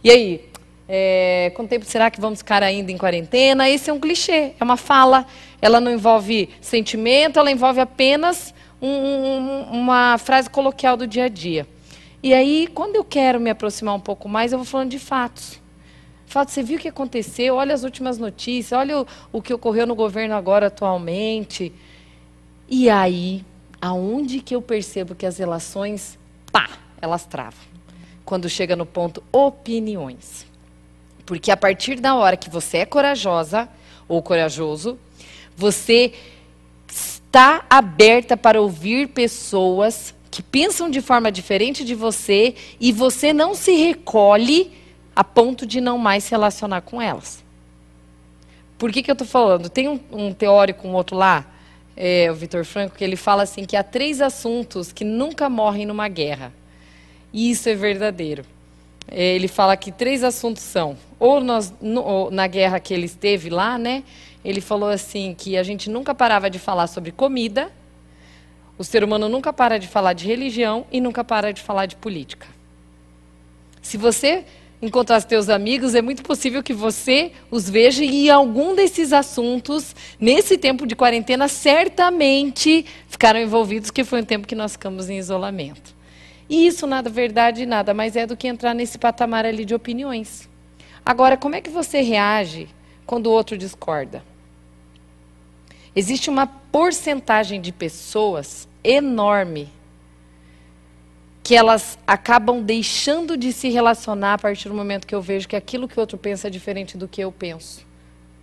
E 0.05 0.11
aí, 0.13 0.49
é, 0.89 1.51
quanto 1.57 1.71
tempo 1.71 1.85
será 1.85 2.09
que 2.09 2.21
vamos 2.21 2.39
ficar 2.39 2.63
ainda 2.63 2.93
em 2.93 2.97
quarentena? 2.97 3.69
Esse 3.69 3.91
é 3.91 3.93
um 3.93 3.99
clichê, 3.99 4.53
é 4.61 4.63
uma 4.63 4.77
fala. 4.77 5.27
Ela 5.61 5.81
não 5.81 5.91
envolve 5.91 6.51
sentimento, 6.61 7.37
ela 7.37 7.51
envolve 7.51 7.81
apenas 7.81 8.55
um, 8.81 8.89
um, 8.89 9.63
uma 9.73 10.19
frase 10.19 10.49
coloquial 10.51 10.97
do 10.97 11.07
dia 11.07 11.25
a 11.25 11.29
dia. 11.29 11.67
E 12.23 12.35
aí, 12.35 12.67
quando 12.67 12.97
eu 12.97 13.05
quero 13.05 13.39
me 13.39 13.51
aproximar 13.51 13.95
um 13.95 14.01
pouco 14.01 14.29
mais, 14.29 14.53
eu 14.53 14.59
vou 14.59 14.67
falando 14.67 14.91
de 14.91 14.99
fatos. 14.99 15.61
Fato, 16.27 16.51
você 16.51 16.63
viu 16.63 16.77
o 16.77 16.81
que 16.81 16.89
aconteceu? 16.89 17.55
Olha 17.55 17.75
as 17.75 17.85
últimas 17.85 18.19
notícias, 18.19 18.79
olha 18.79 19.01
o, 19.01 19.07
o 19.33 19.41
que 19.41 19.55
ocorreu 19.55 19.87
no 19.87 19.95
governo 19.95 20.35
agora 20.35 20.67
atualmente. 20.67 21.73
E 22.69 22.91
aí, 22.91 23.45
aonde 23.81 24.41
que 24.41 24.55
eu 24.55 24.61
percebo 24.61 25.15
que 25.15 25.25
as 25.25 25.39
relações, 25.39 26.19
pá, 26.51 26.69
elas 27.01 27.25
travam? 27.25 27.61
Quando 28.25 28.49
chega 28.49 28.75
no 28.75 28.85
ponto 28.85 29.23
opiniões. 29.33 30.45
Porque 31.25 31.51
a 31.51 31.57
partir 31.57 32.01
da 32.01 32.17
hora 32.17 32.37
que 32.37 32.51
você 32.51 32.79
é 32.79 32.87
corajosa 32.87 33.69
ou 34.09 34.21
corajoso, 34.21 34.99
você 35.57 36.13
está 37.37 37.67
aberta 37.69 38.35
para 38.35 38.63
ouvir 38.63 39.09
pessoas 39.09 40.15
que 40.31 40.43
pensam 40.43 40.89
de 40.89 41.03
forma 41.03 41.31
diferente 41.31 41.85
de 41.85 41.95
você 41.95 42.55
e 42.81 42.91
você 42.91 43.31
não 43.31 43.55
se 43.55 43.77
recolhe 43.77 44.73
a 45.15 45.23
ponto 45.23 45.67
de 45.67 45.79
não 45.79 45.99
mais 45.99 46.25
se 46.25 46.31
relacionar 46.31 46.81
com 46.81 47.01
elas. 47.01 47.45
Por 48.79 48.91
que, 48.91 49.03
que 49.03 49.11
eu 49.11 49.13
estou 49.13 49.29
falando? 49.29 49.69
Tem 49.69 49.87
um, 49.87 50.01
um 50.11 50.33
teórico, 50.33 50.89
um 50.89 50.95
outro 50.95 51.15
lá, 51.15 51.45
é, 51.95 52.33
o 52.33 52.35
Vitor 52.35 52.65
Franco, 52.65 52.97
que 52.97 53.05
ele 53.05 53.17
fala 53.17 53.43
assim 53.43 53.67
que 53.67 53.77
há 53.77 53.83
três 53.83 54.23
assuntos 54.23 54.91
que 54.91 55.05
nunca 55.05 55.51
morrem 55.51 55.85
numa 55.85 56.09
guerra. 56.09 56.55
E 57.35 57.51
isso 57.51 57.69
é 57.69 57.75
verdadeiro. 57.75 58.47
É, 59.09 59.35
ele 59.35 59.47
fala 59.47 59.77
que 59.77 59.93
três 59.93 60.25
assuntos 60.25 60.63
são, 60.63 60.97
ou, 61.19 61.41
nós, 61.43 61.71
no, 61.83 62.03
ou 62.03 62.31
na 62.31 62.47
guerra 62.47 62.81
que 62.81 62.95
ele 62.95 63.05
esteve 63.05 63.51
lá, 63.51 63.77
né? 63.77 64.05
Ele 64.47 64.61
falou 64.61 64.89
assim 64.89 65.35
que 65.37 65.57
a 65.57 65.65
gente 65.65 65.91
nunca 65.91 66.15
parava 66.15 66.49
de 66.49 66.57
falar 66.57 66.87
sobre 66.87 67.11
comida, 67.11 67.69
o 68.79 68.85
ser 68.85 69.03
humano 69.03 69.29
nunca 69.29 69.53
para 69.53 69.77
de 69.77 69.89
falar 69.89 70.13
de 70.13 70.25
religião 70.25 70.87
e 70.93 71.01
nunca 71.01 71.25
para 71.25 71.53
de 71.53 71.61
falar 71.61 71.87
de 71.87 71.97
política. 71.97 72.47
Se 73.83 73.97
você 73.97 74.45
encontrar 74.81 75.19
os 75.19 75.25
teus 75.25 75.49
amigos, 75.49 75.97
é 75.97 76.01
muito 76.01 76.23
possível 76.23 76.63
que 76.63 76.73
você 76.73 77.33
os 77.51 77.69
veja 77.69 78.05
e 78.05 78.31
algum 78.31 78.73
desses 78.77 79.13
assuntos, 79.13 79.97
nesse 80.21 80.57
tempo 80.57 80.87
de 80.87 80.95
quarentena, 80.95 81.49
certamente 81.49 82.87
ficaram 83.09 83.41
envolvidos, 83.41 83.91
que 83.91 84.05
foi 84.05 84.21
um 84.21 84.25
tempo 84.25 84.47
que 84.47 84.55
nós 84.55 84.73
ficamos 84.73 85.11
em 85.11 85.19
isolamento. 85.19 85.93
E 86.49 86.69
isso, 86.69 86.87
nada 86.87 87.11
verdade, 87.11 87.67
nada 87.67 87.93
mais 87.93 88.15
é 88.15 88.25
do 88.25 88.37
que 88.37 88.47
entrar 88.47 88.75
nesse 88.75 88.97
patamar 88.97 89.45
ali 89.45 89.65
de 89.65 89.75
opiniões. 89.75 90.49
Agora, 91.05 91.37
como 91.37 91.57
é 91.57 91.61
que 91.61 91.71
você 91.71 92.01
reage 92.01 92.69
quando 93.05 93.27
o 93.27 93.33
outro 93.33 93.59
discorda? 93.59 94.23
Existe 95.97 96.29
uma 96.29 96.47
porcentagem 96.47 97.59
de 97.59 97.73
pessoas 97.73 98.69
enorme 98.85 99.71
que 101.43 101.55
elas 101.55 101.99
acabam 102.07 102.63
deixando 102.63 103.35
de 103.35 103.51
se 103.51 103.71
relacionar 103.71 104.35
a 104.35 104.39
partir 104.39 104.69
do 104.69 104.75
momento 104.75 105.07
que 105.07 105.15
eu 105.15 105.23
vejo 105.23 105.49
que 105.49 105.57
aquilo 105.57 105.89
que 105.89 105.97
o 105.97 106.01
outro 106.01 106.19
pensa 106.19 106.49
é 106.49 106.51
diferente 106.51 106.99
do 106.99 107.09
que 107.09 107.23
eu 107.23 107.33
penso. 107.33 107.87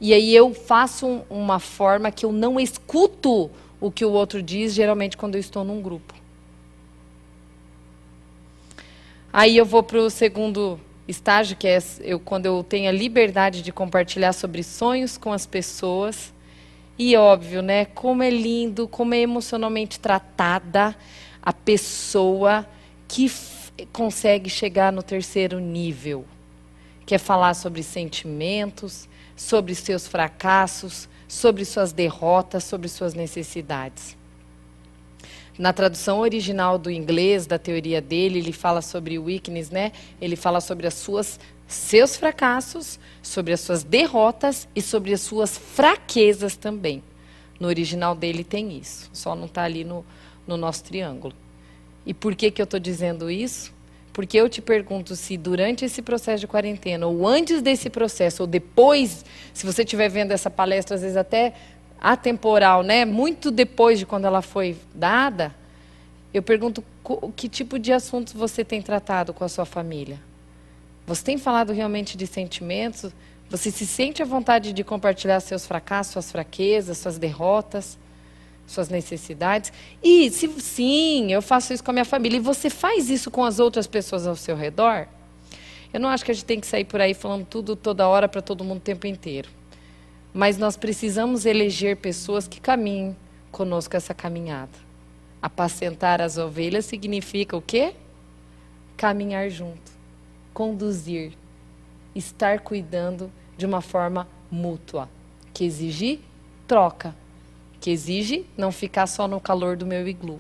E 0.02 0.14
aí 0.14 0.36
eu 0.36 0.52
faço 0.52 1.06
um, 1.06 1.22
uma 1.30 1.60
forma 1.60 2.12
que 2.12 2.26
eu 2.26 2.32
não 2.32 2.60
escuto 2.60 3.52
o 3.80 3.92
que 3.92 4.04
o 4.04 4.12
outro 4.12 4.42
diz, 4.42 4.74
geralmente 4.74 5.16
quando 5.16 5.36
eu 5.36 5.40
estou 5.40 5.64
num 5.64 5.80
grupo. 5.80 6.16
Aí 9.32 9.56
eu 9.56 9.66
vou 9.66 9.84
para 9.84 10.00
o 10.00 10.10
segundo 10.10 10.80
estágio, 11.08 11.56
que 11.56 11.68
é 11.68 11.78
eu, 12.02 12.20
quando 12.20 12.48
eu 12.48 12.64
tenho 12.64 12.90
a 12.90 12.92
liberdade 12.92 13.62
de 13.62 13.72
compartilhar 13.72 14.34
sobre 14.34 14.64
sonhos 14.64 15.18
com 15.18 15.32
as 15.32 15.46
pessoas. 15.46 16.33
E 16.98 17.16
óbvio, 17.16 17.62
né? 17.62 17.86
Como 17.86 18.22
é 18.22 18.30
lindo, 18.30 18.88
como 18.88 19.14
é 19.14 19.20
emocionalmente 19.20 20.00
tratada 20.00 20.96
a 21.42 21.52
pessoa 21.52 22.66
que 23.08 23.32
consegue 23.92 24.50
chegar 24.50 24.92
no 24.92 25.02
terceiro 25.02 25.60
nível, 25.60 26.26
que 27.06 27.16
é 27.16 27.18
falar 27.18 27.54
sobre 27.56 27.82
sentimentos, 27.82 29.10
sobre 29.36 29.74
seus 29.74 30.08
fracassos, 30.08 31.10
sobre 31.28 31.66
suas 31.66 31.92
derrotas, 31.92 32.64
sobre 32.64 32.88
suas 32.88 33.14
necessidades. 33.16 34.16
Na 35.58 35.74
tradução 35.74 36.20
original 36.20 36.78
do 36.78 36.90
inglês, 36.90 37.46
da 37.46 37.60
teoria 37.60 38.02
dele, 38.02 38.40
ele 38.40 38.52
fala 38.52 38.82
sobre 38.82 39.20
weakness, 39.20 39.70
né? 39.70 39.92
Ele 40.20 40.36
fala 40.36 40.60
sobre 40.62 40.88
as 40.88 40.96
suas 40.96 41.40
seus 41.76 42.16
fracassos, 42.16 43.00
sobre 43.22 43.54
as 43.54 43.62
suas 43.62 43.84
derrotas 43.84 44.68
e 44.76 44.82
sobre 44.82 45.14
as 45.14 45.22
suas 45.22 45.58
fraquezas 45.58 46.56
também. 46.58 47.04
No 47.60 47.68
original 47.68 48.16
dele 48.16 48.44
tem 48.44 48.78
isso, 48.78 49.10
só 49.14 49.36
não 49.36 49.46
está 49.46 49.64
ali 49.64 49.84
no, 49.84 50.06
no 50.46 50.58
nosso 50.58 50.84
triângulo. 50.84 51.34
E 52.06 52.14
por 52.14 52.36
que, 52.36 52.52
que 52.52 52.62
eu 52.62 52.66
estou 52.66 52.80
dizendo 52.80 53.32
isso? 53.32 53.74
Porque 54.12 54.38
eu 54.38 54.50
te 54.50 54.62
pergunto 54.62 55.16
se 55.16 55.38
durante 55.38 55.86
esse 55.86 56.02
processo 56.02 56.42
de 56.42 56.48
quarentena, 56.48 57.08
ou 57.08 57.26
antes 57.28 57.62
desse 57.62 57.90
processo, 57.90 58.44
ou 58.44 58.48
depois, 58.48 59.26
se 59.54 59.66
você 59.66 59.84
estiver 59.84 60.10
vendo 60.10 60.32
essa 60.32 60.50
palestra, 60.50 60.96
às 60.96 61.02
vezes 61.02 61.18
até 61.18 61.54
atemporal, 62.00 62.84
né? 62.84 63.06
muito 63.06 63.50
depois 63.50 63.98
de 63.98 64.06
quando 64.06 64.26
ela 64.26 64.42
foi 64.42 64.76
dada, 64.94 65.56
eu 66.34 66.44
pergunto 66.44 66.84
que 67.36 67.48
tipo 67.48 67.80
de 67.80 67.94
assuntos 67.94 68.34
você 68.34 68.66
tem 68.66 68.82
tratado 68.82 69.34
com 69.34 69.44
a 69.44 69.50
sua 69.50 69.66
família. 69.66 70.20
Você 71.06 71.24
tem 71.24 71.38
falado 71.38 71.74
realmente 71.74 72.18
de 72.18 72.26
sentimentos? 72.26 73.12
Você 73.50 73.70
se 73.72 73.86
sente 73.86 74.22
à 74.22 74.26
vontade 74.26 74.74
de 74.74 74.84
compartilhar 74.84 75.40
seus 75.40 75.66
fracassos, 75.66 76.14
suas 76.14 76.32
fraquezas, 76.32 76.98
suas 76.98 77.18
derrotas? 77.18 77.98
suas 78.66 78.90
necessidades. 78.90 79.72
E 80.02 80.30
se 80.30 80.48
sim, 80.60 81.32
eu 81.32 81.42
faço 81.42 81.74
isso 81.74 81.84
com 81.84 81.92
a 81.92 81.94
minha 81.94 82.06
família, 82.06 82.38
e 82.38 82.40
você 82.40 82.70
faz 82.70 83.10
isso 83.10 83.30
com 83.30 83.44
as 83.44 83.60
outras 83.60 83.88
pessoas 83.88 84.26
ao 84.28 84.36
seu 84.36 84.56
redor, 84.56 85.08
eu 85.94 86.00
não 86.00 86.10
acho 86.10 86.26
que 86.26 86.32
a 86.32 86.34
gente 86.34 86.46
tem 86.46 86.60
que 86.60 86.66
sair 86.68 86.86
por 86.86 87.00
aí 87.00 87.14
falando 87.14 87.46
tudo 87.46 87.76
toda 87.76 88.08
hora 88.08 88.28
para 88.28 88.42
todo 88.42 88.64
mundo 88.64 88.78
o 88.78 88.82
tempo 88.82 89.06
inteiro. 89.06 89.50
Mas 90.34 90.58
nós 90.58 90.76
precisamos 90.76 91.46
eleger 91.46 91.98
pessoas 91.98 92.48
que 92.48 92.60
caminhem 92.60 93.16
conosco 93.52 93.96
essa 93.96 94.14
caminhada. 94.14 94.72
Apacentar 95.40 96.20
as 96.20 96.38
ovelhas 96.38 96.86
significa 96.86 97.56
o 97.56 97.62
quê? 97.62 97.94
Caminhar 98.98 99.50
junto, 99.52 99.92
conduzir, 100.54 101.34
estar 102.16 102.60
cuidando 102.60 103.32
de 103.58 103.66
uma 103.66 103.82
forma 103.82 104.28
mútua, 104.52 105.10
que 105.54 105.64
exigir 105.66 106.20
troca 106.68 107.16
que 107.84 107.92
exige 107.92 108.46
não 108.56 108.72
ficar 108.72 109.06
só 109.08 109.28
no 109.28 109.42
calor 109.42 109.76
do 109.76 109.86
meu 109.86 110.08
iglu. 110.08 110.40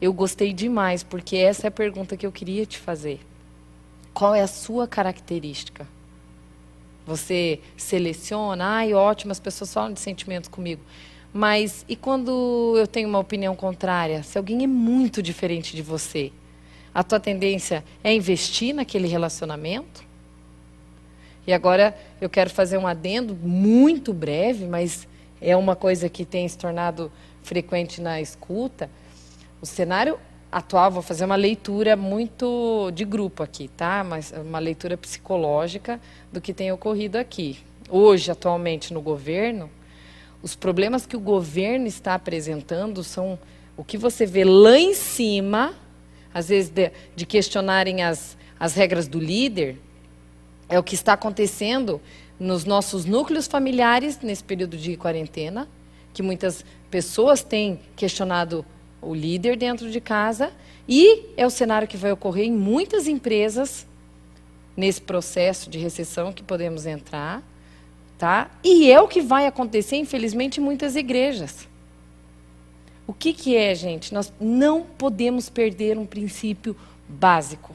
Eu 0.00 0.10
gostei 0.10 0.54
demais, 0.54 1.02
porque 1.02 1.36
essa 1.36 1.66
é 1.66 1.68
a 1.68 1.70
pergunta 1.70 2.16
que 2.16 2.24
eu 2.26 2.32
queria 2.32 2.64
te 2.64 2.78
fazer. 2.78 3.20
Qual 4.14 4.34
é 4.34 4.40
a 4.40 4.46
sua 4.46 4.88
característica? 4.88 5.86
Você 7.04 7.60
seleciona, 7.76 8.64
ai, 8.64 8.94
ótimo, 8.94 9.32
as 9.32 9.38
pessoas 9.38 9.70
falam 9.70 9.92
de 9.92 10.00
sentimentos 10.00 10.48
comigo. 10.48 10.80
Mas 11.30 11.84
e 11.86 11.94
quando 11.94 12.74
eu 12.78 12.86
tenho 12.86 13.10
uma 13.10 13.18
opinião 13.18 13.54
contrária? 13.54 14.22
Se 14.22 14.38
alguém 14.38 14.64
é 14.64 14.66
muito 14.66 15.22
diferente 15.22 15.76
de 15.76 15.82
você, 15.82 16.32
a 16.94 17.02
tua 17.02 17.20
tendência 17.20 17.84
é 18.02 18.12
investir 18.12 18.74
naquele 18.74 19.08
relacionamento? 19.08 20.04
E 21.46 21.52
agora 21.52 21.96
eu 22.20 22.28
quero 22.28 22.50
fazer 22.50 22.78
um 22.78 22.86
adendo 22.86 23.34
muito 23.34 24.12
breve, 24.12 24.66
mas 24.66 25.08
é 25.40 25.56
uma 25.56 25.74
coisa 25.74 26.08
que 26.08 26.24
tem 26.24 26.46
se 26.46 26.58
tornado 26.58 27.10
frequente 27.42 28.00
na 28.00 28.20
escuta. 28.20 28.90
O 29.60 29.66
cenário 29.66 30.18
atual, 30.52 30.90
vou 30.90 31.02
fazer 31.02 31.24
uma 31.24 31.36
leitura 31.36 31.96
muito 31.96 32.90
de 32.92 33.04
grupo 33.04 33.42
aqui, 33.42 33.68
tá? 33.68 34.04
Mas 34.04 34.32
uma 34.32 34.58
leitura 34.58 34.96
psicológica 34.96 36.00
do 36.32 36.40
que 36.40 36.52
tem 36.52 36.70
ocorrido 36.72 37.16
aqui. 37.16 37.58
Hoje, 37.88 38.30
atualmente, 38.30 38.92
no 38.92 39.00
governo, 39.00 39.70
Os 40.42 40.54
problemas 40.56 41.04
que 41.04 41.16
o 41.16 41.20
governo 41.20 41.86
está 41.86 42.14
apresentando 42.14 43.04
são 43.04 43.38
o 43.76 43.84
que 43.84 43.98
você 43.98 44.24
vê 44.24 44.44
lá 44.44 44.78
em 44.78 44.94
cima, 44.94 45.74
às 46.32 46.48
vezes 46.48 46.70
de, 46.70 46.90
de 47.14 47.26
questionarem 47.26 48.02
as, 48.02 48.36
as 48.58 48.74
regras 48.74 49.08
do 49.08 49.18
líder, 49.18 49.76
é 50.68 50.78
o 50.78 50.82
que 50.82 50.94
está 50.94 51.14
acontecendo 51.14 52.00
nos 52.38 52.64
nossos 52.64 53.04
núcleos 53.04 53.46
familiares 53.46 54.20
nesse 54.22 54.42
período 54.42 54.76
de 54.76 54.96
quarentena, 54.96 55.68
que 56.14 56.22
muitas 56.22 56.64
pessoas 56.90 57.42
têm 57.42 57.80
questionado 57.96 58.64
o 59.02 59.14
líder 59.14 59.56
dentro 59.56 59.90
de 59.90 60.00
casa, 60.00 60.52
e 60.88 61.26
é 61.36 61.46
o 61.46 61.50
cenário 61.50 61.86
que 61.86 61.96
vai 61.96 62.12
ocorrer 62.12 62.46
em 62.46 62.52
muitas 62.52 63.06
empresas 63.06 63.86
nesse 64.76 65.00
processo 65.00 65.68
de 65.68 65.78
recessão 65.78 66.32
que 66.32 66.42
podemos 66.42 66.86
entrar, 66.86 67.42
tá? 68.18 68.50
E 68.64 68.90
é 68.90 69.00
o 69.00 69.08
que 69.08 69.20
vai 69.20 69.46
acontecer, 69.46 69.96
infelizmente, 69.96 70.60
em 70.60 70.64
muitas 70.64 70.96
igrejas. 70.96 71.68
O 73.10 73.12
que, 73.12 73.32
que 73.32 73.56
é, 73.56 73.74
gente? 73.74 74.14
Nós 74.14 74.32
não 74.40 74.84
podemos 74.84 75.48
perder 75.48 75.98
um 75.98 76.06
princípio 76.06 76.76
básico, 77.08 77.74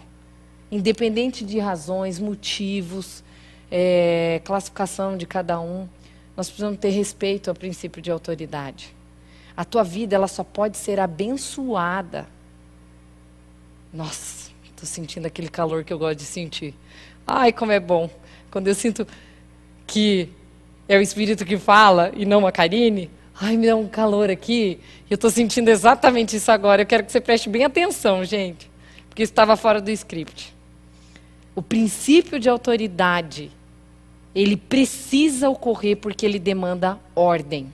independente 0.71 1.43
de 1.43 1.59
razões, 1.59 2.19
motivos, 2.19 3.21
é, 3.69 4.39
classificação 4.45 5.17
de 5.17 5.25
cada 5.25 5.59
um. 5.59 5.89
Nós 6.38 6.47
precisamos 6.47 6.79
ter 6.79 6.91
respeito 6.91 7.49
ao 7.49 7.53
princípio 7.53 8.01
de 8.01 8.09
autoridade. 8.09 8.95
A 9.57 9.65
tua 9.65 9.83
vida 9.83 10.15
ela 10.15 10.29
só 10.29 10.41
pode 10.41 10.77
ser 10.77 11.01
abençoada. 11.01 12.29
Nossa, 13.91 14.51
estou 14.63 14.86
sentindo 14.86 15.25
aquele 15.25 15.49
calor 15.49 15.83
que 15.83 15.91
eu 15.91 15.99
gosto 15.99 16.19
de 16.19 16.25
sentir. 16.25 16.73
Ai, 17.27 17.51
como 17.51 17.73
é 17.73 17.79
bom. 17.81 18.09
Quando 18.49 18.69
eu 18.69 18.73
sinto 18.73 19.05
que 19.86 20.29
é 20.88 20.97
o 20.97 21.01
Espírito 21.01 21.43
que 21.43 21.57
fala 21.57 22.09
e 22.15 22.25
não 22.25 22.47
a 22.47 22.53
Karine, 22.53 23.11
ai, 23.39 23.57
me 23.57 23.67
dá 23.67 23.75
um 23.75 23.88
calor 23.88 24.29
aqui. 24.29 24.79
Eu 25.09 25.15
estou 25.15 25.29
sentindo 25.29 25.69
exatamente 25.69 26.36
isso 26.36 26.51
agora. 26.51 26.81
Eu 26.81 26.86
quero 26.86 27.03
que 27.03 27.11
você 27.11 27.19
preste 27.19 27.49
bem 27.49 27.63
atenção, 27.63 28.23
gente, 28.23 28.69
porque 29.09 29.23
estava 29.23 29.57
fora 29.57 29.81
do 29.81 29.91
script. 29.91 30.55
O 31.55 31.61
princípio 31.61 32.39
de 32.39 32.49
autoridade, 32.49 33.51
ele 34.33 34.57
precisa 34.57 35.49
ocorrer 35.49 35.97
porque 35.97 36.25
ele 36.25 36.39
demanda 36.39 36.99
ordem. 37.15 37.71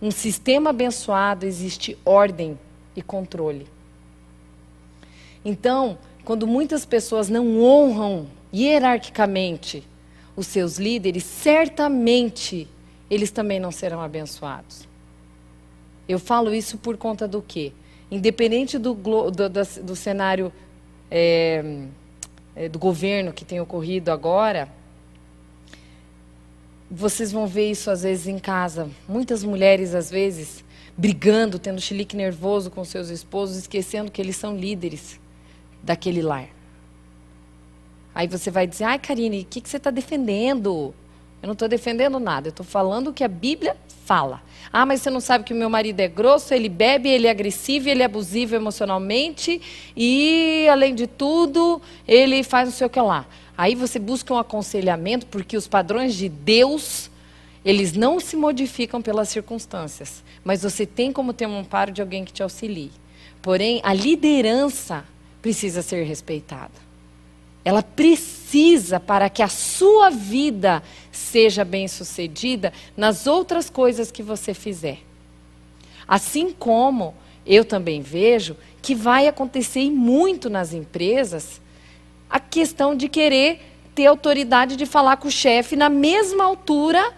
Um 0.00 0.10
sistema 0.10 0.70
abençoado 0.70 1.44
existe 1.44 1.96
ordem 2.04 2.58
e 2.96 3.02
controle. 3.02 3.66
Então, 5.44 5.98
quando 6.24 6.46
muitas 6.46 6.84
pessoas 6.84 7.28
não 7.28 7.62
honram 7.62 8.26
hierarquicamente 8.52 9.82
os 10.36 10.46
seus 10.46 10.78
líderes, 10.78 11.24
certamente 11.24 12.68
eles 13.10 13.30
também 13.30 13.58
não 13.58 13.72
serão 13.72 14.00
abençoados. 14.00 14.88
Eu 16.08 16.18
falo 16.18 16.54
isso 16.54 16.78
por 16.78 16.96
conta 16.96 17.26
do 17.26 17.42
quê? 17.42 17.72
Independente 18.10 18.78
do, 18.78 18.94
do, 18.94 19.30
do, 19.30 19.48
do 19.82 19.96
cenário 19.96 20.52
é, 21.10 21.62
do 22.70 22.78
governo 22.78 23.32
que 23.32 23.44
tem 23.44 23.60
ocorrido 23.60 24.10
agora, 24.10 24.68
vocês 26.90 27.30
vão 27.30 27.46
ver 27.46 27.70
isso 27.70 27.90
às 27.90 28.02
vezes 28.02 28.26
em 28.26 28.38
casa. 28.38 28.90
Muitas 29.08 29.44
mulheres, 29.44 29.94
às 29.94 30.10
vezes, 30.10 30.64
brigando, 30.96 31.58
tendo 31.58 31.80
chilique 31.80 32.16
nervoso 32.16 32.70
com 32.70 32.84
seus 32.84 33.08
esposos, 33.08 33.56
esquecendo 33.56 34.10
que 34.10 34.20
eles 34.20 34.36
são 34.36 34.56
líderes 34.56 35.20
daquele 35.82 36.20
lar. 36.20 36.48
Aí 38.12 38.26
você 38.26 38.50
vai 38.50 38.66
dizer, 38.66 38.84
ai, 38.84 38.98
Karine, 38.98 39.42
o 39.42 39.44
que, 39.44 39.60
que 39.60 39.68
você 39.68 39.76
está 39.76 39.90
defendendo? 39.90 40.92
Eu 41.42 41.46
não 41.46 41.54
estou 41.54 41.68
defendendo 41.68 42.20
nada, 42.20 42.48
eu 42.48 42.50
estou 42.50 42.66
falando 42.66 43.08
o 43.08 43.12
que 43.12 43.24
a 43.24 43.28
Bíblia 43.28 43.76
fala. 44.04 44.42
Ah, 44.72 44.84
mas 44.84 45.00
você 45.00 45.10
não 45.10 45.20
sabe 45.20 45.44
que 45.44 45.52
o 45.52 45.56
meu 45.56 45.70
marido 45.70 46.00
é 46.00 46.08
grosso, 46.08 46.52
ele 46.52 46.68
bebe, 46.68 47.08
ele 47.08 47.26
é 47.26 47.30
agressivo, 47.30 47.88
ele 47.88 48.02
é 48.02 48.04
abusivo 48.04 48.54
emocionalmente 48.54 49.60
e, 49.96 50.68
além 50.70 50.94
de 50.94 51.06
tudo, 51.06 51.80
ele 52.06 52.42
faz 52.42 52.68
não 52.68 52.76
sei 52.76 52.86
o 52.86 52.90
que 52.90 53.00
lá. 53.00 53.26
Aí 53.56 53.74
você 53.74 53.98
busca 53.98 54.32
um 54.32 54.38
aconselhamento, 54.38 55.26
porque 55.26 55.56
os 55.56 55.68
padrões 55.68 56.14
de 56.14 56.28
Deus, 56.28 57.10
eles 57.64 57.92
não 57.92 58.18
se 58.18 58.36
modificam 58.36 59.02
pelas 59.02 59.28
circunstâncias. 59.28 60.22
Mas 60.42 60.62
você 60.62 60.86
tem 60.86 61.12
como 61.12 61.32
ter 61.32 61.46
um 61.46 61.58
amparo 61.58 61.92
de 61.92 62.00
alguém 62.00 62.24
que 62.24 62.32
te 62.32 62.42
auxilie. 62.42 62.90
Porém, 63.42 63.80
a 63.82 63.92
liderança 63.92 65.04
precisa 65.42 65.82
ser 65.82 66.04
respeitada. 66.04 66.72
Ela 67.64 67.82
precisa 67.82 68.39
para 69.06 69.30
que 69.30 69.42
a 69.42 69.48
sua 69.48 70.10
vida 70.10 70.82
seja 71.12 71.64
bem-sucedida 71.64 72.72
nas 72.96 73.26
outras 73.26 73.70
coisas 73.70 74.10
que 74.10 74.22
você 74.22 74.52
fizer. 74.54 74.98
Assim 76.06 76.52
como 76.52 77.14
eu 77.46 77.64
também 77.64 78.02
vejo 78.02 78.56
que 78.82 78.94
vai 78.94 79.28
acontecer 79.28 79.90
muito 79.90 80.50
nas 80.50 80.72
empresas 80.72 81.60
a 82.28 82.40
questão 82.40 82.94
de 82.94 83.08
querer 83.08 83.60
ter 83.94 84.06
autoridade 84.06 84.76
de 84.76 84.86
falar 84.86 85.16
com 85.16 85.28
o 85.28 85.32
chefe 85.32 85.76
na 85.76 85.88
mesma 85.88 86.44
altura 86.44 87.12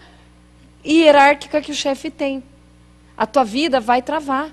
hierárquica 0.85 1.61
que 1.61 1.71
o 1.71 1.75
chefe 1.75 2.11
tem. 2.11 2.43
A 3.17 3.25
tua 3.25 3.43
vida 3.43 3.79
vai 3.79 4.01
travar. 4.01 4.51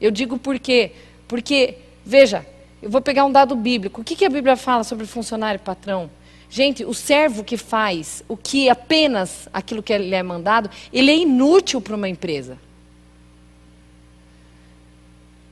Eu 0.00 0.10
digo 0.10 0.38
por 0.38 0.58
quê? 0.58 0.92
Porque, 1.28 1.76
veja, 2.04 2.44
eu 2.82 2.90
vou 2.90 3.00
pegar 3.00 3.24
um 3.24 3.32
dado 3.32 3.54
bíblico. 3.54 4.00
O 4.00 4.04
que, 4.04 4.16
que 4.16 4.24
a 4.24 4.30
Bíblia 4.30 4.56
fala 4.56 4.84
sobre 4.84 5.06
funcionário 5.06 5.58
e 5.58 5.64
patrão? 5.64 6.10
Gente, 6.48 6.84
o 6.84 6.92
servo 6.92 7.44
que 7.44 7.56
faz 7.56 8.24
o 8.26 8.36
que 8.36 8.68
apenas 8.68 9.48
aquilo 9.52 9.82
que 9.82 9.92
ele 9.92 10.14
é 10.14 10.22
mandado, 10.22 10.68
ele 10.92 11.10
é 11.10 11.16
inútil 11.16 11.80
para 11.80 11.94
uma 11.94 12.08
empresa. 12.08 12.58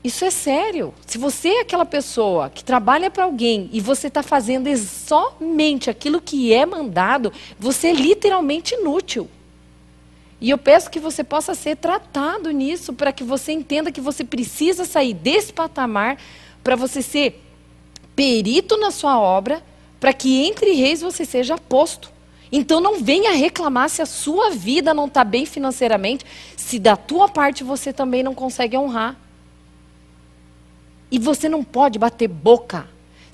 Isso 0.03 0.23
é 0.25 0.31
sério. 0.31 0.93
Se 1.05 1.17
você 1.17 1.49
é 1.49 1.61
aquela 1.61 1.85
pessoa 1.85 2.49
que 2.49 2.63
trabalha 2.63 3.11
para 3.11 3.25
alguém 3.25 3.69
e 3.71 3.81
você 3.81 4.07
está 4.07 4.23
fazendo 4.23 4.75
somente 4.77 5.89
aquilo 5.89 6.21
que 6.21 6.53
é 6.53 6.65
mandado, 6.65 7.31
você 7.57 7.87
é 7.87 7.93
literalmente 7.93 8.75
inútil. 8.75 9.29
E 10.41 10.49
eu 10.49 10.57
peço 10.57 10.89
que 10.89 11.01
você 11.01 11.21
possa 11.21 11.53
ser 11.53 11.75
tratado 11.75 12.49
nisso, 12.51 12.93
para 12.93 13.11
que 13.11 13.25
você 13.25 13.51
entenda 13.51 13.91
que 13.91 13.99
você 13.99 14.23
precisa 14.23 14.85
sair 14.85 15.13
desse 15.13 15.51
patamar, 15.51 16.17
para 16.63 16.75
você 16.75 17.01
ser 17.01 17.43
perito 18.15 18.77
na 18.77 18.91
sua 18.91 19.19
obra, 19.19 19.63
para 19.99 20.13
que 20.13 20.45
entre 20.45 20.73
reis 20.73 21.01
você 21.01 21.25
seja 21.25 21.57
posto. 21.57 22.11
Então 22.51 22.79
não 22.79 22.99
venha 22.99 23.31
reclamar 23.33 23.89
se 23.89 24.01
a 24.01 24.05
sua 24.05 24.49
vida 24.49 24.93
não 24.93 25.05
está 25.05 25.23
bem 25.23 25.45
financeiramente, 25.45 26.25
se 26.57 26.79
da 26.79 26.95
tua 26.95 27.29
parte 27.29 27.63
você 27.63 27.93
também 27.93 28.23
não 28.23 28.33
consegue 28.33 28.77
honrar. 28.77 29.15
E 31.11 31.19
você 31.19 31.47
não 31.47 31.63
pode 31.63 31.99
bater 31.99 32.27
boca. 32.27 32.87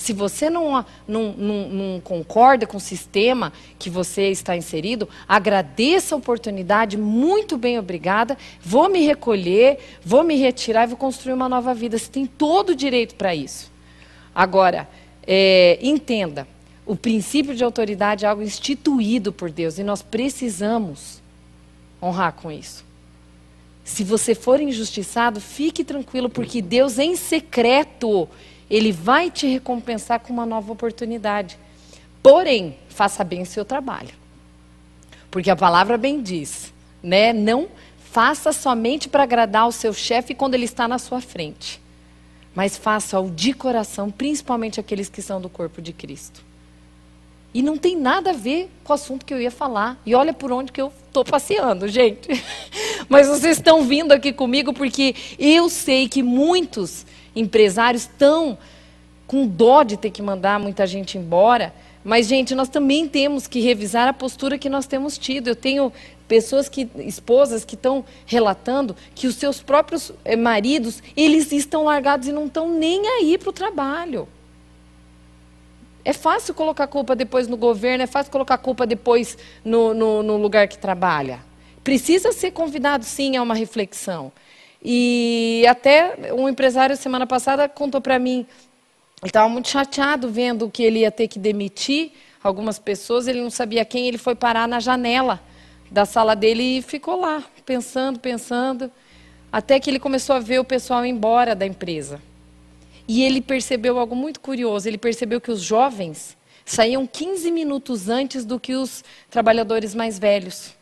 Se 0.06 0.14
você 0.14 0.52
não, 0.52 0.86
não, 1.08 1.34
não, 1.34 1.68
não, 1.68 2.00
concorda 2.00 2.68
com 2.68 2.78
o 2.78 2.80
sistema 2.80 3.52
que 3.80 3.90
você 3.90 4.30
está 4.30 4.56
inserido, 4.56 5.10
agradeça 5.28 6.14
a 6.14 6.18
oportunidade, 6.20 6.96
muito 6.96 7.58
bem, 7.58 7.80
obrigada. 7.80 8.38
Vou 8.62 8.88
me 8.88 9.04
recolher, 9.04 9.80
vou 10.06 10.24
me 10.24 10.36
retirar 10.36 10.84
e 10.84 10.90
vou 10.90 10.96
construir 10.96 11.34
uma 11.34 11.50
nova 11.50 11.74
vida. 11.74 11.98
Você 11.98 12.08
tem 12.08 12.28
todo 12.28 12.70
o 12.70 12.76
direito 12.76 13.16
para 13.16 13.34
isso. 13.34 13.72
Agora, 14.36 14.88
é, 15.26 15.80
entenda: 15.82 16.48
o 16.86 16.96
princípio 16.96 17.56
de 17.56 17.64
autoridade 17.64 18.26
é 18.26 18.28
algo 18.28 18.44
instituído 18.44 19.34
por 19.34 19.50
Deus 19.50 19.80
e 19.80 19.84
nós 19.84 20.04
precisamos 20.04 21.20
honrar 22.00 22.34
com 22.34 22.52
isso. 22.52 22.86
Se 23.84 24.04
você 24.04 24.36
for 24.36 24.62
injustiçado, 24.62 25.42
fique 25.42 25.84
tranquilo, 25.84 26.30
porque 26.30 26.62
Deus, 26.62 27.00
em 27.00 27.16
secreto, 27.16 28.30
Ele 28.70 28.92
vai 28.92 29.30
te 29.30 29.48
recompensar 29.48 30.20
com 30.20 30.34
uma 30.34 30.46
nova 30.46 30.72
oportunidade. 30.72 31.58
Porém, 32.22 32.78
faça 32.90 33.24
bem 33.24 33.42
o 33.42 33.46
seu 33.46 33.64
trabalho. 33.64 34.14
Porque 35.30 35.50
a 35.50 35.56
palavra 35.56 35.98
bem 35.98 36.22
diz, 36.22 36.74
né? 37.04 37.34
Não 37.34 37.68
faça 38.12 38.54
somente 38.54 39.10
para 39.10 39.24
agradar 39.24 39.68
o 39.68 39.72
seu 39.72 39.94
chefe 39.94 40.34
quando 40.34 40.54
ele 40.54 40.66
está 40.66 40.88
na 40.88 40.98
sua 40.98 41.20
frente. 41.20 41.82
Mas 42.56 42.78
faça-o 42.78 43.30
de 43.30 43.52
coração, 43.52 44.10
principalmente 44.10 44.80
aqueles 44.80 45.10
que 45.10 45.22
são 45.22 45.42
do 45.42 45.50
corpo 45.50 45.82
de 45.82 45.92
Cristo. 45.92 46.42
E 47.54 47.62
não 47.62 47.78
tem 47.78 47.98
nada 47.98 48.32
a 48.32 48.34
ver 48.34 48.70
com 48.84 48.92
o 48.92 48.96
assunto 48.96 49.26
que 49.26 49.34
eu 49.34 49.42
ia 49.42 49.52
falar. 49.52 49.98
E 50.06 50.16
olha 50.16 50.34
por 50.34 50.52
onde 50.52 50.72
que 50.72 50.82
eu 50.82 50.92
estou 51.08 51.24
passeando, 51.24 51.88
gente. 51.88 52.28
Mas 53.08 53.28
vocês 53.28 53.58
estão 53.58 53.84
vindo 53.84 54.12
aqui 54.12 54.34
comigo 54.34 54.74
porque 54.74 55.16
eu 55.38 55.70
sei 55.70 56.10
que 56.10 56.24
muitos 56.24 57.06
empresários 57.36 58.04
estão 58.04 58.58
com 59.28 59.48
dó 59.48 59.84
de 59.84 59.98
ter 59.98 60.12
que 60.12 60.22
mandar 60.22 60.60
muita 60.60 60.86
gente 60.86 61.18
embora. 61.18 61.74
Mas, 62.04 62.28
gente, 62.28 62.54
nós 62.54 62.70
também 62.70 63.08
temos 63.08 63.48
que 63.48 63.60
revisar 63.60 64.08
a 64.08 64.14
postura 64.14 64.60
que 64.60 64.70
nós 64.70 64.86
temos 64.86 65.18
tido. 65.18 65.48
Eu 65.48 65.56
tenho 65.56 65.92
pessoas 66.28 66.70
que, 66.70 66.88
esposas 66.98 67.66
que 67.66 67.74
estão 67.74 68.06
relatando 68.28 68.96
que 69.16 69.26
os 69.26 69.36
seus 69.36 69.62
próprios 69.62 70.12
eh, 70.24 70.36
maridos, 70.36 71.02
eles 71.18 71.52
estão 71.52 71.86
largados 71.86 72.28
e 72.28 72.32
não 72.32 72.46
estão 72.46 72.70
nem 72.70 73.08
aí 73.08 73.38
para 73.38 73.50
o 73.50 73.54
trabalho. 73.54 74.28
É 76.04 76.14
fácil 76.14 76.54
colocar 76.54 76.86
culpa 76.86 77.16
depois 77.16 77.48
no 77.48 77.58
governo, 77.58 78.04
é 78.04 78.08
fácil 78.08 78.32
colocar 78.32 78.60
culpa 78.60 78.86
depois 78.86 79.36
no, 79.64 79.92
no, 79.92 80.22
no 80.22 80.38
lugar 80.38 80.68
que 80.68 80.78
trabalha. 80.78 81.40
precisa 81.84 82.32
ser 82.32 82.52
convidado, 82.52 83.04
sim, 83.04 83.36
a 83.36 83.42
uma 83.42 83.56
reflexão. 83.56 84.32
E 84.88 85.66
até 85.68 86.32
um 86.32 86.48
empresário, 86.48 86.96
semana 86.96 87.26
passada, 87.26 87.68
contou 87.68 88.00
para 88.00 88.20
mim, 88.20 88.46
ele 89.20 89.30
estava 89.30 89.50
muito 89.50 89.68
chateado 89.68 90.30
vendo 90.30 90.70
que 90.70 90.84
ele 90.84 91.00
ia 91.00 91.10
ter 91.10 91.28
que 91.28 91.40
demitir 91.40 92.12
algumas 92.44 92.78
pessoas, 92.78 93.28
ele 93.28 93.42
não 93.42 93.50
sabia 93.50 93.84
quem, 93.84 94.08
ele 94.08 94.20
foi 94.20 94.36
parar 94.36 94.68
na 94.68 94.80
janela 94.80 95.42
da 95.90 96.06
sala 96.06 96.36
dele 96.36 96.78
e 96.78 96.82
ficou 96.84 97.20
lá, 97.20 97.44
pensando, 97.66 98.20
pensando, 98.20 98.92
até 99.52 99.80
que 99.80 99.90
ele 99.90 99.98
começou 99.98 100.36
a 100.36 100.40
ver 100.40 100.60
o 100.60 100.64
pessoal 100.64 101.04
embora 101.04 101.56
da 101.56 101.66
empresa. 101.66 102.22
E 103.08 103.24
ele 103.24 103.42
percebeu 103.42 103.98
algo 103.98 104.16
muito 104.16 104.40
curioso, 104.40 104.88
ele 104.88 105.00
percebeu 105.00 105.42
que 105.42 105.50
os 105.50 105.62
jovens 105.62 106.38
saíam 106.64 107.08
15 107.08 107.50
minutos 107.50 108.08
antes 108.08 108.46
do 108.46 108.60
que 108.60 108.76
os 108.76 109.04
trabalhadores 109.32 109.96
mais 109.96 110.20
velhos. 110.20 110.76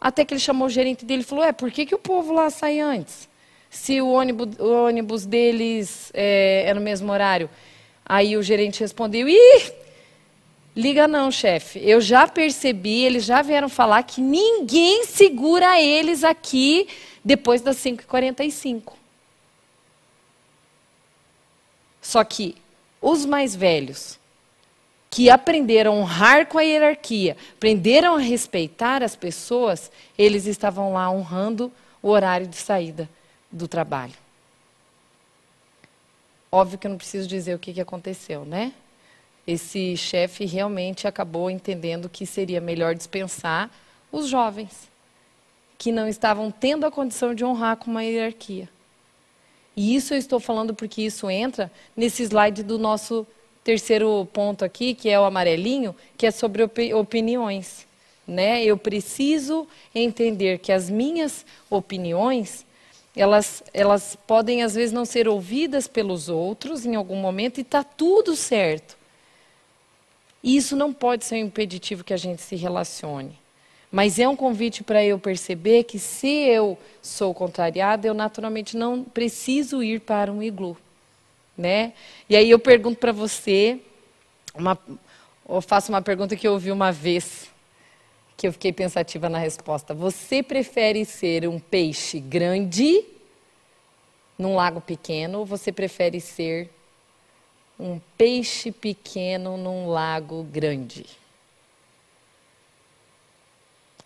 Até 0.00 0.24
que 0.24 0.32
ele 0.32 0.40
chamou 0.40 0.66
o 0.66 0.70
gerente 0.70 1.04
dele 1.04 1.22
e 1.22 1.24
falou: 1.24 1.44
É, 1.44 1.52
por 1.52 1.70
que, 1.70 1.84
que 1.84 1.94
o 1.94 1.98
povo 1.98 2.32
lá 2.32 2.48
sai 2.48 2.80
antes? 2.80 3.28
Se 3.68 4.00
o 4.00 4.10
ônibus, 4.10 4.58
o 4.58 4.86
ônibus 4.86 5.26
deles 5.26 6.10
é, 6.14 6.64
é 6.66 6.74
no 6.74 6.80
mesmo 6.80 7.12
horário. 7.12 7.50
Aí 8.04 8.36
o 8.36 8.42
gerente 8.42 8.80
respondeu: 8.80 9.28
Ih, 9.28 9.72
liga 10.74 11.06
não, 11.06 11.30
chefe. 11.30 11.80
Eu 11.82 12.00
já 12.00 12.26
percebi, 12.26 13.04
eles 13.04 13.24
já 13.24 13.42
vieram 13.42 13.68
falar 13.68 14.02
que 14.04 14.20
ninguém 14.20 15.04
segura 15.04 15.80
eles 15.80 16.24
aqui 16.24 16.88
depois 17.24 17.60
das 17.60 17.76
5h45. 17.76 18.94
Só 22.00 22.24
que 22.24 22.56
os 23.00 23.24
mais 23.24 23.54
velhos, 23.54 24.19
que 25.10 25.28
aprenderam 25.28 25.92
a 25.92 25.96
honrar 25.96 26.46
com 26.46 26.56
a 26.56 26.62
hierarquia, 26.62 27.36
aprenderam 27.56 28.14
a 28.14 28.20
respeitar 28.20 29.02
as 29.02 29.16
pessoas, 29.16 29.90
eles 30.16 30.46
estavam 30.46 30.92
lá 30.92 31.10
honrando 31.10 31.72
o 32.00 32.08
horário 32.08 32.46
de 32.46 32.56
saída 32.56 33.10
do 33.50 33.66
trabalho. 33.66 34.14
Óbvio 36.52 36.78
que 36.78 36.86
eu 36.86 36.90
não 36.90 36.96
preciso 36.96 37.28
dizer 37.28 37.54
o 37.54 37.58
que, 37.58 37.72
que 37.72 37.80
aconteceu, 37.80 38.44
né? 38.44 38.72
Esse 39.46 39.96
chefe 39.96 40.44
realmente 40.44 41.08
acabou 41.08 41.50
entendendo 41.50 42.08
que 42.08 42.24
seria 42.24 42.60
melhor 42.60 42.94
dispensar 42.94 43.68
os 44.12 44.28
jovens, 44.28 44.88
que 45.76 45.90
não 45.90 46.06
estavam 46.06 46.50
tendo 46.50 46.86
a 46.86 46.90
condição 46.90 47.34
de 47.34 47.44
honrar 47.44 47.76
com 47.76 47.90
uma 47.90 48.04
hierarquia. 48.04 48.68
E 49.76 49.94
isso 49.94 50.14
eu 50.14 50.18
estou 50.18 50.38
falando 50.38 50.74
porque 50.74 51.02
isso 51.02 51.28
entra 51.30 51.70
nesse 51.96 52.22
slide 52.24 52.62
do 52.62 52.78
nosso 52.78 53.26
terceiro 53.62 54.26
ponto 54.32 54.64
aqui, 54.64 54.94
que 54.94 55.08
é 55.08 55.18
o 55.20 55.24
amarelinho, 55.24 55.94
que 56.16 56.26
é 56.26 56.30
sobre 56.30 56.62
opiniões. 56.94 57.86
Né? 58.26 58.64
Eu 58.64 58.76
preciso 58.76 59.66
entender 59.94 60.58
que 60.58 60.72
as 60.72 60.88
minhas 60.88 61.44
opiniões, 61.68 62.64
elas, 63.14 63.62
elas 63.74 64.16
podem 64.26 64.62
às 64.62 64.74
vezes 64.74 64.92
não 64.92 65.04
ser 65.04 65.28
ouvidas 65.28 65.86
pelos 65.86 66.28
outros 66.28 66.86
em 66.86 66.94
algum 66.94 67.16
momento 67.16 67.58
e 67.58 67.62
está 67.62 67.82
tudo 67.82 68.36
certo. 68.36 68.96
E 70.42 70.56
isso 70.56 70.74
não 70.74 70.92
pode 70.92 71.24
ser 71.24 71.36
um 71.36 71.46
impeditivo 71.46 72.04
que 72.04 72.14
a 72.14 72.16
gente 72.16 72.40
se 72.40 72.56
relacione. 72.56 73.38
Mas 73.92 74.18
é 74.20 74.28
um 74.28 74.36
convite 74.36 74.84
para 74.84 75.04
eu 75.04 75.18
perceber 75.18 75.82
que 75.82 75.98
se 75.98 76.28
eu 76.28 76.78
sou 77.02 77.34
contrariada, 77.34 78.06
eu 78.06 78.14
naturalmente 78.14 78.76
não 78.76 79.02
preciso 79.02 79.82
ir 79.82 80.00
para 80.00 80.32
um 80.32 80.42
iglu 80.42 80.76
né? 81.60 81.92
E 82.28 82.34
aí 82.34 82.50
eu 82.50 82.58
pergunto 82.58 82.98
para 82.98 83.12
você, 83.12 83.78
uma, 84.54 84.76
eu 85.48 85.60
faço 85.60 85.92
uma 85.92 86.02
pergunta 86.02 86.34
que 86.34 86.48
eu 86.48 86.52
ouvi 86.52 86.72
uma 86.72 86.90
vez, 86.90 87.50
que 88.36 88.48
eu 88.48 88.52
fiquei 88.52 88.72
pensativa 88.72 89.28
na 89.28 89.38
resposta. 89.38 89.94
Você 89.94 90.42
prefere 90.42 91.04
ser 91.04 91.46
um 91.46 91.60
peixe 91.60 92.18
grande 92.18 93.04
num 94.38 94.56
lago 94.56 94.80
pequeno 94.80 95.40
ou 95.40 95.46
você 95.46 95.70
prefere 95.70 96.20
ser 96.20 96.70
um 97.78 98.00
peixe 98.16 98.72
pequeno 98.72 99.56
num 99.56 99.88
lago 99.88 100.42
grande? 100.44 101.04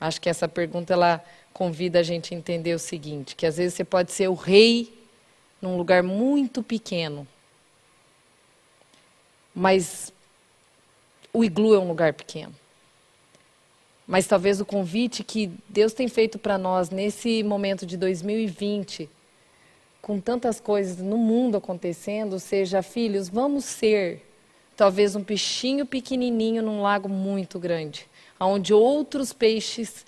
Acho 0.00 0.20
que 0.20 0.28
essa 0.28 0.48
pergunta 0.48 0.92
ela 0.92 1.24
convida 1.52 2.00
a 2.00 2.02
gente 2.02 2.34
a 2.34 2.36
entender 2.36 2.74
o 2.74 2.78
seguinte, 2.80 3.36
que 3.36 3.46
às 3.46 3.57
vezes 3.57 3.74
você 3.74 3.84
pode 3.84 4.11
ser 4.11 4.28
o 4.28 4.34
rei 4.34 4.92
num 5.62 5.76
lugar 5.76 6.02
muito 6.02 6.62
pequeno, 6.62 7.26
mas 9.55 10.12
o 11.32 11.44
iglu 11.44 11.74
é 11.74 11.78
um 11.78 11.88
lugar 11.88 12.12
pequeno. 12.12 12.55
Mas 14.07 14.26
talvez 14.26 14.61
o 14.61 14.64
convite 14.64 15.24
que 15.24 15.50
Deus 15.68 15.92
tem 15.92 16.09
feito 16.09 16.38
para 16.38 16.59
nós 16.59 16.90
nesse 16.90 17.42
momento 17.42 17.86
de 17.86 17.96
2020, 17.96 19.09
com 20.02 20.20
tantas 20.20 20.61
coisas 20.61 20.98
no 20.98 21.16
mundo 21.16 21.57
acontecendo, 21.57 22.38
seja, 22.38 22.82
filhos, 22.82 23.28
vamos 23.28 23.64
ser 23.64 24.22
talvez 24.76 25.16
um 25.16 25.24
peixinho 25.24 25.86
pequenininho 25.86 26.62
num 26.62 26.82
lago 26.82 27.09
muito 27.09 27.59
grande, 27.59 28.07
onde 28.38 28.74
outros 28.74 29.32
peixes 29.32 30.05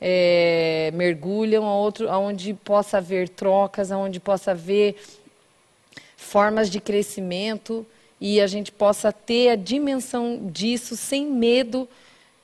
é, 0.00 0.92
mergulham, 0.94 1.64
onde 1.64 2.54
possa 2.54 2.98
haver 2.98 3.28
trocas, 3.28 3.90
onde 3.90 4.20
possa 4.20 4.52
haver 4.52 4.96
formas 6.16 6.70
de 6.70 6.80
crescimento 6.80 7.84
e 8.24 8.40
a 8.40 8.46
gente 8.46 8.70
possa 8.70 9.10
ter 9.12 9.48
a 9.48 9.56
dimensão 9.56 10.48
disso 10.48 10.96
sem 10.96 11.26
medo 11.26 11.88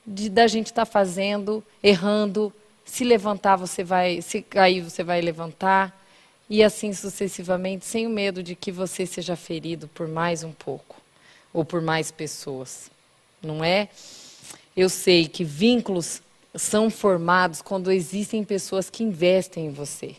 de, 0.05 0.29
da 0.29 0.49
gente 0.49 0.66
estar 0.66 0.85
tá 0.85 0.91
fazendo, 0.91 1.62
errando. 1.81 2.53
Se 2.85 3.05
levantar, 3.05 3.55
você 3.55 3.85
vai, 3.85 4.20
se 4.20 4.43
cair, 4.43 4.83
você 4.83 5.05
vai 5.05 5.20
levantar. 5.20 5.97
E 6.51 6.64
assim 6.64 6.93
sucessivamente, 6.93 7.85
sem 7.85 8.09
o 8.09 8.11
medo 8.11 8.43
de 8.43 8.57
que 8.57 8.72
você 8.72 9.07
seja 9.07 9.37
ferido 9.37 9.87
por 9.95 10.09
mais 10.09 10.43
um 10.43 10.51
pouco 10.51 10.97
ou 11.55 11.64
por 11.64 11.81
mais 11.81 12.11
pessoas. 12.11 12.91
Não 13.41 13.62
é? 13.62 13.89
Eu 14.76 14.89
sei 14.89 15.29
que 15.29 15.45
vínculos 15.45 16.20
são 16.57 16.91
formados 16.91 17.62
quando 17.62 17.93
existem 17.93 18.43
pessoas 18.43 18.91
que 18.91 19.05
investem 19.05 19.66
em 19.66 19.70
você. 19.70 20.16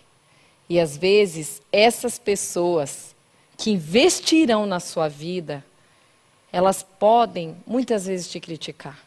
E 0.69 0.79
às 0.79 0.95
vezes, 0.95 1.61
essas 1.69 2.17
pessoas 2.17 3.13
que 3.59 3.71
investirão 3.71 4.65
na 4.65 4.79
sua 4.79 5.09
vida, 5.09 5.65
elas 6.49 6.81
podem 6.81 7.57
muitas 7.67 8.05
vezes 8.05 8.29
te 8.29 8.39
criticar. 8.39 8.97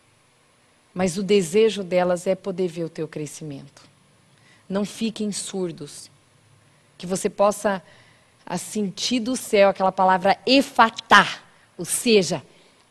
Mas 0.93 1.17
o 1.17 1.23
desejo 1.23 1.83
delas 1.83 2.27
é 2.27 2.35
poder 2.35 2.69
ver 2.69 2.85
o 2.85 2.89
teu 2.91 3.09
crescimento. 3.09 3.83
Não 4.69 4.85
fiquem 4.85 5.33
surdos. 5.33 6.11
Que 6.99 7.07
você 7.07 7.31
possa 7.31 7.83
a 8.45 8.59
sentir 8.59 9.21
do 9.21 9.37
céu 9.37 9.71
aquela 9.71 9.91
palavra 9.91 10.39
efatar, 10.45 11.43
ou 11.79 11.87
seja, 11.87 12.43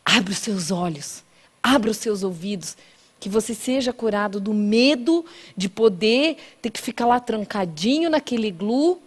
abre 0.04 0.32
os 0.32 0.38
seus 0.38 0.72
olhos, 0.72 1.22
abre 1.62 1.88
os 1.88 1.98
seus 1.98 2.24
ouvidos, 2.24 2.76
que 3.20 3.28
você 3.28 3.54
seja 3.54 3.92
curado 3.92 4.40
do 4.40 4.52
medo 4.52 5.24
de 5.56 5.68
poder 5.68 6.38
ter 6.60 6.70
que 6.70 6.80
ficar 6.80 7.06
lá 7.06 7.20
trancadinho 7.20 8.10
naquele 8.10 8.48
iglu 8.48 9.00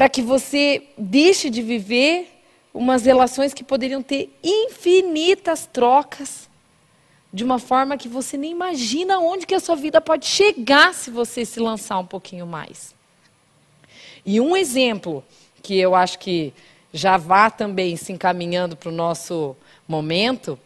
para 0.00 0.08
que 0.08 0.22
você 0.22 0.84
deixe 0.96 1.50
de 1.50 1.60
viver 1.60 2.26
umas 2.72 3.04
relações 3.04 3.52
que 3.52 3.62
poderiam 3.62 4.02
ter 4.02 4.34
infinitas 4.42 5.68
trocas, 5.70 6.48
de 7.30 7.44
uma 7.44 7.58
forma 7.58 7.98
que 7.98 8.08
você 8.08 8.38
nem 8.38 8.50
imagina 8.50 9.18
onde 9.18 9.44
que 9.44 9.54
a 9.54 9.60
sua 9.60 9.76
vida 9.76 10.00
pode 10.00 10.24
chegar 10.24 10.94
se 10.94 11.10
você 11.10 11.44
se 11.44 11.60
lançar 11.60 11.98
um 11.98 12.06
pouquinho 12.06 12.46
mais. 12.46 12.94
E 14.24 14.40
um 14.40 14.56
exemplo 14.56 15.22
que 15.62 15.78
eu 15.78 15.94
acho 15.94 16.18
que 16.18 16.54
já 16.94 17.18
vá 17.18 17.50
também 17.50 17.94
se 17.94 18.10
encaminhando 18.10 18.78
para 18.78 18.88
o 18.88 18.92
nosso 18.92 19.54
momento, 19.86 20.58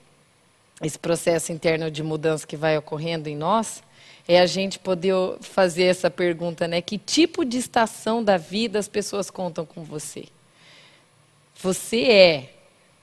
esse 0.81 0.97
processo 0.97 1.51
interno 1.51 1.91
de 1.91 2.05
mudança 2.05 2.47
que 2.47 2.57
vai 2.57 2.79
ocorrendo 2.79 3.29
em 3.29 3.35
nós, 3.35 3.83
é 4.27 4.41
a 4.41 4.47
gente 4.47 4.79
poder 4.79 5.15
fazer 5.41 5.85
essa 5.85 6.11
pergunta, 6.11 6.67
né? 6.67 6.81
Que 6.81 6.97
tipo 6.97 7.45
de 7.45 7.59
estação 7.59 8.25
da 8.25 8.37
vida 8.37 8.79
as 8.79 8.89
pessoas 8.89 9.31
contam 9.31 9.67
com 9.67 9.85
você? 9.85 10.25
Você 11.57 12.03
é 12.05 12.51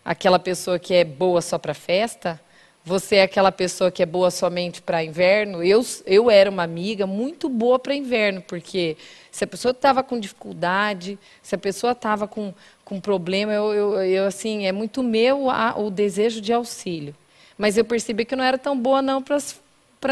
aquela 0.03 0.39
pessoa 0.39 0.79
que 0.79 0.93
é 0.93 1.03
boa 1.03 1.41
só 1.41 1.57
para 1.57 1.73
festa? 1.73 2.41
Você 2.83 3.17
é 3.17 3.23
aquela 3.23 3.51
pessoa 3.51 3.91
que 3.91 4.01
é 4.01 4.05
boa 4.07 4.31
somente 4.31 4.81
para 4.81 5.03
inverno? 5.03 5.63
Eu, 5.63 5.85
eu 6.07 6.31
era 6.31 6.49
uma 6.49 6.63
amiga 6.63 7.05
muito 7.05 7.47
boa 7.47 7.77
para 7.77 7.93
inverno, 7.93 8.41
porque 8.41 8.97
se 9.31 9.43
a 9.43 9.47
pessoa 9.47 9.71
estava 9.71 10.01
com 10.01 10.19
dificuldade, 10.19 11.19
se 11.43 11.53
a 11.53 11.57
pessoa 11.59 11.91
estava 11.91 12.27
com, 12.27 12.51
com 12.83 12.99
problema, 12.99 13.53
eu, 13.53 13.71
eu, 13.71 14.03
eu, 14.03 14.25
assim, 14.25 14.65
é 14.65 14.71
muito 14.71 15.03
meu 15.03 15.51
a, 15.51 15.77
o 15.77 15.91
desejo 15.91 16.41
de 16.41 16.51
auxílio. 16.51 17.15
Mas 17.55 17.77
eu 17.77 17.85
percebi 17.85 18.25
que 18.25 18.33
eu 18.33 18.37
não 18.39 18.45
era 18.45 18.57
tão 18.57 18.75
boa 18.75 19.03
não 19.03 19.21
para 19.21 19.35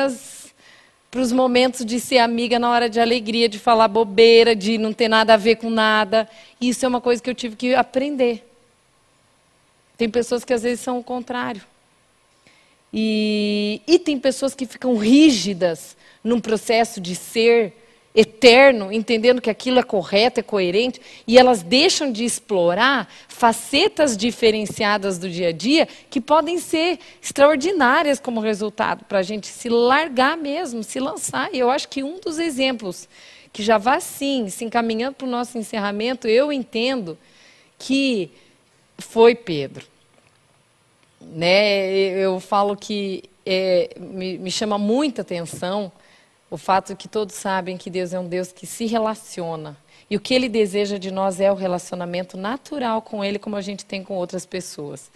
as 0.05 0.48
para 1.11 1.21
os 1.21 1.31
momentos 1.31 1.83
de 1.83 1.99
ser 1.99 2.19
amiga 2.19 2.59
na 2.59 2.69
hora 2.69 2.89
de 2.89 2.99
alegria, 2.99 3.49
de 3.49 3.57
falar 3.57 3.87
bobeira, 3.87 4.55
de 4.55 4.77
não 4.77 4.93
ter 4.93 5.07
nada 5.07 5.33
a 5.33 5.37
ver 5.37 5.55
com 5.55 5.69
nada. 5.69 6.29
Isso 6.61 6.85
é 6.85 6.87
uma 6.87 7.01
coisa 7.01 7.21
que 7.21 7.29
eu 7.29 7.35
tive 7.35 7.55
que 7.55 7.73
aprender. 7.73 8.47
Tem 9.97 10.09
pessoas 10.09 10.45
que 10.45 10.53
às 10.53 10.61
vezes 10.61 10.79
são 10.79 10.99
o 10.99 11.03
contrário. 11.03 11.61
E, 12.93 13.81
e 13.87 13.99
tem 13.99 14.19
pessoas 14.19 14.53
que 14.53 14.65
ficam 14.65 14.97
rígidas 14.97 15.97
num 16.23 16.39
processo 16.39 17.01
de 17.01 17.15
ser 17.15 17.73
eterno, 18.19 18.91
entendendo 18.91 19.41
que 19.41 19.49
aquilo 19.49 19.79
é 19.79 19.83
correto, 19.83 20.41
é 20.41 20.43
coerente, 20.43 20.99
e 21.25 21.37
elas 21.37 21.63
deixam 21.63 22.11
de 22.11 22.25
explorar 22.25 23.09
facetas 23.29 24.17
diferenciadas 24.17 25.17
do 25.17 25.29
dia 25.29 25.47
a 25.47 25.51
dia 25.53 25.87
que 26.09 26.19
podem 26.19 26.59
ser 26.59 26.99
extraordinárias 27.21 28.19
como 28.19 28.41
resultado, 28.41 29.05
para 29.05 29.19
a 29.19 29.23
gente 29.23 29.47
se 29.47 29.69
largar 29.69 30.35
mesmo, 30.35 30.83
se 30.83 30.99
lançar. 30.99 31.49
E 31.53 31.59
eu 31.59 31.69
acho 31.69 31.87
que 31.87 32.03
um 32.03 32.19
dos 32.19 32.39
exemplos 32.39 33.07
que 33.53 33.63
já 33.63 33.77
vai 33.77 34.01
sim, 34.01 34.49
se 34.49 34.65
encaminhando 34.65 35.15
para 35.15 35.27
o 35.27 35.31
nosso 35.31 35.57
encerramento, 35.57 36.27
eu 36.27 36.51
entendo 36.51 37.17
que 37.77 38.29
foi 38.97 39.33
Pedro. 39.33 39.87
Né? 41.21 41.89
Eu 42.17 42.41
falo 42.41 42.75
que 42.75 43.23
é, 43.45 43.91
me, 43.97 44.37
me 44.37 44.51
chama 44.51 44.77
muita 44.77 45.21
atenção 45.21 45.89
o 46.49 46.57
fato 46.57 46.95
que 46.95 47.07
todos 47.07 47.35
sabem 47.35 47.77
que 47.77 47.89
Deus 47.89 48.13
é 48.13 48.19
um 48.19 48.27
Deus 48.27 48.51
que 48.51 48.65
se 48.65 48.85
relaciona. 48.85 49.77
E 50.09 50.15
o 50.15 50.19
que 50.19 50.33
Ele 50.33 50.49
deseja 50.49 50.97
de 50.97 51.11
nós 51.11 51.39
é 51.39 51.51
o 51.51 51.55
relacionamento 51.55 52.35
natural 52.35 53.01
com 53.01 53.23
Ele, 53.23 53.37
como 53.37 53.55
a 53.55 53.61
gente 53.61 53.85
tem 53.85 54.03
com 54.03 54.15
outras 54.15 54.45
pessoas. 54.45 55.11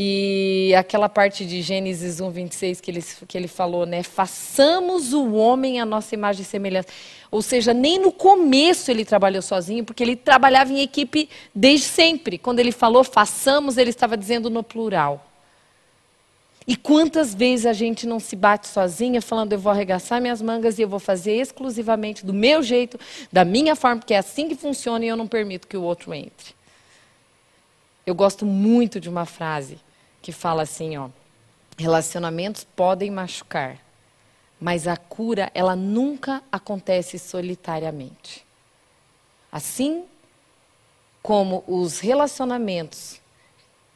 E 0.00 0.72
aquela 0.76 1.08
parte 1.08 1.44
de 1.44 1.60
Gênesis 1.60 2.20
1, 2.20 2.30
26 2.30 2.80
que 2.80 2.90
ele, 2.90 3.04
que 3.26 3.36
ele 3.36 3.48
falou, 3.48 3.84
né? 3.84 4.02
Façamos 4.02 5.12
o 5.12 5.32
homem 5.34 5.80
a 5.80 5.84
nossa 5.84 6.14
imagem 6.14 6.42
e 6.42 6.44
semelhança. 6.44 6.88
Ou 7.30 7.42
seja, 7.42 7.74
nem 7.74 7.98
no 7.98 8.12
começo 8.12 8.90
ele 8.90 9.04
trabalhou 9.04 9.42
sozinho, 9.42 9.84
porque 9.84 10.02
ele 10.02 10.14
trabalhava 10.14 10.72
em 10.72 10.80
equipe 10.80 11.28
desde 11.54 11.86
sempre. 11.86 12.38
Quando 12.38 12.60
ele 12.60 12.70
falou 12.70 13.02
façamos, 13.02 13.76
ele 13.76 13.90
estava 13.90 14.16
dizendo 14.16 14.48
no 14.48 14.62
plural. 14.62 15.27
E 16.68 16.76
quantas 16.76 17.34
vezes 17.34 17.64
a 17.64 17.72
gente 17.72 18.06
não 18.06 18.20
se 18.20 18.36
bate 18.36 18.68
sozinha 18.68 19.22
falando 19.22 19.54
eu 19.54 19.58
vou 19.58 19.72
arregaçar 19.72 20.20
minhas 20.20 20.42
mangas 20.42 20.78
e 20.78 20.82
eu 20.82 20.88
vou 20.88 20.98
fazer 20.98 21.32
exclusivamente 21.32 22.26
do 22.26 22.34
meu 22.34 22.62
jeito, 22.62 23.00
da 23.32 23.42
minha 23.42 23.74
forma, 23.74 24.00
porque 24.00 24.12
é 24.12 24.18
assim 24.18 24.50
que 24.50 24.54
funciona 24.54 25.02
e 25.02 25.08
eu 25.08 25.16
não 25.16 25.26
permito 25.26 25.66
que 25.66 25.78
o 25.78 25.82
outro 25.82 26.12
entre. 26.12 26.54
Eu 28.04 28.14
gosto 28.14 28.44
muito 28.44 29.00
de 29.00 29.08
uma 29.08 29.24
frase 29.24 29.78
que 30.20 30.30
fala 30.30 30.60
assim, 30.60 30.98
ó: 30.98 31.08
relacionamentos 31.78 32.64
podem 32.64 33.10
machucar, 33.10 33.78
mas 34.60 34.86
a 34.86 34.96
cura 34.96 35.50
ela 35.54 35.74
nunca 35.74 36.42
acontece 36.52 37.18
solitariamente. 37.18 38.44
Assim 39.50 40.04
como 41.22 41.64
os 41.66 41.98
relacionamentos 41.98 43.22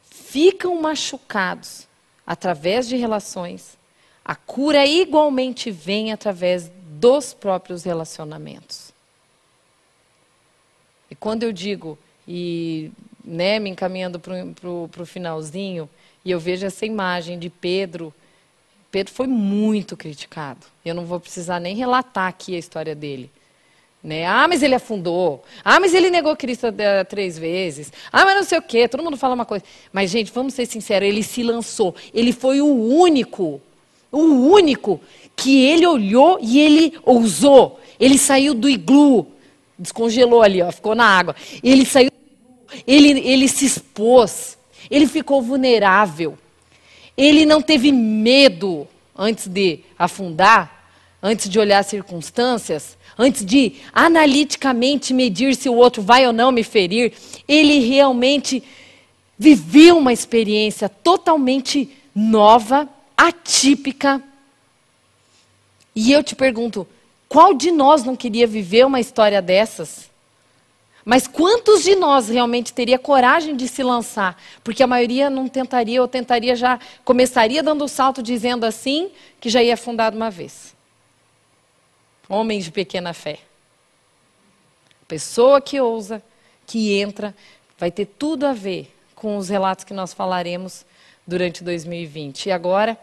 ficam 0.09 0.81
machucados 0.81 1.87
através 2.25 2.87
de 2.87 2.95
relações, 2.95 3.77
a 4.23 4.35
cura 4.35 4.85
igualmente 4.85 5.69
vem 5.69 6.11
através 6.11 6.71
dos 6.85 7.33
próprios 7.33 7.83
relacionamentos. 7.83 8.93
E 11.09 11.15
quando 11.15 11.43
eu 11.43 11.51
digo, 11.51 11.97
e 12.27 12.91
né, 13.23 13.59
me 13.59 13.69
encaminhando 13.69 14.19
para 14.19 14.69
o 14.69 15.05
finalzinho, 15.05 15.89
e 16.23 16.31
eu 16.31 16.39
vejo 16.39 16.65
essa 16.65 16.85
imagem 16.85 17.37
de 17.37 17.49
Pedro, 17.49 18.13
Pedro 18.89 19.11
foi 19.11 19.27
muito 19.27 19.97
criticado. 19.97 20.65
Eu 20.85 20.93
não 20.93 21.05
vou 21.05 21.19
precisar 21.19 21.59
nem 21.59 21.75
relatar 21.75 22.27
aqui 22.27 22.55
a 22.55 22.59
história 22.59 22.95
dele. 22.95 23.29
Né? 24.03 24.25
Ah, 24.25 24.47
mas 24.49 24.61
ele 24.61 24.75
afundou. 24.75 25.43
Ah, 25.63 25.79
mas 25.79 25.93
ele 25.93 26.09
negou 26.09 26.35
Cristo 26.35 26.67
três 27.07 27.39
vezes. 27.39 27.91
Ah, 28.11 28.25
mas 28.25 28.35
não 28.35 28.43
sei 28.43 28.57
o 28.57 28.61
quê. 28.61 28.87
Todo 28.87 29.01
mundo 29.01 29.15
fala 29.15 29.33
uma 29.33 29.45
coisa. 29.45 29.63
Mas, 29.93 30.11
gente, 30.11 30.31
vamos 30.31 30.53
ser 30.53 30.65
sinceros, 30.65 31.07
ele 31.07 31.23
se 31.23 31.41
lançou. 31.41 31.95
Ele 32.13 32.33
foi 32.33 32.59
o 32.59 32.67
único, 32.67 33.61
o 34.11 34.19
único 34.19 34.99
que 35.37 35.63
ele 35.65 35.87
olhou 35.87 36.37
e 36.41 36.59
ele 36.59 36.97
ousou. 37.03 37.79
Ele 37.97 38.17
saiu 38.17 38.53
do 38.53 38.69
iglu, 38.69 39.25
descongelou 39.79 40.41
ali, 40.41 40.61
ó, 40.61 40.69
ficou 40.69 40.95
na 40.95 41.05
água. 41.05 41.35
Ele 41.63 41.85
saiu, 41.85 42.11
ele, 42.85 43.19
ele 43.21 43.47
se 43.47 43.65
expôs, 43.65 44.57
ele 44.91 45.07
ficou 45.07 45.41
vulnerável. 45.41 46.37
Ele 47.15 47.45
não 47.45 47.61
teve 47.61 47.91
medo 47.91 48.85
antes 49.15 49.47
de 49.47 49.79
afundar, 49.97 50.82
antes 51.23 51.49
de 51.49 51.57
olhar 51.57 51.79
as 51.79 51.87
circunstâncias 51.87 52.97
antes 53.17 53.45
de 53.45 53.73
analiticamente 53.93 55.13
medir 55.13 55.55
se 55.55 55.69
o 55.69 55.75
outro 55.75 56.01
vai 56.01 56.25
ou 56.25 56.33
não 56.33 56.51
me 56.51 56.63
ferir, 56.63 57.13
ele 57.47 57.79
realmente 57.79 58.63
viveu 59.37 59.97
uma 59.97 60.13
experiência 60.13 60.87
totalmente 60.89 61.89
nova, 62.15 62.87
atípica. 63.17 64.21
E 65.95 66.11
eu 66.11 66.23
te 66.23 66.35
pergunto, 66.35 66.87
qual 67.27 67.53
de 67.53 67.71
nós 67.71 68.03
não 68.03 68.15
queria 68.15 68.47
viver 68.47 68.85
uma 68.85 68.99
história 68.99 69.41
dessas? 69.41 70.11
Mas 71.05 71.27
quantos 71.27 71.83
de 71.83 71.95
nós 71.95 72.29
realmente 72.29 72.71
teria 72.71 72.97
coragem 72.97 73.57
de 73.57 73.67
se 73.67 73.83
lançar? 73.83 74.41
Porque 74.63 74.81
a 74.81 74.87
maioria 74.87 75.29
não 75.29 75.49
tentaria, 75.49 76.01
ou 76.01 76.07
tentaria 76.07 76.55
já, 76.55 76.79
começaria 77.03 77.61
dando 77.61 77.83
o 77.83 77.89
salto 77.89 78.23
dizendo 78.23 78.65
assim, 78.65 79.11
que 79.41 79.49
já 79.49 79.61
ia 79.61 79.73
afundar 79.73 80.13
uma 80.13 80.31
vez. 80.31 80.72
Homens 82.33 82.65
de 82.65 82.71
pequena 82.71 83.13
fé. 83.13 83.37
Pessoa 85.07 85.61
que 85.61 85.79
ousa, 85.79 86.19
que 86.65 86.99
entra, 86.99 87.35
vai 87.77 87.91
ter 87.91 88.07
tudo 88.07 88.47
a 88.47 88.53
ver 88.53 88.91
com 89.13 89.37
os 89.37 89.49
relatos 89.49 89.85
que 89.85 89.93
nós 89.93 90.15
falaremos 90.15 90.83
durante 91.27 91.63
2020. 91.63 92.47
E 92.47 92.51
agora, 92.51 92.97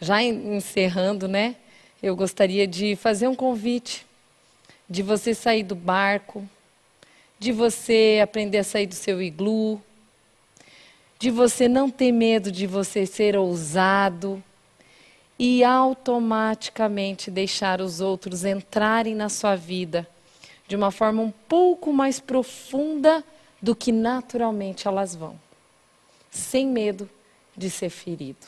já 0.00 0.22
encerrando, 0.22 1.28
né? 1.28 1.56
Eu 2.02 2.16
gostaria 2.16 2.66
de 2.66 2.96
fazer 2.96 3.28
um 3.28 3.34
convite 3.34 4.06
de 4.88 5.02
você 5.02 5.34
sair 5.34 5.62
do 5.62 5.74
barco, 5.74 6.48
de 7.38 7.52
você 7.52 8.18
aprender 8.22 8.56
a 8.56 8.64
sair 8.64 8.86
do 8.86 8.94
seu 8.94 9.20
iglu, 9.20 9.78
de 11.18 11.30
você 11.30 11.68
não 11.68 11.90
ter 11.90 12.12
medo 12.12 12.50
de 12.50 12.66
você 12.66 13.04
ser 13.04 13.36
ousado, 13.36 14.42
e 15.42 15.64
automaticamente 15.64 17.30
deixar 17.30 17.80
os 17.80 18.02
outros 18.02 18.44
entrarem 18.44 19.14
na 19.14 19.30
sua 19.30 19.56
vida 19.56 20.06
de 20.68 20.76
uma 20.76 20.90
forma 20.90 21.22
um 21.22 21.30
pouco 21.30 21.94
mais 21.94 22.20
profunda 22.20 23.24
do 23.60 23.74
que 23.74 23.90
naturalmente 23.90 24.86
elas 24.86 25.16
vão, 25.16 25.40
sem 26.30 26.66
medo 26.66 27.08
de 27.56 27.70
ser 27.70 27.88
ferido. 27.88 28.46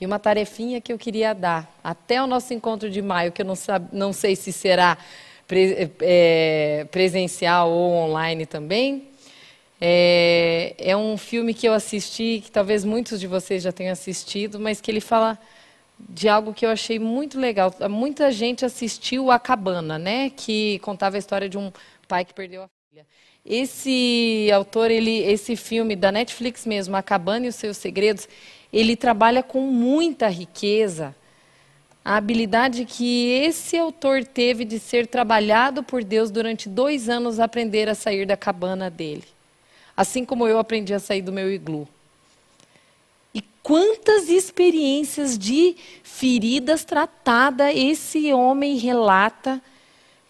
E 0.00 0.06
uma 0.06 0.18
tarefinha 0.18 0.80
que 0.80 0.90
eu 0.90 0.96
queria 0.96 1.34
dar 1.34 1.70
até 1.84 2.22
o 2.22 2.26
nosso 2.26 2.54
encontro 2.54 2.88
de 2.88 3.02
maio, 3.02 3.30
que 3.30 3.42
eu 3.42 3.46
não, 3.46 3.54
sabe, 3.54 3.90
não 3.92 4.14
sei 4.14 4.34
se 4.34 4.50
será 4.50 4.96
pre, 5.46 5.90
é, 6.00 6.86
presencial 6.90 7.70
ou 7.70 7.92
online 7.92 8.46
também, 8.46 9.09
é, 9.80 10.74
é 10.76 10.96
um 10.96 11.16
filme 11.16 11.54
que 11.54 11.66
eu 11.66 11.72
assisti, 11.72 12.42
que 12.44 12.50
talvez 12.50 12.84
muitos 12.84 13.18
de 13.18 13.26
vocês 13.26 13.62
já 13.62 13.72
tenham 13.72 13.92
assistido, 13.92 14.60
mas 14.60 14.80
que 14.80 14.90
ele 14.90 15.00
fala 15.00 15.38
de 15.98 16.28
algo 16.28 16.52
que 16.52 16.66
eu 16.66 16.70
achei 16.70 16.98
muito 16.98 17.40
legal. 17.40 17.74
Muita 17.88 18.30
gente 18.30 18.64
assistiu 18.64 19.30
A 19.30 19.38
Cabana, 19.38 19.98
né? 19.98 20.30
Que 20.30 20.78
contava 20.80 21.16
a 21.16 21.18
história 21.18 21.48
de 21.48 21.56
um 21.56 21.72
pai 22.06 22.24
que 22.24 22.34
perdeu 22.34 22.62
a 22.62 22.68
filha. 22.90 23.06
Esse 23.44 24.50
autor, 24.52 24.90
ele, 24.90 25.18
esse 25.22 25.56
filme 25.56 25.96
da 25.96 26.12
Netflix 26.12 26.66
mesmo, 26.66 26.94
A 26.96 27.02
Cabana 27.02 27.46
e 27.46 27.48
os 27.48 27.54
Seus 27.54 27.78
Segredos, 27.78 28.28
ele 28.70 28.96
trabalha 28.96 29.42
com 29.42 29.62
muita 29.62 30.28
riqueza 30.28 31.14
a 32.04 32.16
habilidade 32.16 32.86
que 32.86 33.30
esse 33.30 33.76
autor 33.76 34.24
teve 34.24 34.64
de 34.64 34.78
ser 34.78 35.06
trabalhado 35.06 35.82
por 35.82 36.02
Deus 36.02 36.30
durante 36.30 36.68
dois 36.68 37.08
anos, 37.10 37.38
aprender 37.38 37.88
a 37.90 37.94
sair 37.94 38.26
da 38.26 38.38
cabana 38.38 38.90
dele 38.90 39.24
assim 40.00 40.24
como 40.24 40.48
eu 40.48 40.58
aprendi 40.58 40.94
a 40.94 40.98
sair 40.98 41.20
do 41.20 41.30
meu 41.30 41.52
iglu. 41.52 41.86
E 43.34 43.42
quantas 43.62 44.30
experiências 44.30 45.38
de 45.38 45.76
feridas 46.02 46.86
tratadas 46.86 47.70
esse 47.76 48.32
homem 48.32 48.78
relata, 48.78 49.60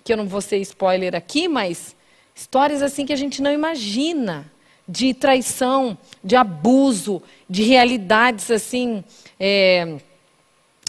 que 0.03 0.13
eu 0.13 0.17
não 0.17 0.27
vou 0.27 0.41
ser 0.41 0.57
spoiler 0.59 1.15
aqui, 1.15 1.47
mas 1.47 1.95
histórias 2.35 2.83
assim 2.83 3.07
que 3.07 3.13
a 3.13 3.17
gente 3.17 3.41
não 3.41 3.53
imagina, 3.53 4.51
de 4.89 5.15
traição, 5.15 5.97
de 6.25 6.35
abuso, 6.35 7.23
de 7.49 7.63
realidades 7.63 8.51
assim 8.51 9.05
é, 9.39 9.99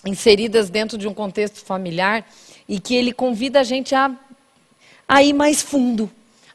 inseridas 0.04 0.72
dentro 0.72 0.98
de 0.98 1.08
um 1.08 1.14
contexto 1.14 1.64
familiar, 1.64 2.28
e 2.68 2.80
que 2.80 2.96
ele 2.96 3.14
convida 3.14 3.60
a 3.60 3.64
gente 3.64 3.94
a, 3.94 4.12
a 5.08 5.22
ir 5.22 5.34
mais 5.34 5.62
fundo 5.62 6.10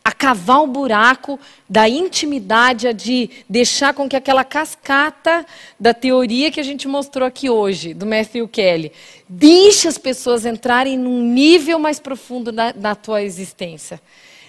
a 0.06 0.12
cavar 0.12 0.62
o 0.62 0.68
buraco 0.68 1.36
da 1.68 1.88
intimidade, 1.88 2.86
a 2.86 2.92
de 2.92 3.28
deixar 3.50 3.92
com 3.92 4.08
que 4.08 4.14
aquela 4.14 4.44
cascata 4.44 5.44
da 5.80 5.92
teoria 5.92 6.48
que 6.48 6.60
a 6.60 6.62
gente 6.62 6.86
mostrou 6.86 7.26
aqui 7.26 7.50
hoje, 7.50 7.92
do 7.92 8.06
Matthew 8.06 8.46
Kelly, 8.46 8.92
deixe 9.28 9.88
as 9.88 9.98
pessoas 9.98 10.46
entrarem 10.46 10.96
num 10.96 11.20
nível 11.20 11.80
mais 11.80 11.98
profundo 11.98 12.52
na, 12.52 12.72
na 12.72 12.94
tua 12.94 13.20
existência. 13.20 14.00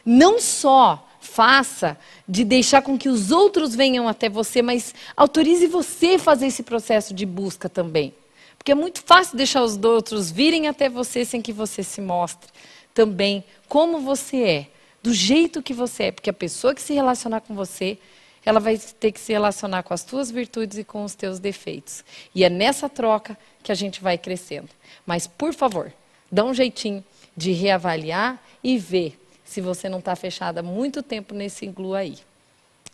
Não 0.06 0.40
só 0.40 1.04
faça 1.20 1.98
de 2.30 2.44
deixar 2.44 2.84
com 2.84 2.96
que 2.96 3.10
os 3.10 3.32
outros 3.32 3.74
venham 3.74 4.08
até 4.08 4.30
você, 4.30 4.62
mas 4.62 4.94
autorize 5.16 5.66
você 5.66 6.20
fazer 6.20 6.46
esse 6.46 6.62
processo 6.62 7.16
de 7.16 7.26
busca 7.26 7.68
também. 7.68 8.14
Porque 8.60 8.72
é 8.72 8.76
muito 8.76 9.02
fácil 9.02 9.36
deixar 9.36 9.64
os 9.64 9.76
outros 9.84 10.30
virem 10.30 10.68
até 10.68 10.88
você 10.88 11.26
sem 11.26 11.42
que 11.42 11.52
você 11.52 11.82
se 11.82 12.00
mostre 12.00 12.48
também 12.94 13.44
como 13.68 14.00
você 14.00 14.38
é, 14.44 14.68
do 15.02 15.14
jeito 15.14 15.62
que 15.62 15.74
você 15.74 16.06
é, 16.06 16.12
porque 16.12 16.30
a 16.30 16.34
pessoa 16.34 16.74
que 16.74 16.82
se 16.82 16.94
relacionar 16.94 17.42
com 17.42 17.56
você, 17.56 17.98
ela 18.46 18.60
vai 18.60 18.78
ter 18.78 19.12
que 19.12 19.20
se 19.20 19.34
relacionar 19.34 19.84
com 19.84 19.94
as 19.94 20.04
tuas 20.04 20.32
virtudes 20.32 20.78
e 20.78 20.84
com 20.84 21.04
os 21.04 21.16
teus 21.16 21.40
defeitos. 21.40 22.04
E 22.34 22.44
é 22.44 22.50
nessa 22.50 22.88
troca 22.88 23.38
que 23.62 23.72
a 23.72 23.76
gente 23.76 24.02
vai 24.02 24.18
crescendo. 24.18 24.70
Mas, 25.06 25.28
por 25.28 25.54
favor, 25.54 25.92
dá 26.32 26.44
um 26.46 26.54
jeitinho 26.54 27.04
de 27.36 27.52
reavaliar 27.52 28.42
e 28.64 28.78
ver 28.78 29.20
se 29.44 29.62
você 29.62 29.88
não 29.90 30.00
está 30.00 30.16
fechada 30.16 30.62
há 30.62 30.64
muito 30.64 31.04
tempo 31.04 31.34
nesse 31.34 31.66
iglu 31.66 31.94
aí. 31.94 32.18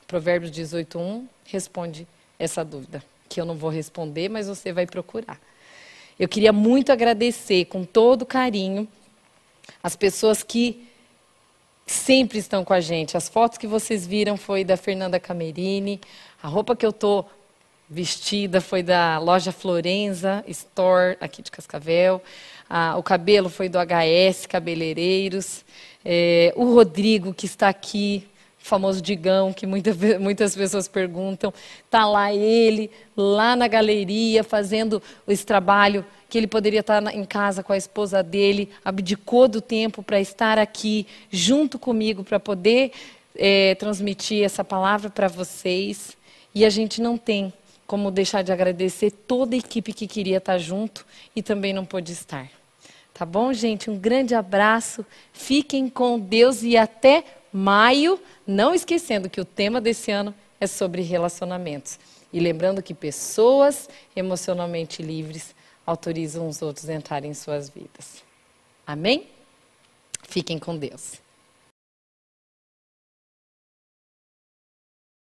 Provérbios 0.08 0.51
18.1 0.51 1.26
responde 1.45 2.08
essa 2.38 2.64
dúvida, 2.64 3.04
que 3.30 3.39
eu 3.39 3.45
não 3.45 3.56
vou 3.56 3.70
responder, 3.70 4.30
mas 4.30 4.47
você 4.47 4.72
vai 4.72 4.86
procurar. 4.86 5.39
Eu 6.20 6.28
queria 6.28 6.54
muito 6.54 6.91
agradecer 6.91 7.66
com 7.66 7.84
todo 7.84 8.26
carinho 8.26 8.88
as 9.82 9.95
pessoas 9.95 10.43
que 10.43 10.88
sempre 11.86 12.39
estão 12.39 12.63
com 12.63 12.73
a 12.73 12.79
gente. 12.79 13.17
As 13.17 13.29
fotos 13.29 13.57
que 13.57 13.67
vocês 13.67 14.05
viram 14.05 14.38
foi 14.38 14.63
da 14.63 14.77
Fernanda 14.77 15.19
Camerini, 15.19 15.99
a 16.41 16.47
roupa 16.47 16.75
que 16.75 16.86
eu 16.86 16.89
estou 16.89 17.29
vestida 17.89 18.59
foi 18.59 18.81
da 18.81 19.19
loja 19.19 19.51
Florenza 19.51 20.43
Store, 20.47 21.17
aqui 21.21 21.41
de 21.41 21.51
Cascavel. 21.51 22.21
Ah, 22.69 22.95
o 22.97 23.03
cabelo 23.03 23.49
foi 23.49 23.69
do 23.69 23.77
HS 23.77 24.47
Cabeleireiros. 24.47 25.63
É, 26.03 26.53
o 26.55 26.73
Rodrigo, 26.73 27.34
que 27.34 27.45
está 27.45 27.69
aqui, 27.69 28.27
famoso 28.64 29.01
Digão, 29.01 29.51
que 29.51 29.68
muita, 29.68 29.93
muitas 30.20 30.55
pessoas 30.55 30.88
perguntam, 30.88 31.53
está 31.86 32.07
lá 32.07 32.34
ele, 32.34 32.89
lá 33.16 33.57
na 33.57 33.68
galeria, 33.68 34.41
fazendo 34.41 35.03
esse 35.28 35.45
trabalho 35.45 36.03
que 36.30 36.38
ele 36.38 36.47
poderia 36.47 36.80
estar 36.80 37.14
em 37.14 37.26
casa 37.26 37.61
com 37.61 37.74
a 37.74 37.78
esposa 37.78 38.24
dele, 38.24 38.70
abdicou 38.84 39.49
do 39.49 39.59
tempo 39.59 40.01
para 40.01 40.20
estar 40.20 40.57
aqui 40.57 41.05
junto 41.30 41.78
comigo, 41.78 42.24
para 42.24 42.39
poder 42.39 42.93
é, 43.36 43.76
transmitir 43.76 44.43
essa 44.43 44.64
palavra 44.64 45.09
para 45.09 45.28
vocês. 45.28 46.18
E 46.55 46.64
a 46.64 46.70
gente 46.70 47.01
não 47.01 47.18
tem 47.18 47.51
como 47.86 48.09
deixar 48.09 48.43
de 48.43 48.51
agradecer 48.53 49.11
toda 49.11 49.55
a 49.55 49.59
equipe 49.59 49.91
que 49.91 50.07
queria 50.07 50.38
estar 50.38 50.57
junto 50.57 51.05
e 51.36 51.43
também 51.43 51.74
não 51.74 51.86
pôde 51.86 52.14
estar. 52.14 52.49
Tá 53.14 53.26
bom, 53.26 53.51
gente? 53.51 53.91
Um 53.91 53.97
grande 53.97 54.34
abraço. 54.34 55.05
Fiquem 55.34 55.89
com 55.89 56.18
Deus 56.18 56.64
e 56.64 56.78
até 56.78 57.26
maio. 57.53 58.20
Não 58.45 58.73
esquecendo 58.73 59.29
que 59.29 59.39
o 59.39 59.45
tema 59.45 59.79
desse 59.79 60.11
ano 60.11 60.33
é 60.59 60.67
sobre 60.67 61.01
relacionamentos. 61.01 61.99
E 62.31 62.39
lembrando 62.39 62.81
que 62.81 62.93
pessoas 62.93 63.89
emocionalmente 64.15 65.01
livres 65.01 65.55
autorizam 65.85 66.47
os 66.47 66.61
outros 66.61 66.89
a 66.89 66.93
entrarem 66.93 67.31
em 67.31 67.33
suas 67.33 67.69
vidas. 67.69 68.23
Amém? 68.85 69.27
Fiquem 70.27 70.57
com 70.57 70.77
Deus. 70.77 71.22